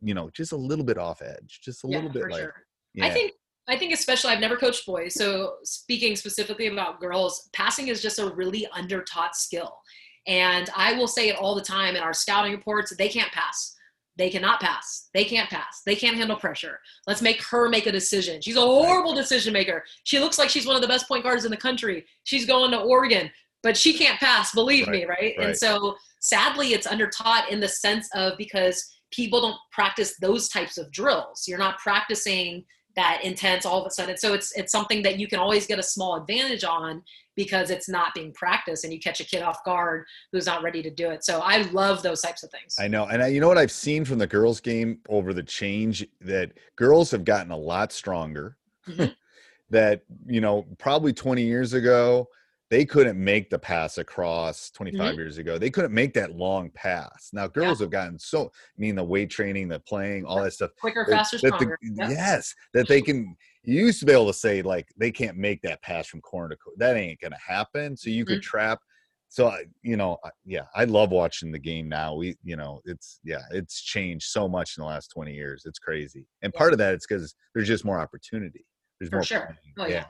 you 0.00 0.14
know, 0.14 0.30
just 0.30 0.52
a 0.52 0.56
little 0.56 0.84
bit 0.86 0.96
off 0.96 1.20
edge, 1.20 1.60
just 1.62 1.84
a 1.84 1.88
Yeah, 1.88 1.96
little 1.98 2.10
bit 2.12 2.22
for 2.22 2.30
like, 2.30 2.40
sure. 2.40 2.54
yeah. 2.94 3.06
I 3.06 3.10
think 3.10 3.32
I 3.66 3.78
think 3.78 3.94
especially 3.94 4.30
I've 4.30 4.40
never 4.40 4.56
coached 4.56 4.84
boys, 4.86 5.14
so 5.14 5.54
speaking 5.64 6.16
specifically 6.16 6.66
about 6.66 7.00
girls, 7.00 7.48
passing 7.54 7.88
is 7.88 8.02
just 8.02 8.18
a 8.18 8.26
really 8.34 8.66
under-taught 8.74 9.34
skill. 9.36 9.78
And 10.26 10.70
I 10.74 10.94
will 10.94 11.08
say 11.08 11.28
it 11.28 11.36
all 11.36 11.54
the 11.54 11.60
time 11.60 11.96
in 11.96 12.02
our 12.02 12.14
scouting 12.14 12.52
reports, 12.52 12.94
they 12.96 13.08
can't 13.08 13.32
pass. 13.32 13.76
They 14.16 14.30
cannot 14.30 14.60
pass. 14.60 15.08
They 15.12 15.24
can't 15.24 15.50
pass. 15.50 15.82
They 15.84 15.96
can't 15.96 16.16
handle 16.16 16.36
pressure. 16.36 16.78
Let's 17.06 17.20
make 17.20 17.42
her 17.44 17.68
make 17.68 17.86
a 17.86 17.92
decision. 17.92 18.40
She's 18.40 18.56
a 18.56 18.60
horrible 18.60 19.14
decision 19.14 19.52
maker. 19.52 19.84
She 20.04 20.20
looks 20.20 20.38
like 20.38 20.48
she's 20.48 20.66
one 20.66 20.76
of 20.76 20.82
the 20.82 20.88
best 20.88 21.08
point 21.08 21.24
guards 21.24 21.44
in 21.44 21.50
the 21.50 21.56
country. 21.56 22.04
She's 22.22 22.46
going 22.46 22.70
to 22.70 22.80
Oregon, 22.80 23.30
but 23.62 23.76
she 23.76 23.92
can't 23.92 24.20
pass, 24.20 24.54
believe 24.54 24.86
me, 24.86 25.04
right? 25.04 25.34
right. 25.36 25.38
And 25.40 25.56
so 25.56 25.96
sadly 26.20 26.74
it's 26.74 26.86
undertaught 26.86 27.48
in 27.48 27.58
the 27.58 27.68
sense 27.68 28.08
of 28.14 28.38
because 28.38 28.88
people 29.10 29.40
don't 29.40 29.58
practice 29.72 30.16
those 30.20 30.48
types 30.48 30.78
of 30.78 30.90
drills. 30.92 31.44
You're 31.48 31.58
not 31.58 31.78
practicing 31.78 32.64
that 32.96 33.20
intense 33.24 33.66
all 33.66 33.80
of 33.80 33.86
a 33.86 33.90
sudden. 33.90 34.16
So 34.16 34.34
it's 34.34 34.52
it's 34.52 34.72
something 34.72 35.02
that 35.02 35.18
you 35.18 35.26
can 35.26 35.38
always 35.38 35.66
get 35.66 35.78
a 35.78 35.82
small 35.82 36.16
advantage 36.16 36.64
on 36.64 37.02
because 37.36 37.70
it's 37.70 37.88
not 37.88 38.14
being 38.14 38.32
practiced 38.32 38.84
and 38.84 38.92
you 38.92 39.00
catch 39.00 39.20
a 39.20 39.24
kid 39.24 39.42
off 39.42 39.64
guard 39.64 40.04
who's 40.30 40.46
not 40.46 40.62
ready 40.62 40.82
to 40.82 40.90
do 40.90 41.10
it. 41.10 41.24
So 41.24 41.40
I 41.40 41.62
love 41.72 42.02
those 42.02 42.20
types 42.20 42.44
of 42.44 42.50
things. 42.50 42.76
I 42.78 42.86
know. 42.86 43.06
And 43.06 43.22
I, 43.22 43.26
you 43.28 43.40
know 43.40 43.48
what 43.48 43.58
I've 43.58 43.72
seen 43.72 44.04
from 44.04 44.18
the 44.18 44.26
girls' 44.26 44.60
game 44.60 44.98
over 45.08 45.34
the 45.34 45.42
change 45.42 46.06
that 46.20 46.52
girls 46.76 47.10
have 47.10 47.24
gotten 47.24 47.50
a 47.50 47.56
lot 47.56 47.92
stronger. 47.92 48.56
Mhm. 48.88 49.14
that, 49.70 50.02
you 50.26 50.40
know, 50.40 50.66
probably 50.78 51.12
20 51.12 51.42
years 51.42 51.72
ago, 51.72 52.28
they 52.74 52.84
couldn't 52.84 53.22
make 53.22 53.50
the 53.50 53.58
pass 53.58 53.98
across 53.98 54.68
25 54.72 54.98
Mm-hmm. 55.00 55.16
years 55.16 55.38
ago. 55.38 55.58
They 55.58 55.70
couldn't 55.70 55.94
make 55.94 56.12
that 56.14 56.32
long 56.34 56.70
pass. 56.74 57.30
Now, 57.32 57.46
girls 57.46 57.78
have 57.78 57.90
gotten 57.90 58.18
so, 58.18 58.46
I 58.46 58.80
mean, 58.80 58.96
the 58.96 59.04
weight 59.04 59.30
training, 59.30 59.68
the 59.68 59.78
playing, 59.78 60.24
all 60.24 60.42
that 60.42 60.54
stuff. 60.54 60.72
Quicker, 60.80 61.06
that- 61.08 61.16
faster, 61.18 61.36
that 61.38 61.50
the- 61.52 61.56
stronger. 61.56 61.78
Yep. 61.82 62.10
Yes, 62.10 62.52
that 62.72 62.88
they 62.88 63.00
can. 63.00 63.36
You 63.62 63.86
used 63.86 64.00
to 64.00 64.06
be 64.06 64.12
able 64.12 64.26
to 64.26 64.34
say 64.34 64.60
like 64.60 64.88
they 64.96 65.12
can't 65.12 65.36
make 65.36 65.62
that 65.62 65.82
pass 65.82 66.08
from 66.08 66.20
corner 66.22 66.48
to 66.48 66.56
corner. 66.56 66.74
That 66.78 66.96
ain't 66.96 67.20
gonna 67.20 67.38
happen. 67.38 67.96
So 67.96 68.10
you 68.10 68.24
could 68.24 68.38
Mm-hmm. 68.38 68.56
trap. 68.56 68.80
So 69.28 69.46
I- 69.50 69.66
you 69.82 69.96
know, 69.96 70.18
yeah, 70.44 70.64
I 70.74 70.82
love 70.82 71.10
watching 71.12 71.52
the 71.52 71.60
game 71.60 71.88
now. 71.88 72.16
We, 72.16 72.36
you 72.42 72.56
know, 72.56 72.80
it's 72.86 73.20
yeah, 73.22 73.42
it's 73.52 73.82
changed 73.82 74.26
so 74.30 74.48
much 74.48 74.76
in 74.76 74.80
the 74.82 74.88
last 74.88 75.12
twenty 75.12 75.32
years. 75.34 75.62
It's 75.64 75.78
crazy, 75.78 76.26
and 76.42 76.52
Yeah. 76.52 76.58
part 76.58 76.72
of 76.72 76.80
that 76.80 76.92
it's 76.94 77.06
because 77.06 77.36
there's 77.54 77.68
just 77.68 77.84
more 77.84 78.00
opportunity. 78.00 78.66
There's 78.98 79.10
For 79.10 79.16
more. 79.18 79.22
sure. 79.24 79.56
Oh, 79.78 79.86
yeah, 79.86 79.92
yeah. 79.92 80.04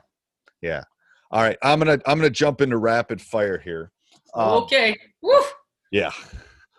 yeah. 0.61 0.83
All 1.35 1.41
right, 1.41 1.57
I'm 1.63 1.79
gonna 1.79 1.99
I'm 2.05 2.17
gonna 2.17 2.29
jump 2.29 2.61
into 2.61 2.77
rapid 2.77 3.21
fire 3.21 3.57
here. 3.59 3.91
Um, 4.35 4.51
okay. 4.63 4.95
Woo! 5.21 5.37
yeah. 5.91 6.11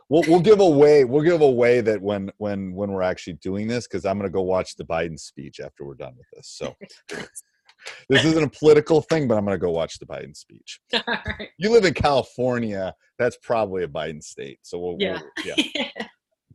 We'll, 0.08 0.22
we'll 0.28 0.40
give 0.40 0.60
away 0.60 1.04
we'll 1.04 1.22
give 1.24 1.42
away 1.42 1.82
that 1.82 2.00
when 2.00 2.30
when 2.38 2.72
when 2.74 2.90
we're 2.90 3.02
actually 3.02 3.34
doing 3.34 3.68
this 3.68 3.86
because 3.86 4.06
I'm 4.06 4.16
gonna 4.16 4.30
go 4.30 4.40
watch 4.40 4.74
the 4.76 4.84
Biden 4.84 5.20
speech 5.20 5.60
after 5.60 5.84
we're 5.84 5.94
done 5.94 6.14
with 6.16 6.26
this. 6.32 6.48
So 6.48 6.74
this 8.08 8.24
isn't 8.24 8.42
a 8.44 8.48
political 8.48 9.02
thing, 9.02 9.28
but 9.28 9.36
I'm 9.36 9.44
gonna 9.44 9.58
go 9.58 9.72
watch 9.72 9.98
the 9.98 10.06
Biden 10.06 10.34
speech. 10.34 10.80
All 10.94 11.02
right. 11.06 11.50
You 11.58 11.70
live 11.70 11.84
in 11.84 11.92
California, 11.92 12.94
that's 13.18 13.36
probably 13.42 13.82
a 13.82 13.88
Biden 13.88 14.22
state. 14.22 14.60
So 14.62 14.78
we'll, 14.78 14.96
Yeah. 14.98 15.20
we'll 15.44 15.56
yeah, 15.74 15.90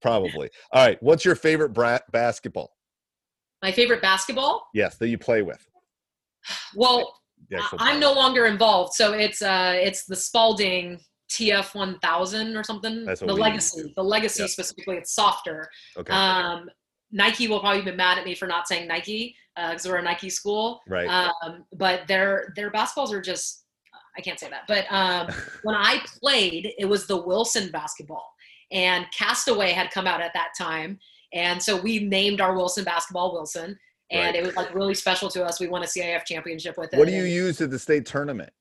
probably. 0.01 0.49
All 0.73 0.83
right. 0.83 0.97
What's 1.03 1.23
your 1.23 1.35
favorite 1.35 1.69
bra- 1.73 1.99
basketball? 2.11 2.71
My 3.61 3.71
favorite 3.71 4.01
basketball? 4.01 4.65
Yes, 4.73 4.97
that 4.97 5.09
you 5.09 5.19
play 5.19 5.43
with. 5.43 5.63
Well, 6.75 6.97
The 6.97 7.03
I- 7.03 7.03
actual 7.03 7.20
I'm 7.79 7.99
no 7.99 8.13
longer 8.13 8.45
involved. 8.45 8.93
So 8.93 9.13
it's 9.13 9.41
uh 9.41 9.73
it's 9.75 10.05
the 10.05 10.15
Spalding 10.15 10.99
TF 11.31 11.73
1000 11.73 12.55
or 12.57 12.63
something. 12.63 13.05
That's 13.05 13.21
the 13.21 13.33
legacy. 13.33 13.81
use. 13.81 13.95
The 13.95 14.03
legacy 14.03 14.47
specifically, 14.47 14.97
it's 14.97 15.13
softer. 15.13 15.69
Okay. 15.97 16.11
Um, 16.11 16.69
Nike 17.11 17.47
will 17.47 17.59
probably 17.59 17.81
be 17.81 17.91
mad 17.91 18.17
at 18.17 18.25
me 18.25 18.35
for 18.35 18.47
not 18.47 18.67
saying 18.67 18.87
Nike 18.87 19.35
because 19.55 19.87
we're 19.87 19.97
a 19.97 20.01
Nike 20.01 20.29
school. 20.29 20.81
right. 20.87 21.07
Um, 21.07 21.65
but 21.73 22.07
their 22.07 22.53
their 22.55 22.71
basketballs 22.71 23.11
are 23.11 23.21
just 23.21 23.65
I 24.17 24.21
can't 24.21 24.39
say 24.39 24.49
that. 24.49 24.63
But 24.67 24.85
um, 24.91 25.27
when 25.63 25.75
I 25.75 26.03
played, 26.19 26.73
it 26.77 26.85
was 26.85 27.07
the 27.07 27.21
Wilson 27.21 27.71
basketball, 27.71 28.33
and 28.71 29.05
Cast 29.17 29.47
Away 29.47 29.71
had 29.71 29.91
come 29.91 30.07
out 30.07 30.21
at 30.21 30.33
that 30.33 30.49
time, 30.57 30.99
and 31.33 31.61
so 31.61 31.79
we 31.79 31.99
named 31.99 32.41
our 32.41 32.55
Wilson 32.55 32.83
basketball 32.83 33.33
Wilson, 33.33 33.77
and 34.11 34.25
Right. 34.25 34.35
it 34.35 34.45
was 34.45 34.55
like 34.55 34.73
really 34.75 34.93
special 34.93 35.29
to 35.29 35.43
us. 35.43 35.59
We 35.59 35.67
won 35.67 35.83
a 35.83 35.87
CIF 35.87 36.25
championship 36.25 36.77
with 36.77 36.93
it. 36.93 36.97
what 36.99 37.07
do 37.07 37.13
you 37.13 37.23
use 37.23 37.59
at 37.61 37.71
the 37.71 37.79
state 37.79 38.05
tournament? 38.05 38.51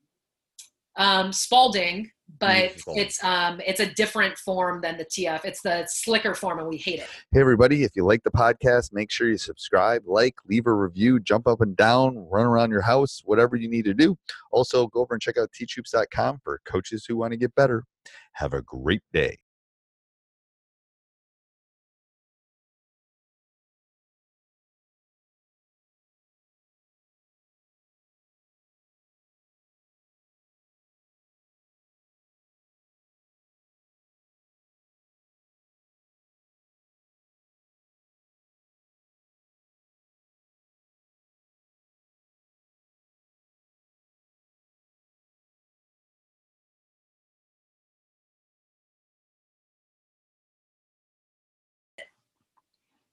Um, 0.97 1.31
Spalding, 1.31 2.11
but 2.39 2.73
it's 2.87 3.23
um, 3.23 3.61
it's 3.65 3.79
a 3.79 3.85
different 3.93 4.37
form 4.37 4.81
than 4.81 4.97
the 4.97 5.05
TF. 5.05 5.45
It's 5.45 5.61
the 5.61 5.85
slicker 5.87 6.35
form, 6.35 6.59
and 6.59 6.67
we 6.67 6.75
hate 6.77 6.99
it. 6.99 7.07
Hey, 7.31 7.39
everybody, 7.39 7.83
if 7.83 7.91
you 7.95 8.05
like 8.05 8.23
the 8.23 8.31
podcast, 8.31 8.91
make 8.91 9.09
sure 9.09 9.29
you 9.29 9.37
subscribe, 9.37 10.03
like, 10.05 10.35
leave 10.49 10.67
a 10.67 10.73
review, 10.73 11.19
jump 11.21 11.47
up 11.47 11.61
and 11.61 11.77
down, 11.77 12.17
run 12.29 12.45
around 12.45 12.71
your 12.71 12.81
house, 12.81 13.21
whatever 13.23 13.55
you 13.55 13.69
need 13.69 13.85
to 13.85 13.93
do. 13.93 14.17
Also, 14.51 14.87
go 14.87 14.99
over 15.01 15.13
and 15.13 15.21
check 15.21 15.37
out 15.37 15.49
teachhoops.com 15.59 16.39
for 16.43 16.59
coaches 16.65 17.05
who 17.07 17.15
want 17.15 17.31
to 17.31 17.37
get 17.37 17.55
better. 17.55 17.85
Have 18.33 18.53
a 18.53 18.61
great 18.61 19.01
day. 19.13 19.37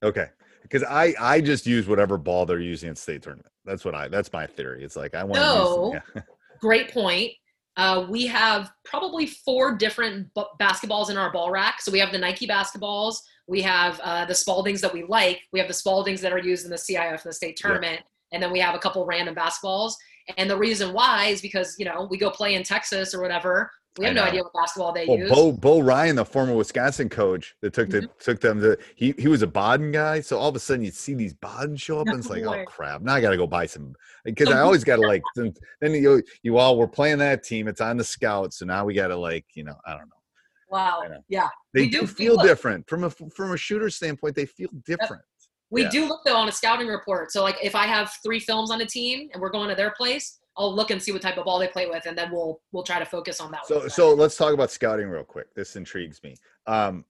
Okay. 0.02 0.26
because 0.62 0.82
I 0.84 1.14
I 1.20 1.40
just 1.40 1.66
use 1.66 1.86
whatever 1.88 2.16
ball 2.18 2.46
they're 2.46 2.60
using 2.60 2.88
at 2.90 2.98
state 2.98 3.22
tournament. 3.22 3.50
That's 3.64 3.84
what 3.84 3.94
I. 3.94 4.08
That's 4.08 4.32
my 4.32 4.46
theory. 4.46 4.84
It's 4.84 4.96
like 4.96 5.14
I 5.14 5.24
want 5.24 5.34
No. 5.42 5.90
to 5.92 5.96
use. 5.96 6.02
Yeah. 6.16 6.22
Great 6.60 6.92
point. 6.92 7.32
Uh, 7.76 8.06
we 8.10 8.26
have 8.26 8.72
probably 8.84 9.26
four 9.26 9.76
different 9.76 10.26
b- 10.34 10.42
basketballs 10.60 11.10
in 11.10 11.16
our 11.16 11.30
ball 11.32 11.50
rack. 11.52 11.80
So 11.80 11.92
we 11.92 12.00
have 12.00 12.10
the 12.10 12.18
Nike 12.18 12.46
basketballs. 12.46 13.16
We 13.46 13.62
have 13.62 14.00
uh, 14.02 14.24
the 14.24 14.34
Spaldings 14.34 14.80
that 14.80 14.92
we 14.92 15.04
like. 15.04 15.40
We 15.52 15.60
have 15.60 15.68
the 15.68 15.74
Spaldings 15.74 16.20
that 16.22 16.32
are 16.32 16.38
used 16.40 16.64
in 16.64 16.70
the 16.70 16.76
CIF 16.76 17.10
and 17.10 17.20
the 17.24 17.32
state 17.32 17.56
tournament. 17.56 18.00
And 18.32 18.42
then 18.42 18.50
we 18.50 18.58
have 18.58 18.74
a 18.74 18.78
couple 18.80 19.06
random 19.06 19.34
basketballs. 19.36 19.92
And 20.36 20.50
the 20.50 20.56
reason 20.56 20.92
why 20.92 21.26
is 21.26 21.40
because, 21.40 21.76
you 21.78 21.84
know, 21.84 22.08
we 22.10 22.18
go 22.18 22.30
play 22.30 22.54
in 22.56 22.64
Texas 22.64 23.14
or 23.14 23.22
whatever. 23.22 23.70
We 23.98 24.04
have 24.06 24.14
no 24.14 24.22
idea 24.22 24.42
what 24.42 24.52
basketball 24.52 24.92
they 24.92 25.06
Well, 25.06 25.18
use. 25.18 25.30
Bo 25.30 25.52
Bo 25.52 25.80
Ryan, 25.80 26.16
the 26.16 26.24
former 26.24 26.54
Wisconsin 26.54 27.08
coach 27.08 27.54
that 27.62 27.72
took 27.72 27.90
the 27.90 28.02
Mm-hmm. 28.02 28.12
took 28.20 28.40
them 28.40 28.60
to 28.60 28.78
he 28.94 29.14
he 29.18 29.28
was 29.28 29.42
a 29.42 29.46
Baden 29.46 29.92
guy. 29.92 30.20
So 30.20 30.38
all 30.38 30.48
of 30.48 30.56
a 30.56 30.60
sudden 30.60 30.84
you 30.84 30.90
see 30.90 31.14
these 31.14 31.34
Baden 31.34 31.76
show 31.76 32.00
up 32.00 32.06
and 32.08 32.18
it's 32.18 32.30
like, 32.30 32.44
oh 32.44 32.64
crap! 32.66 33.02
Now 33.02 33.14
I 33.14 33.20
got 33.20 33.30
to 33.30 33.36
go 33.36 33.46
buy 33.46 33.66
some 33.66 33.94
because 34.24 34.50
I 34.50 34.60
always 34.60 34.84
got 34.84 34.96
to 34.96 35.02
like 35.02 35.22
then, 35.34 35.52
then 35.80 35.92
you 35.94 36.22
you 36.42 36.58
all 36.58 36.78
were 36.78 36.88
playing 36.88 37.18
that 37.18 37.42
team. 37.42 37.66
It's 37.68 37.80
on 37.80 37.96
the 37.96 38.04
scout, 38.04 38.52
so 38.54 38.64
now 38.64 38.84
we 38.84 38.94
got 38.94 39.08
to 39.08 39.16
like 39.16 39.46
you 39.54 39.64
know 39.64 39.74
I 39.86 39.90
don't 39.92 40.08
know. 40.08 40.22
wow. 40.70 41.02
I 41.04 41.08
know. 41.08 41.20
Yeah. 41.28 41.48
They 41.74 41.82
We 41.82 41.90
do, 41.90 42.00
do 42.00 42.06
feel 42.06 42.34
feel 42.36 42.44
different 42.44 42.88
from 42.88 43.04
a 43.04 43.10
from 43.10 43.52
a 43.52 43.56
shooter 43.56 43.90
standpoint. 43.90 44.34
They 44.34 44.46
feel 44.46 44.70
different. 44.86 45.22
We 45.70 45.82
Yeah. 45.82 45.90
do 45.90 46.06
look 46.06 46.20
though 46.24 46.36
on 46.36 46.48
a 46.48 46.52
scouting 46.52 46.88
report. 46.88 47.30
So 47.30 47.42
like 47.42 47.56
if 47.62 47.74
I 47.74 47.86
have 47.86 48.10
three 48.24 48.40
films 48.40 48.70
on 48.70 48.80
a 48.80 48.86
team 48.86 49.28
and 49.32 49.42
we're 49.42 49.50
going 49.50 49.68
to 49.68 49.74
their 49.74 49.90
place, 49.98 50.38
I'll 50.58 50.74
look 50.74 50.90
and 50.90 51.00
see 51.00 51.12
what 51.12 51.22
type 51.22 51.38
of 51.38 51.44
ball 51.44 51.58
they 51.58 51.68
play 51.68 51.86
with, 51.86 52.06
and 52.06 52.18
then 52.18 52.30
we'll 52.32 52.60
we'll 52.72 52.82
try 52.82 52.98
to 52.98 53.06
focus 53.06 53.40
on 53.40 53.50
that. 53.52 53.66
So 53.66 53.78
one. 53.78 53.90
so 53.90 54.12
let's 54.14 54.36
talk 54.36 54.52
about 54.52 54.70
scouting 54.70 55.08
real 55.08 55.24
quick. 55.24 55.54
This 55.54 55.76
intrigues 55.76 56.20
me. 56.22 56.36
Um, 56.66 57.04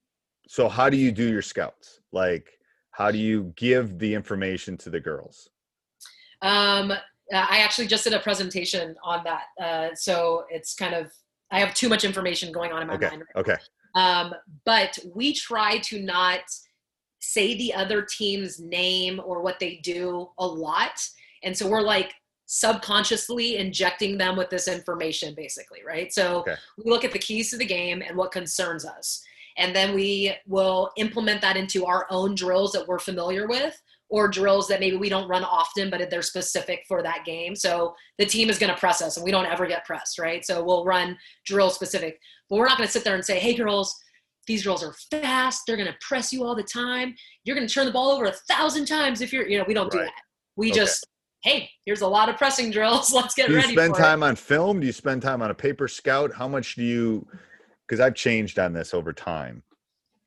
so 0.47 0.69
how 0.69 0.89
do 0.89 0.97
you 0.97 1.11
do 1.11 1.27
your 1.29 1.41
scouts? 1.41 1.99
Like 2.11 2.59
how 2.91 3.11
do 3.11 3.17
you 3.17 3.53
give 3.55 3.97
the 3.97 4.13
information 4.13 4.77
to 4.77 4.89
the 4.89 4.99
girls? 4.99 5.49
Um, 6.41 6.91
I 7.33 7.59
actually 7.59 7.87
just 7.87 8.03
did 8.03 8.13
a 8.13 8.19
presentation 8.19 8.95
on 9.03 9.23
that. 9.23 9.43
Uh, 9.61 9.95
so 9.95 10.45
it's 10.49 10.73
kind 10.75 10.93
of 10.93 11.11
I 11.51 11.59
have 11.59 11.73
too 11.73 11.89
much 11.89 12.03
information 12.03 12.51
going 12.51 12.71
on 12.71 12.81
in 12.81 12.87
my 12.87 12.95
Okay. 12.95 13.09
mind. 13.09 13.23
Right 13.35 13.41
Okay. 13.41 13.55
Um, 13.95 14.33
but 14.65 14.97
we 15.15 15.33
try 15.33 15.79
to 15.79 16.01
not 16.01 16.41
say 17.19 17.55
the 17.57 17.73
other 17.73 18.01
team's 18.03 18.59
name 18.59 19.19
or 19.23 19.41
what 19.41 19.59
they 19.59 19.77
do 19.83 20.29
a 20.37 20.45
lot, 20.45 21.01
and 21.43 21.57
so 21.57 21.67
we're 21.67 21.81
like 21.81 22.13
subconsciously 22.51 23.57
injecting 23.57 24.17
them 24.17 24.35
with 24.35 24.49
this 24.49 24.67
information, 24.67 25.35
basically, 25.35 25.81
right? 25.85 26.11
So 26.11 26.39
Okay. 26.39 26.55
we 26.83 26.89
look 26.89 27.05
at 27.05 27.11
the 27.11 27.19
keys 27.19 27.51
to 27.51 27.57
the 27.57 27.65
game 27.65 28.01
and 28.01 28.17
what 28.17 28.31
concerns 28.31 28.85
us. 28.85 29.23
And 29.57 29.75
then 29.75 29.93
we 29.93 30.33
will 30.47 30.89
implement 30.97 31.41
that 31.41 31.57
into 31.57 31.85
our 31.85 32.07
own 32.09 32.33
drills 32.33 32.71
that 32.71 32.87
we're 32.87 32.97
familiar 32.97 33.47
with 33.47 33.79
or 34.09 34.27
drills 34.27 34.67
that 34.67 34.79
maybe 34.79 34.97
we 34.97 35.09
don't 35.09 35.27
run 35.27 35.43
often, 35.43 35.91
but 35.91 36.09
they're 36.09 36.23
specific 36.23 36.83
for 36.87 37.03
that 37.03 37.23
game. 37.23 37.55
So 37.55 37.93
the 38.17 38.25
team 38.25 38.49
is 38.49 38.57
going 38.57 38.73
to 38.73 38.79
press 38.79 38.99
us 38.99 39.17
and 39.17 39.23
we 39.23 39.29
don't 39.29 39.45
ever 39.45 39.67
get 39.67 39.85
pressed, 39.85 40.17
right? 40.17 40.43
So 40.43 40.63
we'll 40.63 40.85
run 40.85 41.19
drill 41.45 41.69
specific, 41.69 42.19
but 42.49 42.57
we're 42.57 42.65
not 42.67 42.77
going 42.77 42.87
to 42.87 42.91
sit 42.91 43.03
there 43.03 43.13
and 43.13 43.23
say, 43.23 43.37
hey, 43.37 43.53
girls, 43.53 43.95
these 44.47 44.63
girls 44.63 44.83
are 44.83 44.95
fast. 45.11 45.61
They're 45.67 45.77
going 45.77 45.87
to 45.87 45.97
press 46.01 46.33
you 46.33 46.43
all 46.43 46.55
the 46.55 46.63
time. 46.63 47.13
You're 47.43 47.55
going 47.55 47.67
to 47.67 47.73
turn 47.73 47.85
the 47.85 47.91
ball 47.91 48.09
over 48.09 48.25
a 48.25 48.31
thousand 48.49 48.85
times 48.87 49.21
if 49.21 49.31
you're, 49.31 49.47
you 49.47 49.59
know, 49.59 49.65
we 49.67 49.75
don't 49.75 49.91
do 49.91 49.99
that. 49.99 50.11
We 50.55 50.71
Okay. 50.71 50.79
just, 50.79 51.05
hey, 51.41 51.69
here's 51.85 52.01
a 52.01 52.07
lot 52.07 52.29
of 52.29 52.37
pressing 52.37 52.69
drills. 52.71 53.13
Let's 53.19 53.33
get 53.33 53.43
ready. 53.43 53.53
do 53.53 53.53
you 53.53 53.61
ready 53.61 53.73
spend 53.75 53.95
for 53.95 54.01
it. 54.01 54.05
time 54.05 54.23
on 54.23 54.35
film 54.35 54.79
do 54.79 54.85
you 54.87 54.93
spend 54.93 55.21
time 55.21 55.41
on 55.41 55.51
a 55.51 55.55
paper 55.55 55.87
scout 55.87 56.33
how 56.33 56.47
much 56.47 56.75
do 56.75 56.83
you 56.83 57.25
because 57.87 57.99
i've 57.99 58.15
changed 58.15 58.59
on 58.59 58.73
this 58.73 58.93
over 58.93 59.13
time 59.13 59.63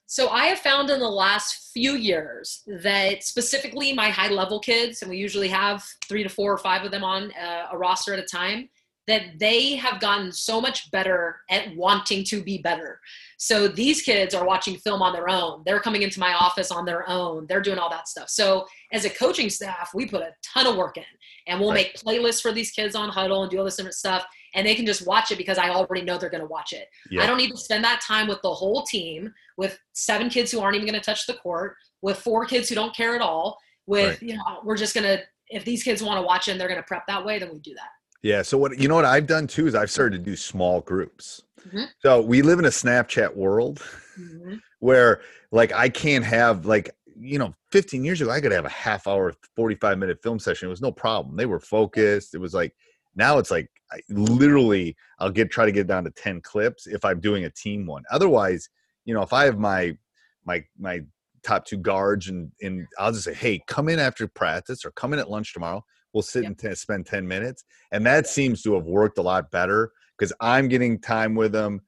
So 0.07 0.29
I 0.29 0.45
have 0.53 0.59
found 0.59 0.91
in 0.91 1.01
the 1.01 1.09
last 1.09 1.71
few 1.73 1.93
years 1.95 2.63
that 2.83 3.23
specifically 3.23 3.95
my 3.95 4.11
high 4.11 4.29
level 4.29 4.61
kids, 4.61 5.01
and 5.01 5.11
we 5.11 5.17
usually 5.17 5.49
have 5.49 5.83
three 6.07 6.23
to 6.23 6.29
four 6.29 6.53
or 6.53 6.59
five 6.59 6.85
of 6.85 6.91
them 6.91 7.03
on 7.03 7.33
uh, 7.33 7.69
a 7.73 7.79
roster 7.79 8.13
at 8.13 8.19
a 8.19 8.23
time, 8.41 8.69
that 9.09 9.39
they 9.39 9.75
have 9.75 10.01
gotten 10.01 10.31
so 10.31 10.61
much 10.61 10.91
better 10.93 11.41
at 11.51 11.75
wanting 11.77 12.23
to 12.25 12.43
be 12.43 12.59
better. 12.59 13.01
So 13.37 13.67
these 13.67 14.01
kids 14.03 14.33
are 14.35 14.47
watching 14.47 14.77
film 14.77 15.03
on 15.03 15.13
their 15.13 15.29
own. 15.29 15.63
They're 15.67 15.81
coming 15.81 16.03
into 16.03 16.21
my 16.21 16.33
office 16.35 16.71
on 16.71 16.85
their 16.85 17.09
own. 17.09 17.47
They're 17.49 17.61
doing 17.61 17.79
all 17.79 17.91
that 17.91 18.07
stuff. 18.07 18.29
So 18.31 18.65
as 18.93 19.05
a 19.05 19.11
coaching 19.11 19.51
staff, 19.51 19.91
we 19.93 20.07
put 20.07 20.23
a 20.23 20.31
ton 20.55 20.69
of 20.69 20.77
work 20.77 20.97
in 20.97 21.05
and 21.49 21.59
we'll 21.59 21.71
Right. 21.73 21.89
make 21.89 21.97
playlists 21.97 22.41
for 22.41 22.53
these 22.53 22.71
kids 22.71 22.95
on 22.95 23.11
Hudl 23.11 23.43
and 23.43 23.51
do 23.51 23.59
all 23.59 23.65
this 23.65 23.75
different 23.77 23.97
stuff. 23.97 24.25
And 24.55 24.65
they 24.65 24.77
can 24.77 24.87
just 24.87 25.05
watch 25.07 25.33
it 25.33 25.39
because 25.39 25.59
I 25.59 25.71
already 25.71 26.03
know 26.03 26.17
they're 26.17 26.31
going 26.31 26.43
to 26.43 26.47
watch 26.47 26.73
it. 26.73 26.87
Yeah. 27.11 27.23
I 27.23 27.27
don't 27.27 27.39
need 27.39 27.51
to 27.51 27.57
spend 27.57 27.83
that 27.83 28.01
time 28.03 28.29
with 28.29 28.41
the 28.43 28.55
whole 28.55 28.83
team, 28.85 29.33
with 29.57 29.77
seven 29.95 30.29
kids 30.29 30.53
who 30.53 30.61
aren't 30.61 30.77
even 30.77 30.87
going 30.87 31.01
to 31.01 31.05
touch 31.05 31.27
the 31.27 31.35
court, 31.35 31.75
with 32.03 32.19
four 32.19 32.45
kids 32.47 32.69
who 32.69 32.77
don't 32.77 32.95
care 32.95 33.17
at 33.17 33.21
all. 33.21 33.59
With 33.87 34.11
Right. 34.11 34.23
you 34.23 34.37
know, 34.37 34.61
we're 34.63 34.77
just 34.77 34.95
going 34.95 35.05
to 35.07 35.25
if 35.49 35.65
these 35.67 35.83
kids 35.83 36.03
want 36.03 36.17
to 36.19 36.23
watch 36.23 36.49
it 36.49 36.53
and 36.53 36.61
they're 36.61 36.69
going 36.69 36.81
to 36.81 36.87
prep 36.87 37.07
that 37.09 37.25
way, 37.25 37.39
then 37.39 37.51
we 37.53 37.59
do 37.59 37.75
that. 37.75 37.89
Yeah 38.23 38.43
so 38.43 38.57
what 38.59 38.79
you 38.79 38.89
know 38.89 38.95
what 38.95 39.05
i've 39.05 39.27
done 39.27 39.47
too 39.47 39.67
is 39.67 39.75
i've 39.75 39.91
started 39.91 40.19
to 40.19 40.31
do 40.31 40.37
small 40.37 40.81
groups. 40.81 41.43
Mhm. 41.69 41.89
so 42.01 42.21
we 42.21 42.43
live 42.43 42.59
in 42.59 42.65
a 42.65 42.69
snapchat 42.69 43.35
world 43.37 43.83
where 44.81 45.21
like 45.53 45.73
i 45.73 45.89
can't 45.89 46.25
have 46.25 46.67
like 46.67 46.91
you 47.19 47.39
know 47.39 47.55
15 47.71 48.05
years 48.05 48.21
ago 48.21 48.31
i 48.31 48.41
could 48.41 48.53
have 48.53 48.65
a 48.65 48.69
half 48.71 49.07
hour 49.07 49.33
45 49.55 49.99
minute 49.99 50.23
film 50.23 50.39
session. 50.39 50.67
It 50.67 50.71
was 50.71 50.81
no 50.83 50.91
problem. 50.91 51.37
They 51.37 51.47
were 51.47 51.61
focused. 51.61 52.35
It 52.35 52.39
was 52.39 52.55
like 52.55 52.75
now 53.15 53.39
it's 53.39 53.51
like 53.51 53.71
I, 53.93 54.01
literally 54.09 54.97
i'll 55.19 55.31
get 55.31 55.51
try 55.51 55.67
to 55.67 55.73
get 55.73 55.87
down 55.87 56.05
to 56.05 56.11
10 56.11 56.41
clips 56.41 56.87
if 56.87 57.05
i'm 57.05 57.21
doing 57.21 57.45
a 57.45 57.51
team 57.51 57.87
one. 57.87 58.03
Otherwise 58.11 58.69
you 59.05 59.15
know 59.15 59.23
if 59.23 59.33
i 59.33 59.45
have 59.45 59.59
my 59.59 59.97
my 60.45 60.65
my 60.79 61.01
top 61.43 61.65
two 61.65 61.77
guards 61.77 62.29
and 62.29 62.51
and 62.63 62.87
i'll 62.99 63.13
just 63.13 63.25
say 63.25 63.35
hey 63.35 63.61
come 63.67 63.89
in 63.89 63.99
after 63.99 64.27
practice 64.29 64.85
or 64.85 64.91
come 64.93 65.13
in 65.13 65.19
at 65.19 65.31
lunch 65.31 65.53
tomorrow 65.53 65.85
we'll 66.13 66.23
sit 66.23 66.45
Yep. 66.45 66.57
and 66.63 66.79
spend 66.79 67.07
10 67.07 67.27
minutes 67.27 67.65
and 67.93 68.05
that 68.07 68.27
seems 68.27 68.63
to 68.63 68.75
have 68.75 68.85
worked 68.85 69.19
a 69.19 69.23
lot 69.23 69.51
better 69.51 69.93
because 70.19 70.33
i'm 70.41 70.69
getting 70.69 70.99
time 70.99 71.35
with 71.35 71.53
them 71.53 71.81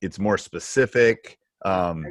it's 0.00 0.18
more 0.18 0.38
specific 0.38 1.38
um 1.64 2.06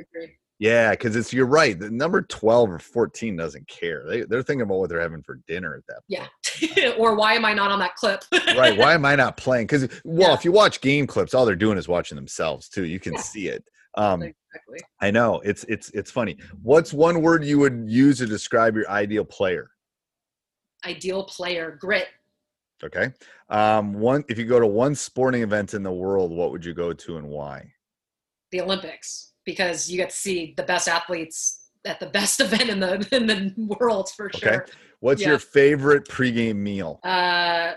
yeah, 0.59 0.91
because 0.91 1.15
it's 1.15 1.33
you're 1.33 1.47
right. 1.47 1.79
The 1.79 1.89
number 1.89 2.21
twelve 2.21 2.69
or 2.69 2.77
fourteen 2.77 3.35
doesn't 3.35 3.67
care. 3.67 4.03
They 4.07 4.21
they're 4.21 4.43
thinking 4.43 4.61
about 4.61 4.75
what 4.77 4.89
they're 4.91 5.01
having 5.01 5.23
for 5.23 5.39
dinner 5.47 5.73
at 5.73 5.81
that. 5.87 6.01
point. 6.07 6.77
Yeah. 6.77 6.89
or 6.99 7.15
why 7.15 7.33
am 7.33 7.45
I 7.45 7.53
not 7.55 7.71
on 7.71 7.79
that 7.79 7.95
clip? 7.95 8.23
Right? 8.55 8.77
Why 8.77 8.93
am 8.93 9.03
I 9.03 9.15
not 9.23 9.37
playing? 9.37 9.65
Because 9.65 9.87
well, 10.05 10.29
Yeah. 10.29 10.33
if 10.35 10.45
you 10.45 10.51
watch 10.51 10.79
game 10.79 11.07
clips, 11.07 11.33
all 11.33 11.47
they're 11.47 11.55
doing 11.55 11.79
is 11.79 11.87
watching 11.87 12.15
themselves 12.15 12.69
too. 12.69 12.85
You 12.85 12.99
can 12.99 13.13
Yeah. 13.13 13.21
see 13.21 13.47
it. 13.47 13.63
Um, 13.95 14.21
exactly. 14.21 14.81
I 15.01 15.09
know 15.09 15.39
it's 15.43 15.63
it's 15.67 15.89
it's 15.95 16.11
funny. 16.11 16.37
What's 16.61 16.93
one 16.93 17.23
word 17.23 17.43
you 17.43 17.57
would 17.57 17.85
use 17.87 18.19
to 18.19 18.27
describe 18.27 18.75
your 18.75 18.87
ideal 18.87 19.25
player? 19.25 19.67
Ideal 20.85 21.23
player, 21.23 21.77
grit. 21.79 22.07
Okay. 22.83 23.11
Um, 23.49 23.93
one 23.93 24.23
if 24.27 24.37
you 24.39 24.45
go 24.45 24.59
to 24.59 24.65
one 24.67 24.95
sporting 24.95 25.43
event 25.43 25.73
in 25.73 25.83
the 25.83 25.91
world, 25.91 26.31
what 26.31 26.51
would 26.51 26.65
you 26.65 26.73
go 26.73 26.93
to 26.93 27.17
and 27.17 27.27
why? 27.27 27.73
the 28.51 28.59
Olympics 28.59 29.31
because 29.45 29.89
you 29.89 29.95
get 29.95 30.09
to 30.09 30.15
see 30.15 30.53
the 30.57 30.63
best 30.63 30.89
athletes 30.89 31.69
at 31.85 31.99
the 32.01 32.05
best 32.19 32.39
event 32.41 32.69
in 32.69 32.79
the 32.79 33.07
in 33.15 33.27
the 33.27 33.53
world 33.79 34.09
for 34.09 34.25
Okay. 34.25 34.39
sure. 34.39 34.65
What's 34.99 35.21
Yeah. 35.21 35.29
your 35.29 35.39
favorite 35.39 36.05
pregame 36.07 36.57
meal? 36.57 36.99
Uh, 37.03 37.73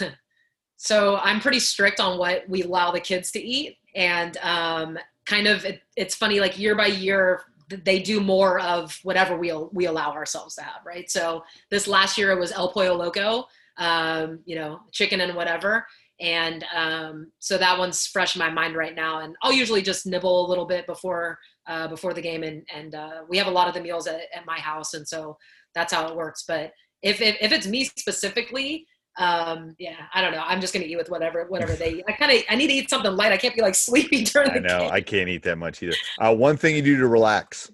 so 0.76 1.16
I'm 1.18 1.40
pretty 1.40 1.60
strict 1.60 2.00
on 2.00 2.18
what 2.18 2.48
we 2.48 2.62
allow 2.64 2.90
the 2.90 3.00
kids 3.00 3.30
to 3.32 3.40
eat, 3.40 3.76
and 3.94 4.36
um, 4.38 4.98
kind 5.26 5.46
of 5.46 5.64
it, 5.64 5.80
it's 5.96 6.14
funny 6.14 6.40
like 6.40 6.58
year 6.58 6.74
by 6.74 6.86
year 6.86 7.42
they 7.68 8.00
do 8.00 8.20
more 8.20 8.60
of 8.60 8.98
whatever 9.02 9.36
we 9.36 9.52
we 9.72 9.86
allow 9.86 10.12
ourselves 10.12 10.54
to 10.56 10.62
have, 10.62 10.84
right? 10.84 11.10
So 11.10 11.44
this 11.70 11.88
last 11.88 12.16
year 12.16 12.30
it 12.30 12.38
was 12.38 12.52
El 12.52 12.72
Pollo 12.72 12.94
Loco, 12.94 13.46
um, 13.78 14.40
you 14.44 14.56
know, 14.56 14.80
chicken 14.92 15.20
and 15.20 15.34
whatever. 15.34 15.86
And 16.20 16.64
um, 16.74 17.30
so 17.40 17.58
that 17.58 17.78
one's 17.78 18.06
fresh 18.06 18.36
in 18.36 18.38
my 18.38 18.48
mind 18.50 18.74
right 18.74 18.94
now. 18.94 19.20
And 19.20 19.36
I'll 19.42 19.52
usually 19.52 19.82
just 19.82 20.06
nibble 20.06 20.46
a 20.46 20.48
little 20.48 20.64
bit 20.64 20.86
before 20.86 21.38
uh, 21.66 21.88
before 21.88 22.14
the 22.14 22.22
game. 22.22 22.42
And 22.42 22.62
and 22.74 22.94
uh, 22.94 23.22
we 23.28 23.36
have 23.38 23.48
a 23.48 23.50
lot 23.50 23.68
of 23.68 23.74
the 23.74 23.80
meals 23.80 24.06
at, 24.06 24.20
at 24.34 24.46
my 24.46 24.58
house, 24.58 24.94
and 24.94 25.06
so 25.06 25.36
that's 25.74 25.92
how 25.92 26.08
it 26.08 26.16
works. 26.16 26.44
But 26.46 26.72
if 27.02 27.20
if, 27.20 27.36
if 27.40 27.52
it's 27.52 27.66
me 27.66 27.84
specifically, 27.84 28.86
um, 29.18 29.74
yeah, 29.78 29.96
I 30.12 30.20
don't 30.20 30.32
know. 30.32 30.42
I'm 30.44 30.60
just 30.60 30.72
gonna 30.72 30.84
eat 30.86 30.96
with 30.96 31.10
whatever 31.10 31.46
whatever 31.48 31.74
they. 31.74 31.94
Eat. 31.94 32.04
I 32.08 32.12
kind 32.18 32.32
of 32.32 32.42
I 32.50 32.56
need 32.56 32.68
to 32.68 32.74
eat 32.74 32.90
something 32.90 33.12
light. 33.12 33.32
I 33.32 33.36
can't 33.36 33.54
be 33.54 33.62
like 33.62 33.74
sleepy 33.74 34.24
during 34.24 34.50
I 34.50 34.54
the 34.54 34.60
know 34.60 34.80
game. 34.80 34.90
I 34.92 35.00
can't 35.00 35.28
eat 35.28 35.42
that 35.44 35.56
much 35.56 35.82
either. 35.82 35.94
Uh, 36.20 36.34
one 36.34 36.56
thing 36.56 36.76
you 36.76 36.82
do 36.82 36.96
to 36.98 37.06
relax. 37.06 37.70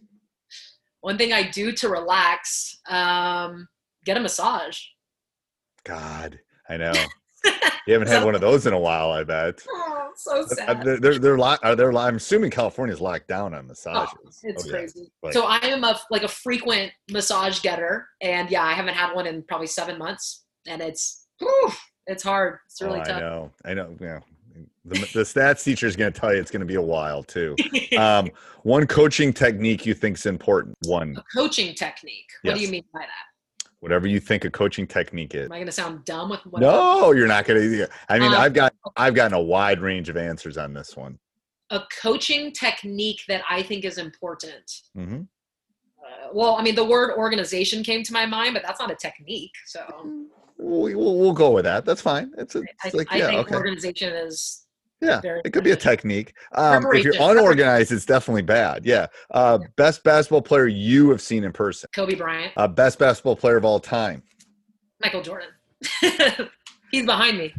One 1.00 1.18
thing 1.18 1.32
I 1.32 1.42
do 1.50 1.72
to 1.72 1.88
relax, 1.88 2.78
um, 2.88 3.66
get 4.04 4.16
a 4.16 4.20
massage. 4.20 4.78
God, 5.84 6.38
I 6.68 6.76
know. 6.76 6.92
You 7.86 7.94
haven't 7.94 8.06
had 8.08 8.24
one 8.24 8.36
of 8.36 8.40
those 8.40 8.66
in 8.68 8.72
a 8.72 8.78
while, 8.78 9.10
I 9.10 9.24
bet. 9.24 9.60
Oh, 9.68 10.08
so 10.14 10.42
Uh, 10.42 10.46
sad. 10.46 10.84
They're 10.84 11.00
they're, 11.00 11.18
they're, 11.18 11.38
lock, 11.38 11.60
they're 11.62 11.92
I'm 11.98 12.14
assuming 12.14 12.52
California's 12.52 13.00
locked 13.00 13.26
down 13.26 13.54
on 13.54 13.66
massages. 13.66 14.14
Oh, 14.22 14.28
It's 14.44 14.64
Oh, 14.64 14.70
crazy. 14.70 15.10
So 15.32 15.46
I 15.46 15.58
am 15.64 15.82
a 15.82 15.98
like 16.10 16.22
a 16.22 16.28
frequent 16.28 16.92
massage 17.10 17.60
getter, 17.60 18.06
and 18.20 18.48
yeah, 18.50 18.62
I 18.62 18.74
haven't 18.74 18.94
had 18.94 19.14
one 19.14 19.26
in 19.26 19.42
probably 19.42 19.66
seven 19.66 19.98
months, 19.98 20.44
and 20.68 20.80
it's 20.80 21.21
whew, 21.42 21.72
it's 22.06 22.22
hard. 22.22 22.58
It's 22.66 22.80
really 22.80 23.00
oh, 23.00 23.04
tough. 23.04 23.16
I 23.16 23.20
know. 23.20 23.50
I 23.64 23.74
know. 23.74 23.96
Yeah. 24.00 24.20
The, 24.84 24.98
the 24.98 25.22
stats 25.22 25.62
teacher 25.64 25.86
is 25.86 25.96
going 25.96 26.12
to 26.12 26.18
tell 26.18 26.34
you 26.34 26.40
it's 26.40 26.50
going 26.50 26.60
to 26.60 26.66
be 26.66 26.74
a 26.74 26.82
while 26.82 27.22
too. 27.22 27.56
Um, 27.96 28.30
one 28.64 28.86
coaching 28.86 29.32
technique 29.32 29.86
you 29.86 29.94
think 29.94 30.16
is 30.16 30.26
important. 30.26 30.76
One. 30.86 31.16
A 31.16 31.24
coaching 31.34 31.74
technique. 31.74 32.28
What 32.42 32.56
do 32.56 32.60
you 32.60 32.68
mean 32.68 32.84
by 32.92 33.00
that? 33.00 33.68
Whatever 33.80 34.06
you 34.06 34.20
think 34.20 34.44
a 34.44 34.50
coaching 34.50 34.86
technique 34.86 35.34
is. 35.34 35.46
Am 35.46 35.52
I 35.52 35.56
going 35.56 35.66
to 35.66 35.72
sound 35.72 36.04
dumb 36.04 36.30
with 36.30 36.44
what? 36.46 36.60
No, 36.60 37.12
you're 37.12 37.26
not 37.26 37.44
going 37.46 37.60
to. 37.60 37.88
I 38.08 38.18
mean, 38.18 38.32
Um, 38.32 38.40
I've 38.40 38.52
got 38.52 38.74
I've 38.96 39.14
gotten 39.14 39.34
a 39.34 39.40
wide 39.40 39.80
range 39.80 40.08
of 40.08 40.16
answers 40.16 40.56
on 40.56 40.72
this 40.72 40.96
one. 40.96 41.18
A 41.70 41.80
coaching 42.00 42.52
technique 42.52 43.22
that 43.28 43.42
I 43.48 43.62
think 43.62 43.84
is 43.84 43.98
important. 43.98 44.70
hmm 44.94 45.22
Uh, 45.98 46.28
well, 46.32 46.56
I 46.56 46.62
mean, 46.62 46.74
the 46.74 46.84
word 46.84 47.16
organization 47.16 47.82
came 47.82 48.02
to 48.04 48.12
my 48.12 48.26
mind, 48.26 48.54
but 48.54 48.62
that's 48.64 48.78
not 48.78 48.90
a 48.90 48.96
technique. 48.96 49.54
So 49.66 49.80
We, 50.62 50.94
we'll, 50.94 51.18
we'll 51.18 51.32
go 51.32 51.50
with 51.50 51.64
that. 51.64 51.84
That's 51.84 52.00
fine. 52.00 52.32
It's, 52.38 52.54
it's 52.54 52.66
I, 52.84 52.90
like 52.94 53.12
I 53.12 53.16
yeah, 53.18 53.26
think 53.28 53.40
okay. 53.40 53.54
organization 53.56 54.12
is 54.14 54.66
Yeah, 55.00 55.20
it 55.24 55.52
could 55.52 55.64
be 55.64 55.72
a 55.72 55.76
technique. 55.76 56.34
Um, 56.52 56.86
if 56.92 57.04
you're 57.04 57.14
unorganized, 57.20 57.90
it's 57.92 58.06
definitely 58.06 58.42
bad. 58.42 58.86
Yeah. 58.86 59.06
Uh, 59.30 59.58
best 59.76 60.04
basketball 60.04 60.42
player 60.42 60.66
you 60.68 61.10
have 61.10 61.20
seen 61.20 61.44
in 61.44 61.52
person. 61.52 61.88
Kobe 61.94 62.14
Bryant, 62.14 62.52
Uh, 62.56 62.68
best 62.68 62.98
basketball 62.98 63.36
player 63.36 63.56
of 63.56 63.64
all 63.64 63.80
time. 63.80 64.22
Michael 65.02 65.22
Jordan. 65.22 65.48
He's 66.92 67.06
behind 67.06 67.38
me. 67.38 67.54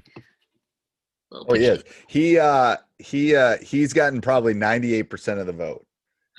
Oh, 1.33 1.53
he 1.55 1.65
is. 1.65 1.83
He 2.07 2.37
uh, 2.37 2.77
he 2.99 3.35
uh, 3.35 3.57
he's 3.61 3.91
gotten 3.91 4.21
probably 4.21 4.53
98 4.53 5.03
percent 5.09 5.39
of 5.39 5.47
the 5.47 5.53
vote. 5.53 5.85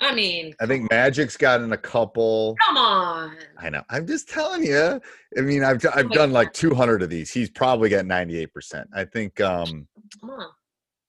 I 0.01 0.13
mean, 0.13 0.53
I 0.59 0.65
think 0.65 0.89
Magic's 0.91 1.37
gotten 1.37 1.71
a 1.71 1.77
couple. 1.77 2.55
come 2.65 2.77
on. 2.77 3.37
I 3.57 3.69
know. 3.69 3.83
I'm 3.89 4.05
just 4.05 4.29
telling 4.29 4.63
you. 4.63 4.99
I 5.37 5.41
mean, 5.41 5.63
I've 5.63 5.85
I've 5.93 6.11
done 6.11 6.31
like 6.31 6.53
200 6.53 7.01
of 7.01 7.09
these. 7.09 7.31
He's 7.31 7.49
probably 7.49 7.89
got 7.89 8.05
98 8.05 8.53
percent. 8.53 8.89
I 8.93 9.05
think 9.05 9.39
um, 9.39 9.87
Come 10.19 10.29
on. 10.31 10.47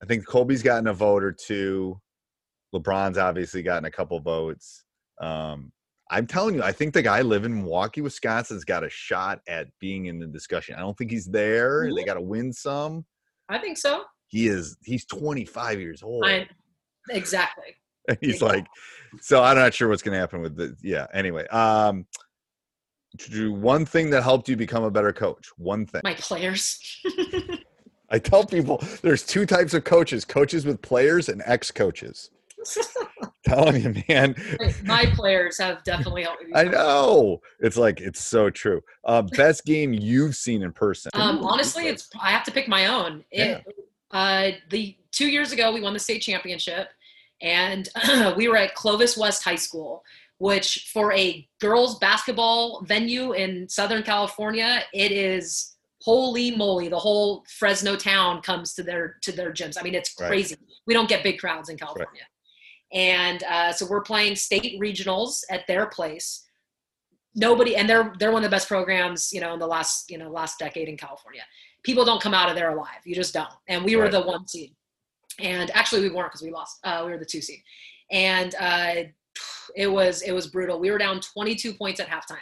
I 0.02 0.06
think 0.06 0.26
Kobe's 0.26 0.62
gotten 0.62 0.88
a 0.88 0.92
vote 0.92 1.22
or 1.24 1.32
two. 1.32 2.00
LeBron's 2.74 3.18
obviously 3.18 3.62
gotten 3.62 3.86
a 3.86 3.90
couple 3.90 4.20
votes. 4.20 4.84
Um, 5.20 5.72
I'm 6.10 6.26
telling 6.26 6.54
you, 6.54 6.62
I 6.62 6.72
think 6.72 6.94
the 6.94 7.02
guy 7.02 7.22
living 7.22 7.52
in 7.52 7.62
Milwaukee, 7.62 8.00
Wisconsin's 8.00 8.64
got 8.64 8.84
a 8.84 8.90
shot 8.90 9.40
at 9.48 9.68
being 9.80 10.06
in 10.06 10.18
the 10.18 10.26
discussion. 10.26 10.76
I 10.76 10.80
don't 10.80 10.96
think 10.96 11.10
he's 11.10 11.26
there. 11.26 11.90
They 11.92 12.04
got 12.04 12.14
to 12.14 12.20
win 12.20 12.52
some. 12.52 13.04
I 13.48 13.58
think 13.58 13.78
so. 13.78 14.04
He 14.28 14.46
is. 14.46 14.76
He's 14.84 15.04
25 15.06 15.80
years 15.80 16.02
old. 16.02 16.24
I 16.24 16.48
exactly. 17.10 17.74
And 18.08 18.18
he's 18.20 18.34
Exactly. 18.34 18.58
like, 18.58 18.66
so 19.20 19.42
I'm 19.42 19.56
not 19.56 19.74
sure 19.74 19.88
what's 19.88 20.02
going 20.02 20.14
to 20.14 20.18
happen 20.18 20.42
with 20.42 20.56
the. 20.56 20.76
Yeah. 20.82 21.06
Anyway, 21.12 21.46
um, 21.48 22.06
to 23.18 23.30
do 23.30 23.52
one 23.52 23.86
thing 23.86 24.10
that 24.10 24.22
helped 24.22 24.48
you 24.48 24.56
become 24.56 24.84
a 24.84 24.90
better 24.90 25.12
coach. 25.12 25.48
One 25.56 25.86
thing. 25.86 26.02
My 26.04 26.14
players. 26.14 26.78
I 28.10 28.18
tell 28.20 28.44
people 28.44 28.82
there's 29.02 29.24
two 29.24 29.46
types 29.46 29.74
of 29.74 29.84
coaches: 29.84 30.24
coaches 30.24 30.64
with 30.64 30.80
players 30.82 31.28
and 31.28 31.42
ex-coaches. 31.44 32.30
telling 33.44 33.82
you, 33.82 34.02
man. 34.08 34.34
My 34.84 35.06
players 35.14 35.58
have 35.58 35.82
definitely 35.84 36.24
helped 36.24 36.44
me. 36.44 36.52
I 36.54 36.64
know. 36.64 37.40
It's 37.60 37.76
like 37.76 38.00
it's 38.00 38.22
so 38.22 38.50
true. 38.50 38.82
Uh, 39.04 39.22
best 39.22 39.64
game 39.64 39.92
you've 39.92 40.36
seen 40.36 40.62
in 40.62 40.72
person. 40.72 41.10
Um, 41.14 41.38
honestly, 41.44 41.88
it's 41.88 42.08
I 42.20 42.30
have 42.30 42.44
to 42.44 42.50
pick 42.50 42.68
my 42.68 42.86
own. 42.86 43.24
It, 43.30 43.64
uh, 44.10 44.50
the 44.70 44.96
two 45.12 45.28
years 45.28 45.52
ago, 45.52 45.72
we 45.72 45.80
won 45.80 45.92
the 45.92 45.98
state 45.98 46.20
championship, 46.20 46.88
and 47.42 47.88
we 48.36 48.48
were 48.48 48.56
at 48.56 48.74
Clovis 48.74 49.16
West 49.16 49.44
High 49.44 49.56
School, 49.56 50.02
which 50.38 50.90
for 50.92 51.12
a 51.12 51.46
girls 51.60 51.98
basketball 51.98 52.82
venue 52.82 53.32
in 53.32 53.68
Southern 53.68 54.02
California, 54.02 54.82
it 54.92 55.12
is 55.12 55.76
holy 56.02 56.54
moly. 56.54 56.88
The 56.88 56.98
whole 56.98 57.44
Fresno 57.58 57.96
town 57.96 58.42
comes 58.42 58.74
to 58.74 58.82
their 58.82 59.16
to 59.22 59.32
their 59.32 59.52
gyms. 59.52 59.76
I 59.78 59.82
mean, 59.82 59.94
it's 59.94 60.14
Right. 60.20 60.28
crazy. 60.28 60.56
We 60.86 60.94
don't 60.94 61.08
get 61.08 61.22
big 61.22 61.38
crowds 61.38 61.68
in 61.68 61.76
California, 61.76 62.26
and 62.92 63.42
uh, 63.44 63.72
so 63.72 63.86
we're 63.86 64.02
playing 64.02 64.36
state 64.36 64.80
regionals 64.80 65.42
at 65.50 65.66
their 65.66 65.86
place. 65.86 66.42
Nobody, 67.34 67.76
and 67.76 67.88
they're 67.88 68.12
they're 68.18 68.32
one 68.32 68.44
of 68.44 68.50
the 68.50 68.54
best 68.54 68.68
programs, 68.68 69.32
you 69.32 69.40
know, 69.40 69.52
in 69.54 69.58
the 69.58 69.66
last 69.66 70.10
you 70.10 70.16
know 70.18 70.30
last 70.30 70.58
decade 70.58 70.88
in 70.88 70.96
California 70.96 71.42
people 71.86 72.04
don't 72.04 72.20
come 72.20 72.34
out 72.34 72.50
of 72.50 72.56
there 72.56 72.70
alive. 72.70 73.00
You 73.04 73.14
just 73.14 73.32
don't. 73.32 73.48
And 73.68 73.84
we 73.84 73.94
were 73.94 74.10
the 74.10 74.20
one 74.20 74.46
seed. 74.46 74.74
And 75.40 75.70
actually 75.74 76.02
we 76.02 76.10
weren't 76.10 76.28
because 76.30 76.42
we 76.42 76.50
lost. 76.50 76.78
Uh, 76.84 77.02
we 77.04 77.12
were 77.12 77.18
the 77.18 77.24
two 77.24 77.40
seed. 77.40 77.60
And 78.10 78.54
uh, 78.58 78.94
it 79.74 79.86
was 79.88 80.22
it 80.22 80.32
was 80.32 80.46
brutal. 80.46 80.78
We 80.80 80.90
were 80.90 80.98
down 80.98 81.20
22 81.20 81.74
points 81.74 82.00
at 82.00 82.08
halftime. 82.08 82.36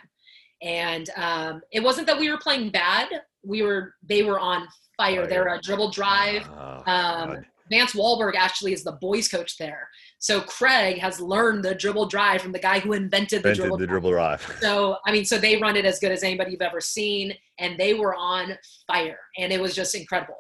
And 0.63 1.11
um, 1.17 1.61
it 1.73 1.83
wasn't 1.83 2.07
that 2.07 2.19
we 2.19 2.31
were 2.31 2.39
playing 2.39 2.71
bad. 2.71 3.09
We 3.45 3.63
were 3.63 3.95
they 4.07 4.23
were 4.23 4.39
on 4.39 4.67
fire. 4.97 5.17
Fire. 5.23 5.27
They're 5.27 5.55
a 5.55 5.61
dribble 5.61 5.91
drive. 5.91 6.49
Oh, 6.49 6.83
Um, 6.87 7.45
Vance 7.71 7.95
Walberg 7.95 8.35
actually 8.37 8.75
is 8.75 8.85
the 8.85 8.93
boys 9.01 9.27
coach 9.27 9.57
there. 9.57 9.89
So 10.19 10.43
Craig 10.43 10.99
has 10.99 11.19
learned 11.19 11.65
the 11.65 11.75
dribble 11.75 12.07
drive 12.07 12.43
from 12.43 12.53
the 12.53 12.59
guy 12.59 12.79
who 12.79 12.93
invented 12.93 13.43
the 13.43 13.49
Invented 13.51 13.57
dribble 13.57 13.77
the 13.79 13.87
drive. 13.87 13.93
dribble 14.03 14.11
drive. 14.11 14.57
So 14.61 14.99
I 15.07 15.13
mean, 15.13 15.25
so 15.25 15.39
they 15.39 15.57
run 15.57 15.75
it 15.77 15.85
as 15.87 15.99
good 15.99 16.13
as 16.13 16.23
anybody 16.23 16.53
you've 16.53 16.61
ever 16.63 16.81
seen, 16.81 17.35
and 17.59 17.79
they 17.79 17.95
were 17.95 18.15
on 18.15 18.57
fire, 18.87 19.19
and 19.39 19.51
it 19.53 19.61
was 19.61 19.75
just 19.75 19.95
incredible. 19.95 20.37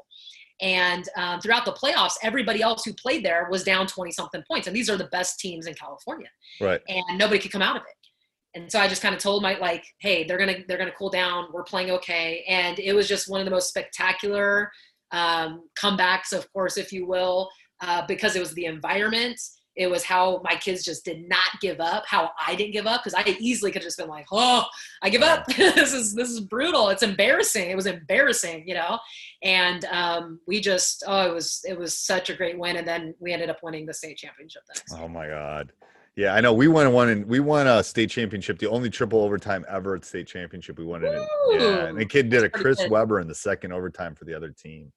And 0.60 1.08
um, 1.16 1.40
throughout 1.40 1.64
the 1.64 1.72
playoffs, 1.72 2.12
everybody 2.22 2.62
else 2.62 2.84
who 2.84 2.92
played 2.94 3.24
there 3.24 3.48
was 3.50 3.64
down 3.64 3.86
twenty 3.86 4.12
something 4.12 4.42
points, 4.48 4.66
and 4.66 4.74
these 4.76 4.88
are 4.88 4.96
the 4.96 5.08
best 5.08 5.40
teams 5.40 5.66
in 5.66 5.74
California, 5.74 6.28
Right. 6.60 6.80
and 6.88 7.18
nobody 7.18 7.38
could 7.40 7.50
come 7.50 7.62
out 7.62 7.76
of 7.76 7.82
it. 7.82 8.58
And 8.60 8.70
so 8.70 8.78
I 8.78 8.86
just 8.86 9.02
kind 9.02 9.14
of 9.14 9.20
told 9.20 9.42
my 9.42 9.58
like, 9.58 9.84
hey, 9.98 10.22
they're 10.24 10.38
gonna 10.38 10.58
they're 10.68 10.78
gonna 10.78 10.92
cool 10.96 11.10
down. 11.10 11.48
We're 11.52 11.64
playing 11.64 11.90
okay, 11.90 12.44
and 12.48 12.78
it 12.78 12.92
was 12.92 13.08
just 13.08 13.28
one 13.28 13.40
of 13.40 13.46
the 13.46 13.50
most 13.50 13.68
spectacular 13.68 14.70
um, 15.10 15.68
comebacks, 15.76 16.32
of 16.32 16.50
course, 16.52 16.76
if 16.76 16.92
you 16.92 17.06
will, 17.06 17.50
uh, 17.80 18.06
because 18.06 18.36
it 18.36 18.40
was 18.40 18.54
the 18.54 18.66
environment. 18.66 19.40
It 19.76 19.88
was 19.88 20.04
how 20.04 20.40
my 20.44 20.54
kids 20.54 20.84
just 20.84 21.04
did 21.04 21.28
not 21.28 21.60
give 21.60 21.80
up. 21.80 22.04
How 22.06 22.30
I 22.46 22.54
didn't 22.54 22.72
give 22.72 22.86
up 22.86 23.02
because 23.02 23.14
I 23.14 23.36
easily 23.40 23.72
could 23.72 23.82
have 23.82 23.88
just 23.88 23.98
been 23.98 24.08
like, 24.08 24.26
"Oh, 24.30 24.64
I 25.02 25.10
give 25.10 25.22
up. 25.22 25.46
this 25.56 25.92
is 25.92 26.14
this 26.14 26.30
is 26.30 26.40
brutal. 26.40 26.90
It's 26.90 27.02
embarrassing. 27.02 27.70
It 27.70 27.76
was 27.76 27.86
embarrassing, 27.86 28.68
you 28.68 28.74
know." 28.74 28.98
And 29.42 29.84
um, 29.86 30.40
we 30.46 30.60
just, 30.60 31.02
oh, 31.06 31.28
it 31.28 31.34
was 31.34 31.64
it 31.68 31.78
was 31.78 31.98
such 31.98 32.30
a 32.30 32.34
great 32.34 32.58
win, 32.58 32.76
and 32.76 32.86
then 32.86 33.14
we 33.18 33.32
ended 33.32 33.50
up 33.50 33.58
winning 33.62 33.86
the 33.86 33.94
state 33.94 34.16
championship 34.16 34.62
the 34.68 34.74
next. 34.78 34.94
Oh 35.02 35.08
my 35.08 35.28
God. 35.28 35.72
Yeah, 36.16 36.34
I 36.34 36.40
know. 36.40 36.52
We 36.52 36.68
won 36.68 36.92
one 36.92 37.08
and 37.08 37.26
we 37.26 37.40
won 37.40 37.66
a 37.66 37.82
state 37.82 38.08
championship, 38.08 38.60
the 38.60 38.68
only 38.70 38.88
triple 38.88 39.20
overtime 39.20 39.64
ever 39.68 39.96
at 39.96 40.04
state 40.04 40.28
championship. 40.28 40.78
We 40.78 40.84
won 40.84 41.04
it. 41.04 41.12
In, 41.12 41.26
yeah, 41.60 41.86
and 41.86 41.98
the 41.98 42.06
kid 42.06 42.30
did 42.30 42.44
a 42.44 42.48
Chris 42.48 42.78
good. 42.78 42.90
Webber 42.92 43.18
in 43.18 43.26
the 43.26 43.34
second 43.34 43.72
overtime 43.72 44.14
for 44.14 44.24
the 44.24 44.34
other 44.34 44.50
team. 44.50 44.92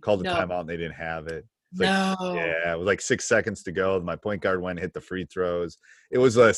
Called 0.00 0.20
a 0.22 0.24
No. 0.24 0.34
timeout 0.34 0.60
and 0.60 0.68
they 0.68 0.78
didn't 0.78 0.94
have 0.94 1.26
it. 1.26 1.44
Like, 1.76 1.88
no. 1.88 2.34
Yeah, 2.34 2.72
it 2.74 2.78
was 2.78 2.86
like 2.86 3.00
six 3.00 3.26
seconds 3.26 3.62
to 3.64 3.72
go. 3.72 3.98
My 4.00 4.16
point 4.16 4.42
guard 4.42 4.60
went 4.62 4.78
and 4.78 4.84
hit 4.84 4.92
the 4.94 5.00
free 5.00 5.24
throws. 5.24 5.78
It 6.10 6.18
was 6.18 6.36
a, 6.36 6.54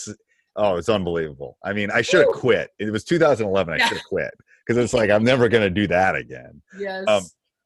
oh, 0.56 0.76
it's 0.76 0.88
unbelievable. 0.88 1.56
I 1.64 1.72
mean, 1.72 1.90
I 1.90 2.02
should 2.02 2.20
have 2.26 2.34
quit. 2.34 2.70
It 2.78 2.90
was 2.90 3.04
2011. 3.04 3.72
I 3.74 3.76
Yeah. 3.76 3.86
should 3.88 3.98
have 3.98 4.06
quit 4.06 4.32
because 4.66 4.82
it's 4.82 4.94
like 4.94 5.10
I'm 5.10 5.24
never 5.24 5.48
gonna 5.48 5.70
do 5.70 5.86
that 5.88 6.16
again. 6.16 6.60
Yes. 6.78 7.04
Um, 7.08 7.22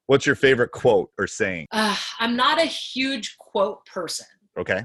What's 0.07 0.25
your 0.25 0.37
favorite 0.37 0.71
quote 0.71 1.11
or 1.19 1.27
saying? 1.27 1.67
uh, 1.71 1.95
I'm 2.19 2.35
not 2.35 2.59
a 2.59 2.65
huge 2.65 3.37
quote 3.39 3.85
person. 3.85 4.27
Okay, 4.59 4.83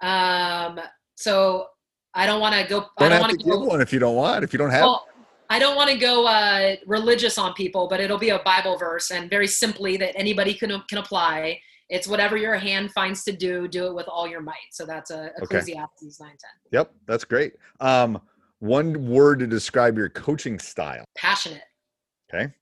Um, 0.00 0.80
so 1.14 1.66
I 2.14 2.26
don't 2.26 2.40
want 2.40 2.54
to 2.56 2.64
go. 2.68 2.78
I 2.80 2.80
don't 2.80 2.88
don't 2.98 3.12
have 3.12 3.20
want 3.22 3.32
to 3.32 3.38
give 3.38 3.46
go. 3.54 3.64
one 3.64 3.80
if 3.80 3.92
you 3.92 3.98
don't 3.98 4.16
want. 4.16 4.42
If 4.44 4.52
you 4.52 4.58
don't 4.58 4.70
have, 4.70 4.82
Well, 4.82 5.06
I 5.50 5.58
don't 5.58 5.76
want 5.76 5.90
to 5.90 5.96
go 5.96 6.26
uh, 6.26 6.74
religious 6.86 7.38
on 7.38 7.54
people, 7.54 7.86
but 7.88 8.00
it'll 8.00 8.18
be 8.18 8.30
a 8.30 8.40
Bible 8.40 8.76
verse, 8.76 9.10
and 9.12 9.30
very 9.30 9.46
simply 9.46 9.96
that 9.98 10.18
anybody 10.18 10.54
can 10.54 10.82
can 10.88 10.98
apply. 10.98 11.60
It's 11.88 12.06
whatever 12.06 12.36
your 12.36 12.56
hand 12.56 12.92
finds 12.92 13.24
to 13.24 13.32
do, 13.32 13.66
do 13.66 13.86
it 13.86 13.94
with 13.94 14.08
all 14.08 14.26
your 14.26 14.40
might. 14.40 14.56
So 14.72 14.84
that's 14.84 15.10
a 15.10 15.30
Okay. 15.42 15.58
Ecclesiastes 15.58 16.20
nine 16.20 16.30
ten. 16.30 16.50
Yep, 16.72 16.92
that's 17.06 17.24
great. 17.24 17.54
Um, 17.80 18.20
one 18.60 19.08
word 19.08 19.38
to 19.38 19.46
describe 19.46 19.96
your 19.96 20.08
coaching 20.08 20.58
style. 20.58 21.04
Passionate. 21.16 21.62
Okay. 22.32 22.52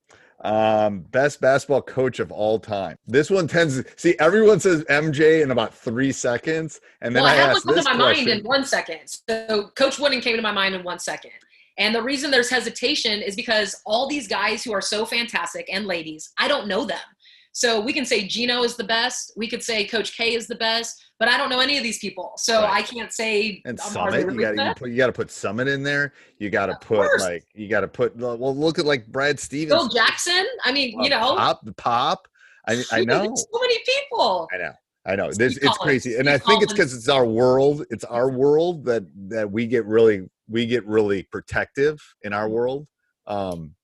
Um, 0.45 1.01
best 1.01 1.41
basketball 1.41 1.83
coach 1.83 2.21
of 2.21 2.31
all 2.31 2.61
time. 2.61 2.97
This 3.07 3.31
one 3.31 3.49
tends 3.49 3.83
to 3.83 3.89
see 3.97 4.15
everyone 4.21 4.61
says 4.61 4.85
MJ 4.85 5.43
in 5.43 5.51
about 5.51 5.75
three 5.75 6.13
seconds, 6.13 6.81
and 7.01 7.17
then 7.17 7.23
well, 7.23 7.33
I, 7.33 7.37
I, 7.37 7.41
have 7.47 7.65
one 7.65 7.75
this 7.75 7.85
to 7.85 7.95
my 7.95 7.97
mind 7.97 8.29
in 8.29 8.45
one 8.45 8.65
second. 8.65 9.01
So 9.29 9.71
Coach 9.75 9.99
Wooden 9.99 10.21
came 10.21 10.37
to 10.37 10.43
my 10.43 10.53
mind 10.53 10.75
in 10.75 10.85
one 10.85 10.99
second. 10.99 11.33
And 11.79 11.95
the 11.95 12.03
reason 12.03 12.31
there's 12.31 12.49
hesitation 12.49 13.21
is 13.21 13.37
because 13.37 13.83
all 13.85 14.09
these 14.09 14.27
guys 14.27 14.65
who 14.65 14.73
are 14.73 14.81
so 14.81 15.05
fantastic 15.05 15.69
and 15.71 15.87
ladies, 15.87 16.33
I 16.39 16.49
don't 16.49 16.69
know 16.69 16.85
them. 16.85 16.99
So 17.57 17.81
we 17.81 17.95
can 17.95 18.05
say 18.05 18.27
Geno 18.27 18.65
is 18.65 18.77
the 18.77 18.85
best. 18.85 19.33
We 19.35 19.49
could 19.49 19.63
say 19.63 19.87
Coach 19.87 20.15
K 20.15 20.35
is 20.35 20.47
the 20.47 20.57
best, 20.57 21.03
but 21.19 21.27
I 21.27 21.39
don't 21.39 21.49
know 21.49 21.61
any 21.61 21.79
of 21.79 21.83
these 21.83 21.99
people. 21.99 22.35
So 22.37 22.61
Right. 22.61 22.71
I 22.71 22.83
can't 22.83 23.11
say 23.11 23.63
and 23.65 23.81
are 23.81 24.11
they 24.11 24.25
Summitt, 24.25 24.35
you 24.35 24.41
got 24.43 24.75
to 24.75 24.75
put 24.79 24.91
you 24.91 24.97
got 24.99 25.07
to 25.07 25.13
put 25.15 25.29
Summitt 25.29 25.67
in 25.67 25.83
there. 25.83 26.13
You 26.39 26.51
got 26.51 26.67
to 26.67 26.75
put 26.83 26.99
course. 26.99 27.23
like 27.23 27.47
you 27.55 27.67
got 27.69 27.81
to 27.81 27.89
put 27.89 28.15
well 28.15 28.55
look 28.55 28.79
at 28.79 28.85
like 28.85 29.07
Brad 29.07 29.41
Stevens. 29.41 29.73
Bill 29.73 29.89
Jackson. 29.89 30.45
I 30.67 30.73
mean, 30.73 31.03
you 31.03 31.09
know, 31.09 31.35
pop 31.35 31.65
the 31.65 31.73
pop. 31.73 32.29
I 32.69 32.85
I 32.93 33.05
know. 33.05 33.35
so 33.35 33.59
many 33.59 33.79
people. 33.87 34.49
I 34.53 34.59
know. 34.59 34.73
I 35.07 35.17
know. 35.17 35.31
Steve 35.31 35.39
This, 35.39 35.57
it's 35.57 35.65
Collins, 35.65 35.83
crazy, 35.83 36.17
and 36.17 36.29
Steve 36.29 36.35
I 36.35 36.39
think 36.39 36.63
it's 36.63 36.75
because 36.75 36.93
it's 36.93 37.09
our 37.09 37.25
world. 37.25 37.87
It's 37.89 38.05
our 38.05 38.29
world 38.29 38.85
that 38.85 39.05
that 39.31 39.51
we 39.51 39.67
get 39.67 39.87
really 39.87 40.29
we 40.47 40.67
get 40.67 40.85
really 40.85 41.23
protective 41.23 42.03
in 42.21 42.35
our 42.35 42.51
world. 42.51 42.87
Um, 43.27 43.77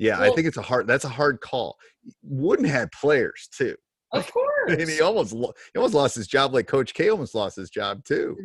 yeah, 0.00 0.18
I 0.18 0.30
think 0.30 0.46
it's 0.46 0.56
a 0.56 0.62
hard. 0.62 0.86
That's 0.86 1.04
a 1.04 1.10
hard 1.10 1.42
call. 1.42 1.76
Wouldn't 2.22 2.68
have 2.68 2.90
players 2.92 3.48
too. 3.56 3.76
Of 4.12 4.28
course. 4.32 4.72
and 4.72 4.88
he 4.90 5.00
almost 5.00 5.32
lo- 5.32 5.52
he 5.72 5.78
almost 5.78 5.94
lost 5.94 6.16
his 6.16 6.26
job 6.26 6.52
like 6.52 6.66
Coach 6.66 6.94
K 6.94 7.10
almost 7.10 7.32
lost 7.34 7.54
his 7.56 7.70
job 7.70 8.04
too. 8.04 8.36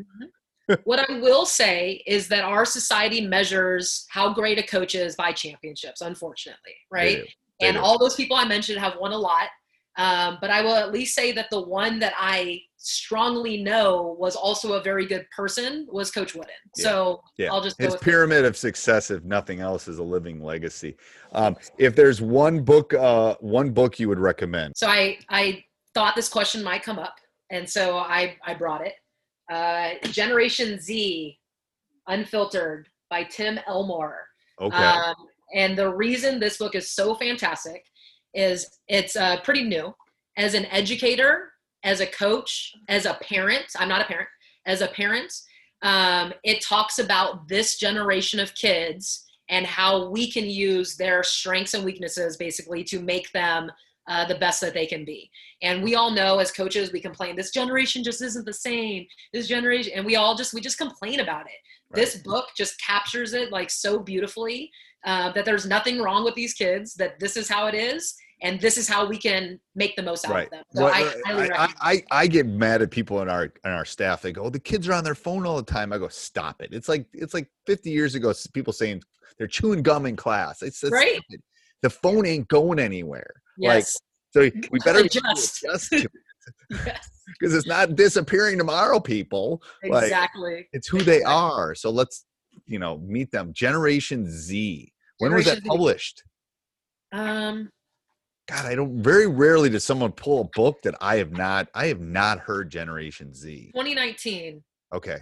what 0.84 1.00
I 1.10 1.20
will 1.20 1.46
say 1.48 2.04
is 2.06 2.28
that 2.28 2.44
our 2.44 2.66
society 2.66 3.22
measures 3.22 4.06
how 4.10 4.32
great 4.34 4.60
a 4.60 4.64
coach 4.64 4.94
is 4.94 5.16
by 5.16 5.32
championships, 5.32 6.02
unfortunately, 6.02 6.76
right? 6.92 7.18
do. 7.18 7.26
They 7.62 7.68
And 7.68 7.78
do. 7.78 7.82
all 7.84 7.98
those 7.98 8.14
people 8.16 8.38
I 8.38 8.46
mentioned 8.46 8.80
have 8.80 8.94
won 9.00 9.12
a 9.12 9.18
lot. 9.18 9.48
Um, 9.98 10.38
but 10.42 10.50
I 10.52 10.62
will 10.62 10.76
at 10.76 10.92
least 10.92 11.16
say 11.16 11.32
that 11.32 11.48
the 11.50 11.62
one 11.62 11.98
that 12.00 12.14
I 12.18 12.60
strongly 12.86 13.62
know 13.62 14.16
was 14.20 14.36
also 14.36 14.74
a 14.74 14.82
very 14.84 15.06
good 15.06 15.26
person 15.36 15.88
was 15.90 16.12
Coach 16.12 16.36
Wooden. 16.36 16.52
Yeah. 16.78 16.84
So 16.84 17.22
Yeah, 17.38 17.52
I'll 17.52 17.62
just 17.62 17.80
his 17.82 17.96
pyramid 17.96 18.46
of 18.46 18.56
success, 18.56 19.10
if 19.12 19.24
nothing 19.24 19.60
else, 19.60 19.88
is 19.88 19.98
a 19.98 20.04
living 20.04 20.42
legacy. 20.44 20.96
Um, 21.32 21.58
if 21.78 21.96
there's 21.96 22.22
one 22.22 22.62
book, 22.64 22.94
uh, 22.94 23.36
one 23.40 23.72
book 23.72 24.00
you 24.00 24.08
would 24.10 24.20
recommend, 24.20 24.74
So 24.78 24.88
I 24.88 25.18
I 25.30 25.64
thought 25.94 26.16
this 26.16 26.30
question 26.30 26.64
might 26.64 26.84
come 26.84 27.00
up, 27.00 27.16
and 27.50 27.68
so 27.70 27.98
I 27.98 28.38
I 28.46 28.54
brought 28.54 28.86
it. 28.86 28.94
Uh, 29.52 29.96
Generation 30.10 30.80
Z, 30.80 31.38
Unfiltered 32.08 32.88
by 33.10 33.24
Tim 33.24 33.60
Elmore. 33.68 34.28
okay, 34.62 34.76
Um, 34.78 35.16
and 35.54 35.78
the 35.78 35.92
reason 35.94 36.40
this 36.40 36.58
book 36.58 36.76
is 36.76 36.92
so 36.92 37.16
fantastic 37.16 37.84
is 38.34 38.80
it's 38.88 39.16
uh, 39.16 39.40
pretty 39.42 39.64
new. 39.64 39.94
As 40.38 40.54
an 40.54 40.66
educator, 40.66 41.54
as 41.86 42.02
a 42.02 42.08
coach, 42.08 42.74
as 42.90 43.06
a 43.06 43.14
parent, 43.22 43.68
I'm 43.78 43.88
not 43.88 44.02
a 44.02 44.06
parent, 44.06 44.28
as 44.66 44.82
a 44.82 44.88
parent, 44.88 45.32
um, 45.84 46.34
it 46.44 46.62
talks 46.62 47.00
about 47.00 47.48
this 47.48 47.78
generation 47.78 48.40
of 48.40 48.56
kids 48.56 49.24
and 49.50 49.66
how 49.66 50.10
we 50.10 50.30
can 50.30 50.46
use 50.46 50.98
their 50.98 51.22
strengths 51.24 51.76
and 51.76 51.86
weaknesses 51.86 52.38
basically 52.38 52.84
to 52.86 53.00
make 53.00 53.32
them 53.32 53.72
uh, 54.08 54.26
the 54.26 54.36
best 54.36 54.62
that 54.62 54.74
they 54.74 54.88
can 54.88 55.06
be. 55.06 55.30
And 55.62 55.84
we 55.84 55.94
all 55.94 56.10
know 56.10 56.40
as 56.40 56.52
coaches, 56.52 56.92
we 56.92 57.00
complain, 57.00 57.36
this 57.36 57.52
generation 57.52 58.04
just 58.04 58.22
isn't 58.22 58.46
the 58.46 58.54
same. 58.54 59.06
This 59.32 59.48
generation, 59.48 59.94
and 59.96 60.06
we 60.06 60.16
all 60.16 60.36
just, 60.36 60.54
we 60.54 60.62
just 60.62 60.80
complain 60.80 61.20
about 61.20 61.46
it. 61.46 61.60
This 61.92 62.18
book 62.18 62.48
just 62.58 62.82
captures 62.82 63.34
it 63.34 63.52
like 63.52 63.70
so 63.70 64.00
beautifully 64.00 64.72
uh, 65.06 65.32
that 65.34 65.46
there's 65.46 65.68
nothing 65.68 66.02
wrong 66.02 66.24
with 66.24 66.34
these 66.34 66.54
kids, 66.54 66.96
that 66.96 67.20
this 67.20 67.38
is 67.38 67.48
how 67.48 67.68
it 67.68 67.76
is, 67.76 68.16
and 68.46 68.62
this 68.62 68.78
is 68.78 68.88
how 68.88 69.08
we 69.08 69.18
can 69.18 69.60
make 69.74 69.96
the 69.96 70.04
most 70.04 70.26
out 70.26 70.32
right. 70.32 70.46
of 70.46 70.52
them. 70.52 70.64
So 70.72 70.86
I, 70.86 71.02
uh, 71.02 71.42
I, 71.56 71.74
I, 71.82 72.04
I, 72.12 72.28
get 72.28 72.46
mad 72.46 72.84
at 72.84 72.92
people 72.92 73.22
in 73.22 73.30
our 73.30 73.46
in 73.46 73.72
our 73.72 73.86
staff. 73.86 74.22
They 74.22 74.32
go, 74.32 74.44
oh, 74.44 74.50
"The 74.50 74.60
kids 74.60 74.88
are 74.88 74.94
on 74.94 75.04
their 75.04 75.16
phone 75.16 75.46
all 75.48 75.58
the 75.58 75.64
time." 75.64 75.92
I 75.92 75.98
go, 75.98 76.08
"Stop 76.08 76.62
it!" 76.62 76.70
It's 76.72 76.88
like 76.88 77.08
it's 77.12 77.34
like 77.34 77.50
50 77.66 77.90
years 77.90 78.14
ago. 78.14 78.32
People 78.54 78.72
saying 78.72 79.02
they're 79.38 79.48
chewing 79.48 79.82
gum 79.82 80.06
in 80.06 80.16
class. 80.16 80.62
It's, 80.62 80.84
it's 80.84 80.92
Right. 80.92 81.20
stupid. 81.28 81.42
The 81.82 81.90
phone 81.90 82.26
ain't 82.26 82.48
going 82.48 82.80
anywhere. 82.80 83.34
Yes. 83.58 83.98
So 84.32 84.42
we 84.72 84.80
better 84.84 85.00
Adjust. 85.00 85.64
adjust 85.64 85.90
to 85.90 86.08
yes. 86.70 87.10
because 87.40 87.56
it's 87.56 87.68
not 87.68 87.96
disappearing 87.96 88.58
tomorrow, 88.58 89.00
people. 89.00 89.62
Like, 89.84 90.04
Exactly. 90.04 90.68
it's 90.74 90.88
who 90.88 91.00
they 91.02 91.24
are. 91.24 91.74
So 91.76 91.90
let's, 91.90 92.26
you 92.66 92.80
know, 92.80 93.00
meet 93.00 93.32
them. 93.32 93.54
Generation 93.54 94.30
Z. 94.30 94.92
When 95.18 95.34
was 95.34 95.46
that 95.46 95.52
Generation 95.52 95.64
Z. 95.64 95.70
published? 95.70 96.24
Um, 97.12 97.70
God, 98.48 98.66
I 98.66 98.76
don't. 98.76 99.02
Very 99.02 99.28
rarely 99.28 99.70
does 99.70 99.84
someone 99.84 100.12
pull 100.12 100.42
a 100.42 100.50
book 100.56 100.82
that 100.84 100.96
I 101.02 101.18
have 101.18 101.32
not. 101.32 101.68
I 101.74 101.88
have 101.88 102.02
not 102.02 102.40
heard 102.40 102.70
Generation 102.70 103.34
Z. 103.34 103.72
2019. 103.74 104.64
Okay. 104.94 105.18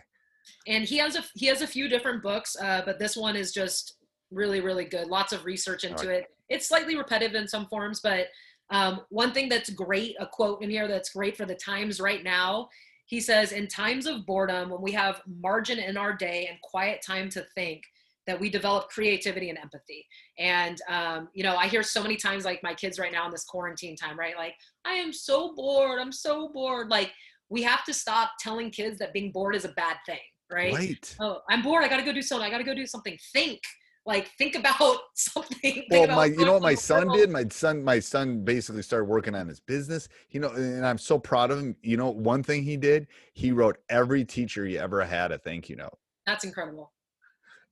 and 0.67 0.83
he 0.83 0.97
has 0.97 1.15
a 1.15 1.23
he 1.35 1.45
has 1.47 1.61
a 1.61 1.67
few 1.67 1.87
different 1.87 2.21
books 2.21 2.55
uh, 2.61 2.81
but 2.85 2.99
this 2.99 3.15
one 3.15 3.35
is 3.35 3.51
just 3.51 3.95
really 4.29 4.59
really 4.61 4.85
good 4.85 5.07
lots 5.07 5.31
of 5.31 5.45
research 5.45 5.83
into 5.83 6.09
it 6.09 6.25
it's 6.49 6.67
slightly 6.67 6.95
repetitive 6.97 7.35
in 7.35 7.47
some 7.47 7.65
forms 7.67 8.01
but 8.01 8.27
um, 8.71 9.01
one 9.09 9.31
thing 9.31 9.47
that's 9.49 9.69
great 9.69 10.15
a 10.19 10.27
quote 10.27 10.61
in 10.61 10.69
here 10.69 10.87
that's 10.87 11.09
great 11.11 11.37
for 11.37 11.45
the 11.45 11.55
times 11.55 11.99
right 11.99 12.23
now 12.23 12.67
he 13.05 13.21
says 13.21 13.51
in 13.51 13.67
times 13.67 14.05
of 14.05 14.25
boredom 14.25 14.69
when 14.69 14.81
we 14.81 14.91
have 14.91 15.21
margin 15.41 15.79
in 15.79 15.97
our 15.97 16.13
day 16.13 16.47
and 16.49 16.59
quiet 16.61 17.01
time 17.05 17.29
to 17.29 17.45
think 17.55 17.83
that 18.27 18.39
we 18.39 18.49
develop 18.49 18.89
creativity 18.89 19.49
and 19.49 19.57
empathy 19.57 20.05
and 20.39 20.79
um, 20.89 21.27
you 21.33 21.43
know 21.43 21.55
i 21.55 21.67
hear 21.67 21.83
so 21.83 22.01
many 22.01 22.15
times 22.15 22.45
like 22.45 22.61
my 22.63 22.73
kids 22.73 22.99
right 22.99 23.11
now 23.11 23.25
in 23.25 23.31
this 23.31 23.45
quarantine 23.45 23.95
time 23.95 24.17
right 24.17 24.35
like 24.37 24.53
i 24.85 24.93
am 24.93 25.11
so 25.11 25.53
bored 25.55 25.99
i'm 25.99 26.11
so 26.11 26.49
bored 26.53 26.89
like 26.89 27.11
we 27.49 27.61
have 27.61 27.83
to 27.83 27.93
stop 27.93 28.31
telling 28.39 28.69
kids 28.71 28.97
that 28.97 29.13
being 29.13 29.31
bored 29.31 29.55
is 29.55 29.65
a 29.65 29.69
bad 29.69 29.97
thing 30.05 30.19
right? 30.53 30.73
Right. 30.73 31.15
Oh, 31.19 31.39
I'm 31.49 31.61
bored. 31.61 31.83
I 31.83 31.87
got 31.87 31.97
to 31.97 32.03
go 32.03 32.13
do 32.13 32.21
something. 32.21 32.45
I 32.45 32.49
got 32.49 32.59
to 32.59 32.63
go 32.63 32.75
do 32.75 32.85
something. 32.85 33.17
Think, 33.33 33.59
like, 34.05 34.29
think 34.37 34.55
about 34.55 34.97
something. 35.15 35.57
Think 35.61 35.85
Well, 35.89 36.05
about 36.05 36.15
my, 36.15 36.25
you 36.25 36.45
know 36.45 36.53
what 36.53 36.61
my 36.61 36.75
son 36.75 37.09
on. 37.09 37.17
did? 37.17 37.29
My 37.29 37.45
son, 37.49 37.83
my 37.83 37.99
son 37.99 38.43
basically 38.43 38.83
started 38.83 39.05
working 39.05 39.35
on 39.35 39.47
his 39.47 39.59
business. 39.59 40.07
You 40.29 40.39
know, 40.39 40.49
and 40.49 40.85
I'm 40.85 40.97
so 40.97 41.19
proud 41.19 41.51
of 41.51 41.59
him. 41.59 41.75
You 41.81 41.97
know, 41.97 42.09
one 42.09 42.43
thing 42.43 42.63
he 42.63 42.77
did, 42.77 43.07
he 43.33 43.51
wrote 43.51 43.77
every 43.89 44.23
teacher 44.23 44.65
he 44.65 44.77
ever 44.77 45.03
had 45.03 45.31
a 45.31 45.37
thank 45.37 45.69
you 45.69 45.75
note. 45.75 45.97
That's 46.25 46.43
incredible. 46.43 46.91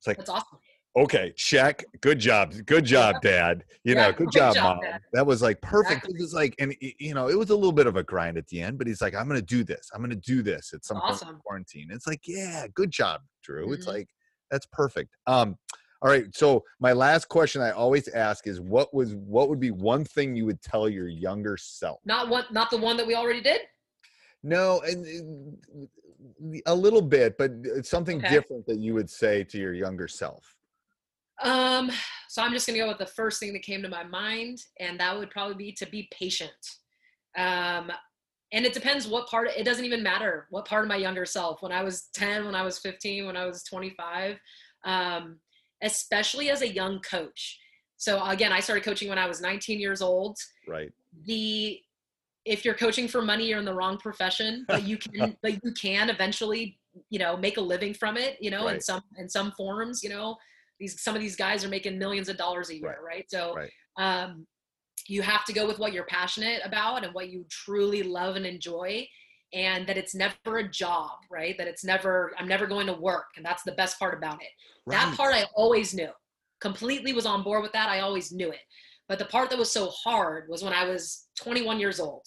It's 0.02 0.08
like, 0.08 0.16
That's 0.16 0.30
awesome. 0.30 0.58
okay, 0.96 1.32
check. 1.36 1.84
Good 2.00 2.18
job. 2.18 2.52
Good 2.66 2.84
job, 2.84 3.22
dad. 3.22 3.62
You 3.84 3.94
Yeah, 3.94 4.06
know, 4.06 4.12
good 4.12 4.18
good 4.26 4.32
job, 4.32 4.54
job, 4.56 4.76
mom. 4.78 4.80
Dad. 4.84 5.00
That 5.12 5.24
was 5.24 5.40
like 5.42 5.60
perfect. 5.60 5.98
Exactly. 5.98 6.14
It 6.18 6.20
was 6.20 6.34
like, 6.34 6.54
and 6.58 6.74
you 6.80 7.14
know, 7.14 7.28
it 7.28 7.38
was 7.38 7.50
a 7.50 7.54
little 7.54 7.70
bit 7.70 7.86
of 7.86 7.94
a 7.94 8.02
grind 8.02 8.36
at 8.36 8.48
the 8.48 8.60
end, 8.60 8.78
but 8.78 8.88
he's 8.88 9.00
like, 9.00 9.14
I'm 9.14 9.28
going 9.28 9.38
to 9.38 9.46
do 9.46 9.62
this. 9.62 9.88
I'm 9.94 10.00
going 10.00 10.10
to 10.10 10.16
do 10.16 10.42
this 10.42 10.72
at 10.74 10.84
some 10.84 10.96
point 10.96 11.10
in 11.22 11.28
Awesome. 11.28 11.40
quarantine. 11.44 11.88
It's 11.92 12.08
like, 12.08 12.22
yeah, 12.26 12.66
good 12.74 12.90
job, 12.90 13.20
Drew. 13.44 13.72
It's 13.72 13.86
Mhm. 13.86 13.92
like, 13.92 14.08
that's 14.50 14.66
perfect. 14.72 15.16
Um, 15.28 15.56
all 16.02 16.10
right. 16.10 16.34
So 16.34 16.64
my 16.80 16.92
last 16.92 17.28
question 17.28 17.62
I 17.62 17.70
always 17.70 18.08
ask 18.08 18.48
is 18.48 18.60
what 18.60 18.92
was, 18.92 19.14
what 19.14 19.48
would 19.48 19.60
be 19.60 19.70
one 19.70 20.04
thing 20.04 20.34
you 20.34 20.46
would 20.46 20.60
tell 20.62 20.88
your 20.88 21.06
younger 21.06 21.56
self? 21.56 22.00
Not 22.04 22.28
one, 22.28 22.44
not 22.50 22.70
the 22.70 22.76
one 22.78 22.96
that 22.96 23.06
we 23.06 23.14
already 23.14 23.40
did. 23.40 23.60
No, 24.42 24.80
and 24.80 25.56
uh, 26.54 26.58
a 26.66 26.74
little 26.74 27.02
bit, 27.02 27.38
but 27.38 27.52
it's 27.64 27.88
something 27.88 28.18
Okay. 28.18 28.28
different 28.28 28.66
that 28.66 28.78
you 28.78 28.94
would 28.94 29.08
say 29.10 29.44
to 29.44 29.58
your 29.58 29.72
younger 29.72 30.08
self. 30.08 30.56
Um, 31.42 31.90
so 32.28 32.42
I'm 32.42 32.52
just 32.52 32.66
gonna 32.66 32.78
go 32.78 32.88
with 32.88 32.98
the 32.98 33.06
first 33.06 33.40
thing 33.40 33.52
that 33.52 33.62
came 33.62 33.82
to 33.82 33.88
my 33.88 34.04
mind, 34.04 34.58
and 34.80 34.98
that 35.00 35.16
would 35.16 35.30
probably 35.30 35.54
be 35.54 35.72
to 35.72 35.86
be 35.86 36.08
patient. 36.12 36.52
Um, 37.36 37.90
and 38.52 38.66
it 38.66 38.74
depends 38.74 39.08
what 39.08 39.28
part. 39.28 39.48
It 39.56 39.64
doesn't 39.64 39.84
even 39.84 40.02
matter 40.02 40.46
what 40.50 40.66
part 40.66 40.84
of 40.84 40.88
my 40.88 40.96
younger 40.96 41.24
self. 41.24 41.62
When 41.62 41.72
I 41.72 41.82
was 41.82 42.08
10, 42.14 42.44
when 42.44 42.54
I 42.54 42.62
was 42.62 42.78
15, 42.78 43.26
when 43.26 43.36
I 43.36 43.46
was 43.46 43.62
25, 43.64 44.38
um, 44.84 45.40
especially 45.82 46.50
as 46.50 46.62
a 46.62 46.68
young 46.68 47.00
coach. 47.00 47.58
So 47.96 48.22
again, 48.26 48.52
I 48.52 48.60
started 48.60 48.84
coaching 48.84 49.08
when 49.08 49.18
I 49.18 49.26
was 49.26 49.40
19 49.40 49.80
years 49.80 50.02
old. 50.02 50.36
Right. 50.68 50.92
The 51.24 51.80
if 52.44 52.64
you're 52.64 52.74
coaching 52.74 53.08
for 53.08 53.22
money, 53.22 53.46
you're 53.46 53.58
in 53.58 53.64
the 53.64 53.74
wrong 53.74 53.98
profession. 53.98 54.64
But 54.68 54.84
you 54.84 54.96
can, 54.96 55.36
but 55.42 55.62
you 55.64 55.72
can 55.72 56.10
eventually, 56.10 56.78
you 57.10 57.18
know, 57.18 57.36
make 57.36 57.56
a 57.56 57.60
living 57.60 57.94
from 57.94 58.16
it. 58.16 58.36
You 58.40 58.50
know, 58.50 58.68
in 58.68 58.80
some 58.80 59.02
in 59.18 59.28
some 59.28 59.52
forms. 59.52 60.02
You 60.02 60.10
know, 60.10 60.36
these 60.78 61.00
some 61.02 61.14
of 61.14 61.20
these 61.20 61.36
guys 61.36 61.64
are 61.64 61.68
making 61.68 61.98
millions 61.98 62.28
of 62.28 62.36
dollars 62.36 62.70
a 62.70 62.78
year, 62.78 62.98
right? 63.04 63.24
So 63.30 63.54
Right. 63.54 63.70
um, 63.98 64.46
you 65.08 65.22
have 65.22 65.44
to 65.44 65.52
go 65.52 65.66
with 65.66 65.78
what 65.78 65.92
you're 65.92 66.04
passionate 66.04 66.60
about 66.64 67.04
and 67.04 67.14
what 67.14 67.28
you 67.28 67.44
truly 67.50 68.02
love 68.02 68.36
and 68.36 68.46
enjoy 68.46 69.06
and 69.52 69.86
that 69.86 69.98
it's 69.98 70.14
never 70.14 70.58
a 70.58 70.68
job 70.68 71.10
right 71.30 71.56
that 71.58 71.66
it's 71.66 71.84
never 71.84 72.32
i'm 72.38 72.48
never 72.48 72.66
going 72.66 72.86
to 72.86 72.92
work 72.94 73.26
and 73.36 73.44
that's 73.44 73.62
the 73.64 73.72
best 73.72 73.98
part 73.98 74.16
about 74.16 74.40
it 74.40 74.48
that 74.86 75.14
part 75.16 75.34
i 75.34 75.44
always 75.54 75.92
knew 75.94 76.08
completely 76.60 77.12
was 77.12 77.26
on 77.26 77.42
board 77.42 77.62
with 77.62 77.72
that 77.72 77.88
i 77.88 78.00
always 78.00 78.32
knew 78.32 78.50
it 78.50 78.60
but 79.08 79.18
the 79.18 79.24
part 79.26 79.50
that 79.50 79.58
was 79.58 79.70
so 79.70 79.88
hard 79.88 80.48
was 80.48 80.62
when 80.62 80.72
i 80.72 80.84
was 80.84 81.26
21 81.36 81.78
years 81.80 82.00
old 82.00 82.22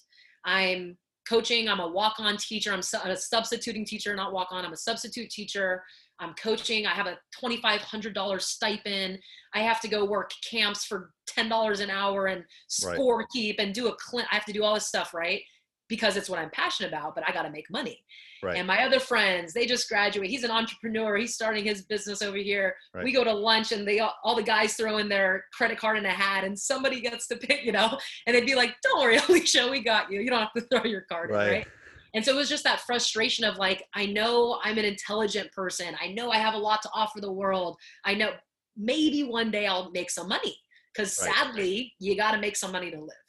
i'm 0.46 0.98
coaching 1.28 1.68
i'm 1.68 1.80
a 1.80 1.88
walk-on 1.88 2.38
teacher 2.38 2.72
i'm 2.72 2.82
su- 2.82 2.98
a 3.04 3.16
substituting 3.18 3.86
teacher 3.86 4.16
not 4.16 4.32
walk-on 4.34 4.64
i'm 4.66 4.74
a 4.74 4.78
substitute 4.78 5.30
teacher. 5.30 5.84
I'm 6.20 6.34
coaching 6.36 6.86
i 6.86 6.92
have 6.92 7.08
a 7.08 7.18
$2500 7.44 8.42
stipend. 8.42 9.20
I 9.54 9.60
have 9.60 9.82
to 9.82 9.88
go 9.90 10.06
work 10.06 10.32
camps 10.50 10.86
for 10.86 11.12
$10 11.38 11.82
an 11.82 11.90
hour 11.90 12.28
and 12.28 12.40
Right. 12.86 12.96
score 12.96 13.26
keep 13.34 13.60
and 13.60 13.74
do 13.74 13.88
a 13.90 13.98
clin 13.98 14.24
i 14.32 14.36
have 14.36 14.46
to 14.46 14.54
do 14.54 14.64
all 14.64 14.76
this 14.76 14.88
stuff 14.88 15.14
right 15.14 15.42
because 15.88 16.18
it's 16.18 16.30
what 16.30 16.40
i'm 16.40 16.50
passionate 16.52 16.90
about 16.90 17.14
but 17.16 17.24
i 17.28 17.32
got 17.32 17.44
to 17.44 17.50
make 17.52 17.70
money. 17.70 18.04
Right. 18.44 18.58
and 18.58 18.68
my 18.68 18.84
other 18.86 19.00
friends 19.00 19.54
they 19.54 19.66
just 19.66 19.90
graduate. 19.90 20.30
He's 20.30 20.44
an 20.44 20.52
entrepreneur. 20.52 21.16
He's 21.18 21.34
starting 21.34 21.64
his 21.66 21.84
business 21.84 22.22
over 22.22 22.38
here. 22.38 22.76
Right. 22.94 23.04
we 23.04 23.12
go 23.12 23.24
to 23.24 23.34
lunch 23.34 23.72
and 23.72 23.88
they 23.88 24.00
all 24.00 24.14
all 24.24 24.36
the 24.36 24.44
guys 24.44 24.76
throw 24.76 24.98
in 24.98 25.10
their 25.10 25.46
credit 25.54 25.80
card 25.80 25.98
in 25.98 26.06
a 26.06 26.10
hat 26.12 26.44
and 26.44 26.58
somebody 26.58 27.02
gets 27.02 27.28
to 27.30 27.38
pick 27.38 27.64
you 27.66 27.72
know? 27.72 27.98
And 28.28 28.36
they'd 28.36 28.46
be 28.46 28.54
like 28.56 28.76
don't 28.84 29.00
worry 29.02 29.18
alicia 29.30 29.68
we 29.72 29.80
got 29.82 30.12
you. 30.12 30.22
You 30.22 30.30
don't 30.30 30.42
have 30.42 30.54
to 30.54 30.62
throw 30.62 30.84
your 30.84 31.02
card 31.02 31.30
in 31.32 31.36
Right. 31.36 31.52
right? 31.52 31.68
And 32.14 32.24
so 32.24 32.32
it 32.32 32.36
was 32.36 32.50
just 32.50 32.64
that 32.66 32.82
frustration 32.82 33.46
of 33.46 33.58
like 33.58 33.84
i 33.96 34.06
know 34.06 34.60
i'm 34.64 34.78
an 34.78 34.86
intelligent 34.86 35.52
person. 35.52 35.96
I 36.00 36.08
know 36.14 36.30
i 36.30 36.38
have 36.38 36.54
a 36.54 36.60
lot 36.60 36.82
to 36.84 36.90
offer 36.94 37.20
the 37.22 37.32
world. 37.32 37.78
I 38.04 38.14
know 38.14 38.32
maybe 38.78 39.24
one 39.24 39.50
day 39.50 39.66
i'll 39.66 39.90
make 39.92 40.12
some 40.12 40.28
money 40.28 40.56
because 40.94 41.18
Right. 41.20 41.34
sadly 41.34 41.94
you 42.00 42.16
got 42.16 42.32
to 42.34 42.38
make 42.38 42.56
some 42.58 42.72
money 42.72 42.92
to 42.92 43.00
live 43.00 43.25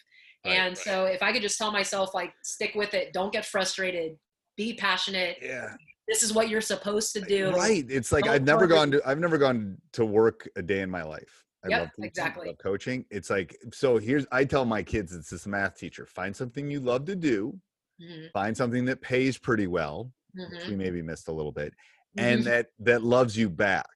Right, 0.47 0.57
and 0.59 0.77
so 0.79 1.05
if 1.05 1.23
i 1.23 1.33
could 1.33 1.43
just 1.43 1.59
tell 1.59 1.73
myself 1.73 2.15
like 2.15 2.33
stick 2.43 2.75
with 2.75 2.95
it 2.95 3.13
don't 3.13 3.33
get 3.33 3.45
frustrated 3.45 4.17
be 4.57 4.75
passionate 4.75 5.37
Yeah. 5.43 5.75
this 6.09 6.23
is 6.23 6.33
what 6.33 6.49
you're 6.49 6.61
supposed 6.61 7.13
to 7.15 7.21
do 7.21 7.51
Right. 7.53 7.85
It's 7.89 8.13
like 8.13 8.25
Don't 8.25 8.35
I've 8.35 8.45
never 8.45 8.67
gone 8.67 8.91
to 8.93 9.03
I've 9.07 9.19
never 9.19 9.39
gone 9.39 9.77
to 9.93 10.05
work 10.05 10.49
a 10.57 10.63
day 10.63 10.81
in 10.81 10.91
my 10.91 11.03
life. 11.03 11.45
I 11.65 11.69
Yep, 11.69 11.81
love 11.81 11.89
teaching, 11.97 12.07
exactly. 12.07 12.47
love 12.49 12.59
coaching. 12.59 13.05
It's 13.11 13.29
like 13.29 13.57
so. 13.73 13.99
Here's 13.99 14.25
I 14.31 14.45
tell 14.45 14.65
my 14.65 14.83
kids 14.83 15.13
it's 15.15 15.31
this 15.31 15.47
math 15.47 15.77
teacher. 15.77 16.07
Find 16.07 16.35
something 16.35 16.71
you 16.71 16.81
love 16.81 17.05
to 17.07 17.17
do. 17.17 17.59
Mhm, 18.01 18.31
Find 18.33 18.57
something 18.57 18.85
that 18.85 19.01
pays 19.01 19.37
pretty 19.37 19.67
well, 19.67 20.13
which 20.35 20.65
mhm, 20.65 20.69
we 20.69 20.77
maybe 20.77 21.03
missed 21.03 21.29
a 21.29 21.33
little 21.33 21.51
bit, 21.53 21.75
and 22.19 22.43
mhm. 22.43 22.45
that 22.45 22.69
that 22.81 23.03
loves 23.03 23.37
you 23.37 23.51
back. 23.51 23.87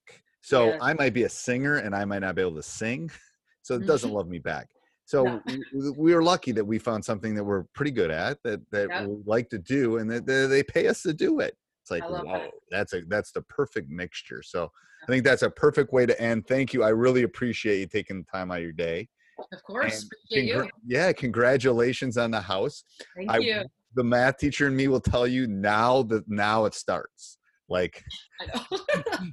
So 0.43 0.67
Yes. 0.67 0.79
I 0.83 0.95
might 0.95 1.15
be 1.15 1.23
a 1.25 1.29
singer 1.29 1.77
and 1.77 1.95
I 1.95 2.05
might 2.05 2.21
not 2.21 2.35
be 2.35 2.43
able 2.43 2.57
to 2.57 2.63
sing, 2.63 3.11
so 3.63 3.75
it 3.77 3.87
doesn't 3.87 4.11
love 4.13 4.29
me 4.29 4.39
back. 4.41 4.69
So 5.11 5.25
No. 5.25 5.41
w- 5.41 5.65
w- 5.73 5.95
we 5.99 6.15
were 6.15 6.23
lucky 6.23 6.53
that 6.53 6.65
we 6.65 6.79
found 6.79 7.05
something 7.05 7.35
that 7.35 7.43
we're 7.43 7.65
pretty 7.75 7.91
good 7.91 8.13
at 8.13 8.41
that 8.45 8.61
that 8.71 8.89
Yep. 8.91 9.09
we 9.09 9.17
like 9.27 9.51
to 9.51 9.59
do, 9.59 9.97
and 9.97 10.09
that 10.09 10.25
they 10.25 10.63
pay 10.63 10.87
us 10.87 11.03
to 11.03 11.13
do 11.13 11.41
it. 11.41 11.57
It's 11.83 11.91
like 11.91 12.05
whoa, 12.09 12.23
that. 12.23 12.51
that's 12.71 12.93
a 12.93 13.01
that's 13.09 13.33
the 13.33 13.43
perfect 13.43 13.91
mixture. 13.91 14.41
So 14.45 14.71
I 15.03 15.07
think 15.07 15.25
that's 15.25 15.43
a 15.43 15.51
perfect 15.51 15.93
way 15.93 16.07
to 16.07 16.21
end. 16.23 16.47
Thank 16.47 16.73
you. 16.73 16.85
I 16.85 16.91
really 16.91 17.25
appreciate 17.25 17.81
you 17.81 17.87
taking 17.89 18.19
the 18.19 18.25
time 18.31 18.53
out 18.53 18.59
of 18.59 18.63
your 18.63 18.71
day. 18.71 19.09
Of 19.53 19.61
course. 19.65 20.03
And 20.03 20.13
Appreciate 20.13 20.55
congra- 20.57 20.65
you. 20.67 20.71
yeah, 20.97 21.13
congratulations 21.13 22.17
on 22.17 22.31
the 22.31 22.41
house. 22.41 22.85
Thank 23.17 23.31
I- 23.33 23.39
you. 23.39 23.63
The 23.95 24.05
math 24.05 24.39
teacher 24.39 24.69
and 24.69 24.77
me 24.77 24.87
will 24.87 25.01
tell 25.01 25.27
you 25.27 25.49
now 25.49 26.05
that 26.05 26.29
now 26.29 26.67
it 26.67 26.75
starts. 26.75 27.39
Like 27.71 28.03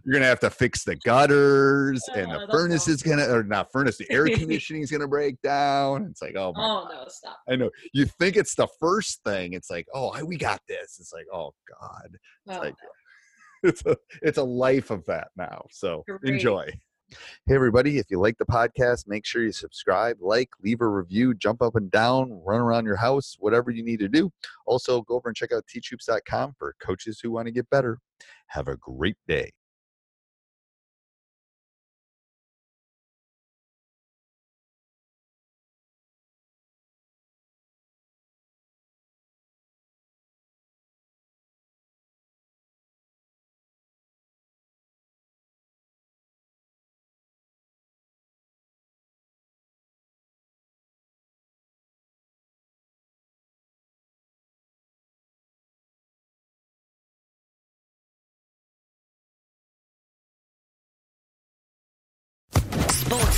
you're 0.05 0.13
gonna 0.13 0.25
have 0.25 0.39
to 0.41 0.49
fix 0.49 0.83
the 0.83 0.95
gutters 0.97 2.01
and 2.13 2.31
Oh, 2.31 2.45
the 2.45 2.51
furnace 2.51 2.83
awesome. 2.83 2.93
is 2.93 3.03
gonna 3.03 3.27
or 3.33 3.43
not 3.43 3.71
furnace, 3.71 3.97
the 3.97 4.09
air 4.11 4.25
conditioning 4.29 4.83
is 4.83 4.91
gonna 4.91 5.07
break 5.07 5.41
down. 5.41 6.07
It's 6.11 6.21
like, 6.21 6.35
oh 6.37 6.53
my 6.53 6.63
oh 6.63 6.87
no, 6.91 7.05
stop. 7.07 7.39
I 7.49 7.55
know. 7.55 7.69
You 7.93 8.05
think 8.05 8.35
it's 8.37 8.55
the 8.55 8.67
first 8.79 9.21
thing. 9.25 9.53
It's 9.53 9.69
like, 9.71 9.87
oh, 9.93 10.09
I, 10.09 10.23
we 10.23 10.37
got 10.37 10.61
this. 10.69 10.97
It's 10.99 11.11
like, 11.13 11.25
oh 11.33 11.51
God. 11.81 12.09
It's 12.45 12.57
Oh, 12.57 12.61
like 12.61 12.75
it's 13.63 13.83
a 13.85 13.97
it's 14.21 14.37
a 14.37 14.43
life 14.43 14.91
of 14.91 15.03
that 15.05 15.29
now. 15.35 15.65
So 15.71 16.03
Great. 16.07 16.33
enjoy. 16.33 16.69
Hey 17.09 17.55
everybody, 17.55 17.99
if 17.99 18.11
you 18.11 18.19
like 18.19 18.37
the 18.37 18.45
podcast, 18.45 19.07
make 19.07 19.25
sure 19.25 19.41
you 19.41 19.53
subscribe, 19.53 20.17
like, 20.19 20.49
leave 20.61 20.81
a 20.81 20.87
review, 20.87 21.33
jump 21.33 21.61
up 21.61 21.75
and 21.75 21.89
down, 21.89 22.41
run 22.45 22.59
around 22.59 22.85
your 22.85 22.97
house, 22.97 23.37
whatever 23.39 23.71
you 23.71 23.81
need 23.81 23.99
to 24.01 24.09
do. 24.09 24.29
Also, 24.65 25.01
go 25.03 25.15
over 25.15 25.29
and 25.29 25.35
check 25.35 25.53
out 25.53 25.63
teachhoops.com 25.73 26.55
for 26.59 26.75
coaches 26.81 27.21
who 27.23 27.31
want 27.31 27.45
to 27.45 27.53
get 27.53 27.69
better. 27.69 27.99
Have 28.47 28.67
a 28.67 28.75
great 28.75 29.15
day. 29.25 29.53